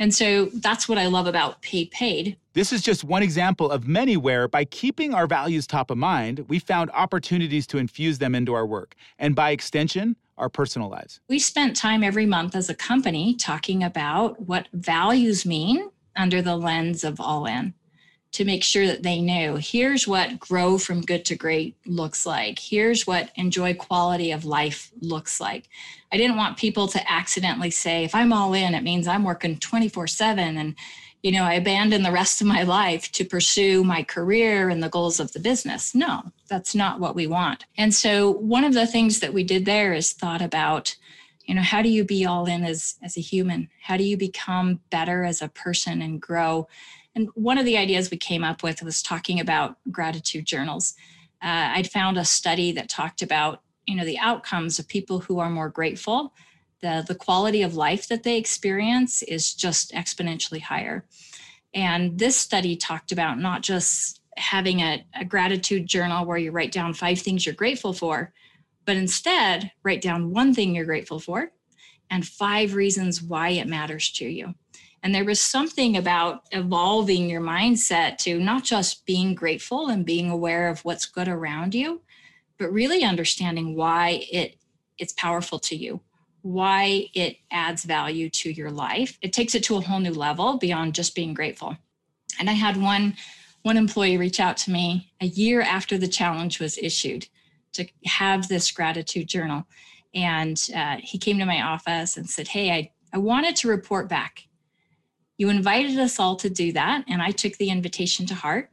and 0.00 0.12
so 0.12 0.46
that's 0.46 0.88
what 0.88 0.98
I 0.98 1.06
love 1.06 1.28
about 1.28 1.62
Pay 1.62 1.84
Paid. 1.84 2.36
This 2.54 2.72
is 2.72 2.82
just 2.82 3.04
one 3.04 3.22
example 3.22 3.70
of 3.70 3.86
many 3.86 4.16
where, 4.16 4.48
by 4.48 4.64
keeping 4.64 5.14
our 5.14 5.28
values 5.28 5.68
top 5.68 5.90
of 5.90 5.98
mind, 5.98 6.44
we 6.48 6.58
found 6.58 6.90
opportunities 6.90 7.66
to 7.68 7.78
infuse 7.78 8.18
them 8.18 8.34
into 8.34 8.52
our 8.54 8.66
work 8.66 8.96
and, 9.20 9.36
by 9.36 9.50
extension, 9.50 10.16
our 10.36 10.48
personal 10.48 10.88
lives. 10.88 11.20
We 11.28 11.38
spent 11.38 11.76
time 11.76 12.02
every 12.02 12.26
month 12.26 12.56
as 12.56 12.68
a 12.68 12.74
company 12.74 13.36
talking 13.36 13.84
about 13.84 14.40
what 14.40 14.66
values 14.72 15.46
mean 15.46 15.90
under 16.16 16.42
the 16.42 16.56
lens 16.56 17.04
of 17.04 17.20
All 17.20 17.46
In 17.46 17.74
to 18.32 18.44
make 18.44 18.62
sure 18.62 18.86
that 18.86 19.02
they 19.02 19.20
knew 19.20 19.56
here's 19.56 20.06
what 20.06 20.38
grow 20.38 20.78
from 20.78 21.00
good 21.00 21.24
to 21.24 21.36
great 21.36 21.76
looks 21.84 22.24
like. 22.24 22.58
Here's 22.58 23.06
what 23.06 23.30
enjoy 23.34 23.74
quality 23.74 24.30
of 24.30 24.44
life 24.44 24.92
looks 25.00 25.40
like. 25.40 25.68
I 26.12 26.16
didn't 26.16 26.36
want 26.36 26.56
people 26.56 26.86
to 26.88 27.10
accidentally 27.10 27.70
say, 27.70 28.04
if 28.04 28.14
I'm 28.14 28.32
all 28.32 28.54
in, 28.54 28.74
it 28.74 28.82
means 28.82 29.08
I'm 29.08 29.24
working 29.24 29.58
24 29.58 30.06
7 30.06 30.56
and 30.56 30.76
you 31.22 31.32
know, 31.32 31.44
I 31.44 31.54
abandon 31.54 32.02
the 32.02 32.12
rest 32.12 32.40
of 32.40 32.46
my 32.46 32.62
life 32.62 33.12
to 33.12 33.24
pursue 33.24 33.84
my 33.84 34.02
career 34.02 34.70
and 34.70 34.82
the 34.82 34.88
goals 34.88 35.20
of 35.20 35.32
the 35.32 35.38
business. 35.38 35.94
No, 35.94 36.22
that's 36.48 36.74
not 36.74 36.98
what 36.98 37.14
we 37.14 37.26
want. 37.26 37.66
And 37.76 37.94
so 37.94 38.32
one 38.32 38.64
of 38.64 38.72
the 38.72 38.86
things 38.86 39.20
that 39.20 39.34
we 39.34 39.44
did 39.44 39.66
there 39.66 39.92
is 39.92 40.12
thought 40.12 40.40
about, 40.40 40.96
you 41.44 41.54
know, 41.54 41.62
how 41.62 41.82
do 41.82 41.90
you 41.90 42.04
be 42.04 42.24
all 42.24 42.46
in 42.46 42.64
as 42.64 42.94
as 43.02 43.18
a 43.18 43.20
human? 43.20 43.68
How 43.82 43.98
do 43.98 44.04
you 44.04 44.16
become 44.16 44.80
better 44.88 45.24
as 45.24 45.42
a 45.42 45.48
person 45.48 46.00
and 46.00 46.22
grow? 46.22 46.68
And 47.14 47.28
one 47.34 47.58
of 47.58 47.64
the 47.64 47.76
ideas 47.76 48.10
we 48.10 48.16
came 48.16 48.44
up 48.44 48.62
with 48.62 48.82
was 48.82 49.02
talking 49.02 49.40
about 49.40 49.76
gratitude 49.90 50.46
journals. 50.46 50.94
Uh, 51.42 51.74
I'd 51.74 51.90
found 51.90 52.18
a 52.18 52.24
study 52.24 52.72
that 52.72 52.88
talked 52.88 53.22
about, 53.22 53.62
you 53.86 53.96
know, 53.96 54.04
the 54.04 54.18
outcomes 54.18 54.78
of 54.78 54.86
people 54.86 55.20
who 55.20 55.38
are 55.38 55.50
more 55.50 55.68
grateful. 55.68 56.32
The, 56.82 57.04
the 57.06 57.14
quality 57.14 57.62
of 57.62 57.74
life 57.74 58.08
that 58.08 58.22
they 58.22 58.36
experience 58.36 59.22
is 59.22 59.54
just 59.54 59.92
exponentially 59.92 60.60
higher. 60.60 61.04
And 61.74 62.18
this 62.18 62.36
study 62.36 62.76
talked 62.76 63.12
about 63.12 63.38
not 63.38 63.62
just 63.62 64.20
having 64.36 64.80
a, 64.80 65.04
a 65.14 65.24
gratitude 65.24 65.86
journal 65.86 66.24
where 66.24 66.38
you 66.38 66.50
write 66.50 66.72
down 66.72 66.94
five 66.94 67.18
things 67.20 67.44
you're 67.44 67.54
grateful 67.54 67.92
for, 67.92 68.32
but 68.86 68.96
instead 68.96 69.72
write 69.82 70.00
down 70.00 70.32
one 70.32 70.54
thing 70.54 70.74
you're 70.74 70.84
grateful 70.84 71.20
for 71.20 71.52
and 72.10 72.26
five 72.26 72.74
reasons 72.74 73.22
why 73.22 73.50
it 73.50 73.68
matters 73.68 74.10
to 74.10 74.26
you. 74.26 74.54
And 75.02 75.14
there 75.14 75.24
was 75.24 75.40
something 75.40 75.96
about 75.96 76.42
evolving 76.52 77.28
your 77.28 77.40
mindset 77.40 78.18
to 78.18 78.38
not 78.38 78.64
just 78.64 79.06
being 79.06 79.34
grateful 79.34 79.88
and 79.88 80.04
being 80.04 80.30
aware 80.30 80.68
of 80.68 80.84
what's 80.84 81.06
good 81.06 81.28
around 81.28 81.74
you, 81.74 82.02
but 82.58 82.72
really 82.72 83.02
understanding 83.02 83.74
why 83.74 84.26
it 84.30 84.56
it's 84.98 85.14
powerful 85.14 85.58
to 85.58 85.74
you, 85.74 85.98
why 86.42 87.06
it 87.14 87.38
adds 87.50 87.84
value 87.84 88.28
to 88.28 88.50
your 88.50 88.70
life. 88.70 89.18
It 89.22 89.32
takes 89.32 89.54
it 89.54 89.64
to 89.64 89.76
a 89.76 89.80
whole 89.80 90.00
new 90.00 90.12
level 90.12 90.58
beyond 90.58 90.94
just 90.94 91.14
being 91.14 91.32
grateful. 91.32 91.78
And 92.38 92.50
I 92.50 92.52
had 92.52 92.76
one 92.76 93.16
one 93.62 93.76
employee 93.76 94.16
reach 94.16 94.40
out 94.40 94.56
to 94.58 94.70
me 94.70 95.12
a 95.20 95.26
year 95.26 95.60
after 95.60 95.98
the 95.98 96.08
challenge 96.08 96.60
was 96.60 96.78
issued 96.78 97.28
to 97.72 97.86
have 98.06 98.48
this 98.48 98.70
gratitude 98.70 99.28
journal. 99.28 99.66
And 100.14 100.60
uh, 100.74 100.96
he 101.00 101.18
came 101.18 101.38
to 101.38 101.44
my 101.46 101.62
office 101.62 102.16
and 102.16 102.28
said, 102.28 102.48
Hey, 102.48 102.70
I, 102.70 102.90
I 103.12 103.18
wanted 103.18 103.56
to 103.56 103.68
report 103.68 104.08
back 104.08 104.48
you 105.40 105.48
invited 105.48 105.98
us 105.98 106.20
all 106.20 106.36
to 106.36 106.50
do 106.50 106.70
that, 106.72 107.02
and 107.08 107.22
I 107.22 107.30
took 107.30 107.56
the 107.56 107.70
invitation 107.70 108.26
to 108.26 108.34
heart. 108.34 108.68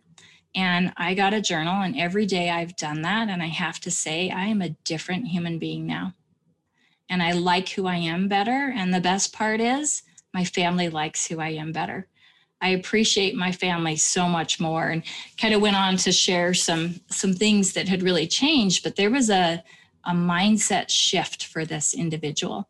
And 0.54 0.92
I 0.98 1.14
got 1.14 1.34
a 1.34 1.40
journal, 1.40 1.82
and 1.82 1.98
every 1.98 2.26
day 2.26 2.50
I've 2.50 2.76
done 2.76 3.04
that. 3.04 3.30
And 3.30 3.42
I 3.42 3.48
have 3.48 3.80
to 3.82 3.90
say, 3.90 4.30
I 4.32 4.48
am 4.48 4.62
a 4.62 4.76
different 4.84 5.28
human 5.28 5.60
being 5.60 5.88
now. 5.88 6.12
And 7.10 7.24
I 7.24 7.32
like 7.32 7.70
who 7.70 7.88
I 7.88 7.96
am 7.96 8.28
better. 8.28 8.74
And 8.76 8.94
the 8.94 9.00
best 9.00 9.32
part 9.32 9.62
is, 9.62 10.04
my 10.34 10.44
family 10.44 10.90
likes 10.90 11.26
who 11.26 11.40
I 11.40 11.52
am 11.52 11.72
better. 11.72 12.10
I 12.60 12.70
appreciate 12.72 13.34
my 13.34 13.54
family 13.54 13.96
so 13.96 14.28
much 14.28 14.60
more 14.60 14.90
and 14.90 15.04
kind 15.40 15.54
of 15.54 15.62
went 15.62 15.78
on 15.78 15.96
to 15.98 16.12
share 16.12 16.54
some 16.54 17.00
some 17.10 17.34
things 17.34 17.72
that 17.74 17.88
had 17.88 18.02
really 18.02 18.26
changed 18.26 18.84
but 18.84 18.96
there 18.96 19.12
was 19.12 19.30
a 19.30 19.64
a 20.06 20.12
mindset 20.12 20.90
shift 20.90 21.46
for 21.46 21.66
this 21.66 21.94
individual 21.94 22.68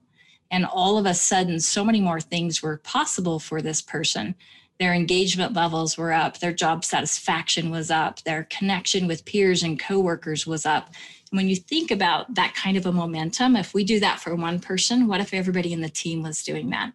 and 0.51 0.65
all 0.65 0.97
of 0.97 1.05
a 1.05 1.13
sudden, 1.13 1.59
so 1.59 1.83
many 1.83 2.01
more 2.01 2.19
things 2.19 2.61
were 2.61 2.77
possible 2.77 3.39
for 3.39 3.61
this 3.61 3.81
person. 3.81 4.35
Their 4.79 4.93
engagement 4.93 5.53
levels 5.53 5.97
were 5.97 6.13
up, 6.13 6.39
their 6.39 6.53
job 6.53 6.85
satisfaction 6.85 7.71
was 7.71 7.89
up, 7.89 8.21
their 8.23 8.43
connection 8.43 9.07
with 9.07 9.25
peers 9.25 9.63
and 9.63 9.79
coworkers 9.79 10.45
was 10.45 10.65
up. 10.65 10.89
And 11.31 11.37
when 11.37 11.49
you 11.49 11.55
think 11.55 11.91
about 11.91 12.35
that 12.35 12.53
kind 12.53 12.77
of 12.77 12.85
a 12.85 12.91
momentum, 12.91 13.55
if 13.55 13.73
we 13.73 13.83
do 13.83 13.99
that 13.99 14.19
for 14.19 14.35
one 14.35 14.59
person, 14.59 15.07
what 15.07 15.19
if 15.19 15.33
everybody 15.33 15.73
in 15.73 15.81
the 15.81 15.89
team 15.89 16.21
was 16.21 16.43
doing 16.43 16.69
that? 16.69 16.93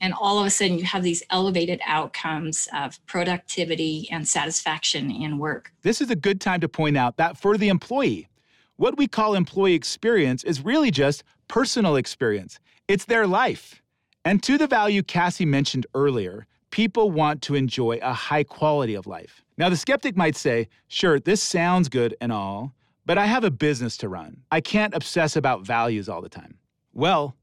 And 0.00 0.12
all 0.14 0.38
of 0.38 0.46
a 0.46 0.50
sudden, 0.50 0.78
you 0.78 0.84
have 0.84 1.02
these 1.02 1.22
elevated 1.30 1.80
outcomes 1.86 2.68
of 2.74 3.04
productivity 3.06 4.08
and 4.10 4.28
satisfaction 4.28 5.10
in 5.10 5.38
work. 5.38 5.72
This 5.82 6.00
is 6.00 6.10
a 6.10 6.16
good 6.16 6.40
time 6.40 6.60
to 6.60 6.68
point 6.68 6.96
out 6.96 7.16
that 7.16 7.38
for 7.38 7.56
the 7.56 7.68
employee, 7.68 8.28
what 8.76 8.98
we 8.98 9.06
call 9.06 9.34
employee 9.34 9.74
experience 9.74 10.44
is 10.44 10.62
really 10.62 10.90
just 10.90 11.24
personal 11.48 11.96
experience, 11.96 12.58
it's 12.88 13.04
their 13.04 13.26
life. 13.26 13.82
And 14.24 14.42
to 14.42 14.58
the 14.58 14.66
value 14.66 15.02
Cassie 15.02 15.46
mentioned 15.46 15.86
earlier, 15.94 16.46
people 16.70 17.10
want 17.10 17.42
to 17.42 17.54
enjoy 17.54 17.98
a 18.02 18.12
high 18.12 18.44
quality 18.44 18.94
of 18.94 19.06
life. 19.06 19.42
Now, 19.56 19.68
the 19.68 19.76
skeptic 19.76 20.16
might 20.16 20.36
say, 20.36 20.68
sure, 20.88 21.18
this 21.18 21.42
sounds 21.42 21.88
good 21.88 22.14
and 22.20 22.32
all, 22.32 22.74
but 23.06 23.18
I 23.18 23.26
have 23.26 23.44
a 23.44 23.50
business 23.50 23.96
to 23.98 24.08
run. 24.08 24.42
I 24.50 24.60
can't 24.60 24.94
obsess 24.94 25.36
about 25.36 25.64
values 25.64 26.08
all 26.08 26.20
the 26.20 26.28
time. 26.28 26.58
Well, 26.92 27.36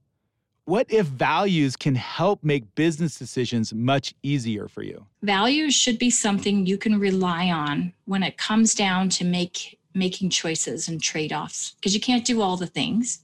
what 0.66 0.86
if 0.89 1.08
values 1.08 1.76
can 1.76 1.95
help 1.95 2.43
make 2.43 2.76
business 2.76 3.18
decisions 3.18 3.74
much 3.74 4.14
easier 4.24 4.68
for 4.68 4.82
you? 4.82 5.06
Values 5.22 5.74
should 5.74 5.99
be 5.99 6.10
something 6.10 6.66
you 6.66 6.78
can 6.78 6.99
rely 6.99 7.49
on 7.49 7.93
when 8.06 8.24
it 8.24 8.38
comes 8.38 8.76
down 8.76 9.10
to 9.10 9.26
make 9.26 9.78
making 9.95 10.30
choices 10.30 10.88
and 10.88 11.01
trade-offs 11.01 11.76
because 11.76 11.93
you 11.93 11.99
can't 11.99 12.26
do 12.26 12.41
all 12.41 12.58
the 12.58 12.66
things. 12.66 13.22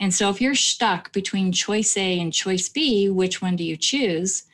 And 0.00 0.14
so 0.14 0.30
if 0.30 0.40
you're 0.40 0.54
stuck 0.54 1.12
between 1.12 1.52
choice 1.52 1.96
A 1.96 2.18
and 2.18 2.32
choice 2.32 2.68
B, 2.68 3.10
which 3.10 3.42
one 3.42 3.54
do 3.54 3.62
you 3.62 3.76
choose? 3.76 4.44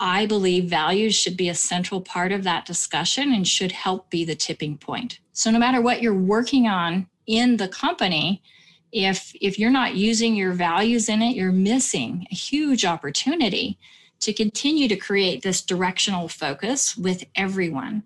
I 0.00 0.26
believe 0.26 0.66
values 0.66 1.16
should 1.16 1.36
be 1.36 1.48
a 1.48 1.54
central 1.54 2.00
part 2.00 2.30
of 2.30 2.44
that 2.44 2.64
discussion 2.64 3.32
and 3.32 3.46
should 3.46 3.72
help 3.72 4.08
be 4.10 4.24
the 4.24 4.36
tipping 4.36 4.78
point. 4.78 5.18
So 5.32 5.50
no 5.50 5.58
matter 5.58 5.80
what 5.80 6.00
you're 6.00 6.14
working 6.14 6.68
on 6.68 7.08
in 7.26 7.56
the 7.56 7.68
company, 7.68 8.42
if 8.92 9.32
if 9.40 9.58
you're 9.58 9.70
not 9.70 9.96
using 9.96 10.34
your 10.34 10.52
values 10.52 11.08
in 11.08 11.20
it, 11.20 11.34
you're 11.34 11.52
missing 11.52 12.26
a 12.30 12.34
huge 12.34 12.84
opportunity 12.84 13.78
to 14.20 14.32
continue 14.32 14.88
to 14.88 14.96
create 14.96 15.42
this 15.42 15.62
directional 15.62 16.28
focus 16.28 16.96
with 16.96 17.24
everyone. 17.34 18.04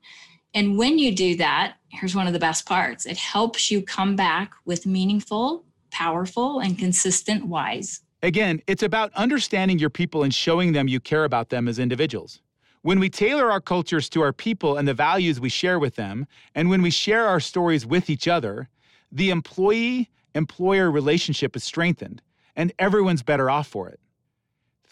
And 0.55 0.77
when 0.77 0.99
you 0.99 1.15
do 1.15 1.37
that, 1.37 1.77
here's 1.89 2.15
one 2.15 2.27
of 2.27 2.33
the 2.33 2.39
best 2.39 2.67
parts 2.67 3.07
it 3.07 3.17
helps 3.17 3.71
you 3.71 3.83
come 3.83 4.17
back 4.17 4.53
with 4.65 4.87
meaningful, 4.87 5.65
powerful, 5.93 6.61
and 6.61 6.79
consistent 6.79 7.47
whys. 7.47 8.01
Again, 8.23 8.63
it's 8.67 8.83
about 8.83 9.13
understanding 9.15 9.79
your 9.79 9.91
people 9.91 10.23
and 10.23 10.35
showing 10.35 10.73
them 10.73 10.89
you 10.89 11.01
care 11.01 11.25
about 11.25 11.51
them 11.51 11.69
as 11.69 11.79
individuals. 11.79 12.41
When 12.83 12.99
we 12.99 13.09
tailor 13.09 13.51
our 13.51 13.61
cultures 13.61 14.09
to 14.09 14.23
our 14.23 14.33
people 14.33 14.77
and 14.77 14.89
the 14.89 14.95
values 14.95 15.39
we 15.39 15.49
share 15.49 15.79
with 15.79 15.95
them, 15.95 16.27
and 16.55 16.69
when 16.69 16.83
we 16.83 16.91
share 16.91 17.27
our 17.27 17.39
stories 17.39 17.87
with 17.87 18.11
each 18.11 18.27
other, 18.27 18.69
the 19.13 19.31
employee 19.31 20.11
employer 20.35 20.91
relationship 20.91 21.55
is 21.55 21.63
strengthened, 21.63 22.23
and 22.57 22.73
everyone's 22.79 23.23
better 23.23 23.51
off 23.51 23.69
for 23.69 23.89
it. 23.89 24.01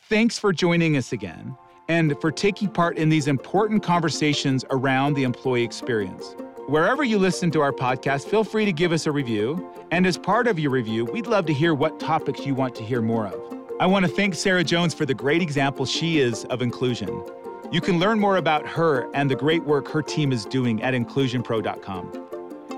Thanks 0.09 0.39
for 0.39 0.53
joining 0.53 0.97
us 0.97 1.13
again 1.13 1.57
and 1.89 2.21
for 2.21 2.31
taking 2.31 2.69
part 2.69 2.97
in 2.97 3.09
these 3.09 3.27
important 3.27 3.83
conversations 3.83 4.65
around 4.71 5.15
the 5.15 5.25
employee 5.25 5.65
experience. 5.65 6.37
Wherever 6.71 7.03
you 7.03 7.19
listen 7.19 7.51
to 7.51 7.61
our 7.63 7.73
podcast, 7.73 8.27
feel 8.27 8.45
free 8.45 8.65
to 8.65 8.73
give 8.73 8.93
us 8.93 9.07
a 9.07 9.11
review. 9.11 9.75
And 9.91 10.07
as 10.07 10.17
part 10.17 10.47
of 10.47 10.57
your 10.57 10.71
review, 10.71 11.05
we'd 11.05 11.27
love 11.27 11.45
to 11.47 11.53
hear 11.53 11.75
what 11.75 11.99
topics 11.99 12.47
you 12.47 12.55
want 12.55 12.77
to 12.77 12.85
hear 12.85 13.03
more 13.03 13.27
of. 13.27 13.59
I 13.81 13.87
want 13.87 14.07
to 14.07 14.09
thank 14.09 14.37
Sarah 14.37 14.63
Jones 14.63 14.95
for 14.95 15.05
the 15.05 15.13
great 15.13 15.43
example 15.43 15.85
she 15.85 16.21
is 16.21 16.45
of 16.45 16.63
inclusion. 16.63 17.25
You 17.73 17.81
can 17.81 17.99
learn 17.99 18.21
more 18.21 18.37
about 18.37 18.69
her 18.69 19.11
and 19.17 19.29
the 19.29 19.35
great 19.35 19.65
work 19.65 19.89
her 19.89 20.01
team 20.01 20.31
is 20.31 20.45
doing 20.45 20.81
at 20.81 20.95
inclusionpro.com. 20.95 22.29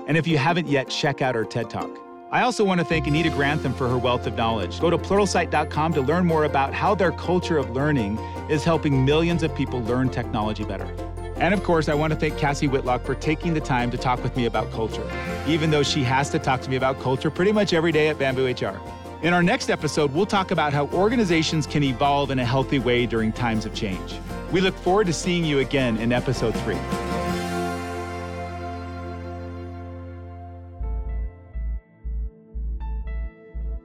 And 0.07 0.17
if 0.17 0.25
you 0.25 0.39
haven't 0.39 0.67
yet, 0.67 0.89
check 0.89 1.21
out 1.21 1.35
her 1.35 1.45
TED 1.45 1.69
Talk. 1.69 1.91
I 2.31 2.41
also 2.41 2.63
want 2.63 2.79
to 2.79 2.85
thank 2.85 3.05
Anita 3.05 3.29
Grantham 3.29 3.75
for 3.75 3.87
her 3.87 3.99
wealth 3.99 4.25
of 4.25 4.35
knowledge. 4.35 4.79
Go 4.79 4.89
to 4.89 4.97
pluralsight.com 4.97 5.93
to 5.93 6.01
learn 6.01 6.25
more 6.25 6.45
about 6.45 6.73
how 6.73 6.95
their 6.95 7.11
culture 7.11 7.59
of 7.59 7.69
learning 7.69 8.17
is 8.49 8.63
helping 8.63 9.05
millions 9.05 9.43
of 9.43 9.53
people 9.53 9.83
learn 9.83 10.09
technology 10.09 10.63
better. 10.63 11.12
And 11.43 11.53
of 11.53 11.61
course, 11.61 11.89
I 11.89 11.93
want 11.93 12.13
to 12.13 12.17
thank 12.17 12.37
Cassie 12.37 12.69
Whitlock 12.69 13.03
for 13.03 13.15
taking 13.15 13.53
the 13.53 13.59
time 13.59 13.91
to 13.91 13.97
talk 13.97 14.23
with 14.23 14.33
me 14.37 14.45
about 14.45 14.71
culture, 14.71 15.05
even 15.45 15.71
though 15.71 15.83
she 15.83 16.01
has 16.01 16.29
to 16.29 16.39
talk 16.39 16.61
to 16.61 16.69
me 16.69 16.77
about 16.77 17.01
culture 17.01 17.29
pretty 17.29 17.51
much 17.51 17.73
every 17.73 17.91
day 17.91 18.07
at 18.07 18.17
Bamboo 18.17 18.47
HR. 18.47 18.79
In 19.23 19.33
our 19.33 19.43
next 19.43 19.69
episode, 19.69 20.13
we'll 20.13 20.25
talk 20.25 20.51
about 20.51 20.71
how 20.71 20.87
organizations 20.93 21.67
can 21.67 21.83
evolve 21.83 22.31
in 22.31 22.39
a 22.39 22.45
healthy 22.45 22.79
way 22.79 23.05
during 23.05 23.33
times 23.33 23.65
of 23.65 23.75
change. 23.75 24.13
We 24.53 24.61
look 24.61 24.73
forward 24.73 25.07
to 25.07 25.11
seeing 25.11 25.43
you 25.43 25.59
again 25.59 25.97
in 25.97 26.13
episode 26.13 26.55
three. 26.59 26.79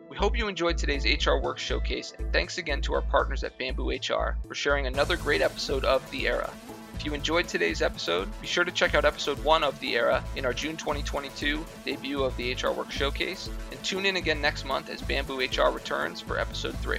We 0.09 0.17
hope 0.17 0.39
you 0.39 0.47
enjoyed 0.47 0.79
today's 0.79 1.05
HR 1.05 1.39
Work 1.43 1.59
showcase, 1.59 2.15
and 2.17 2.33
thanks 2.33 2.59
again 2.59 2.81
to 2.83 2.95
our 2.95 3.03
partners 3.03 3.43
at 3.43 3.59
Bamboo 3.59 3.91
HR 3.91 4.37
for 4.47 4.55
sharing 4.55 4.87
another 4.87 5.17
great 5.17 5.43
episode 5.43 5.85
of 5.85 6.09
The 6.13 6.29
Era. 6.29 6.53
If 6.99 7.05
you 7.05 7.15
enjoyed 7.15 7.47
today's 7.47 7.81
episode, 7.81 8.29
be 8.41 8.49
sure 8.49 8.65
to 8.65 8.73
check 8.73 8.97
out 8.97 9.05
episode 9.05 9.39
1 9.45 9.63
of 9.63 9.79
The 9.79 9.95
Era 9.95 10.25
in 10.35 10.45
our 10.45 10.53
June 10.53 10.77
2022 10.77 11.65
debut 11.85 12.25
of 12.25 12.37
the 12.37 12.53
HR 12.53 12.73
Works 12.73 12.97
Showcase, 12.97 13.49
and 13.71 13.81
tune 13.85 14.05
in 14.05 14.17
again 14.17 14.41
next 14.41 14.65
month 14.65 14.91
as 14.91 15.01
Bamboo 15.01 15.39
HR 15.39 15.71
returns 15.71 16.21
for 16.21 16.41
episode 16.41 16.77
3. 16.79 16.99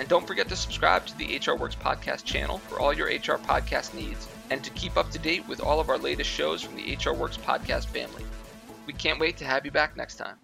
And 0.00 0.08
don't 0.08 0.26
forget 0.26 0.48
to 0.48 0.56
subscribe 0.56 1.06
to 1.06 1.16
the 1.16 1.38
HR 1.38 1.54
Works 1.54 1.76
podcast 1.76 2.24
channel 2.24 2.58
for 2.58 2.80
all 2.80 2.92
your 2.92 3.06
HR 3.06 3.38
podcast 3.38 3.94
needs 3.94 4.26
and 4.50 4.64
to 4.64 4.70
keep 4.70 4.96
up 4.96 5.12
to 5.12 5.18
date 5.20 5.46
with 5.46 5.60
all 5.60 5.78
of 5.78 5.90
our 5.90 5.98
latest 5.98 6.28
shows 6.28 6.60
from 6.60 6.74
the 6.74 6.96
HR 6.96 7.14
Works 7.14 7.36
podcast 7.36 7.84
family. 7.86 8.24
We 8.84 8.94
can't 8.94 9.20
wait 9.20 9.36
to 9.36 9.44
have 9.44 9.64
you 9.64 9.70
back 9.70 9.96
next 9.96 10.16
time. 10.16 10.38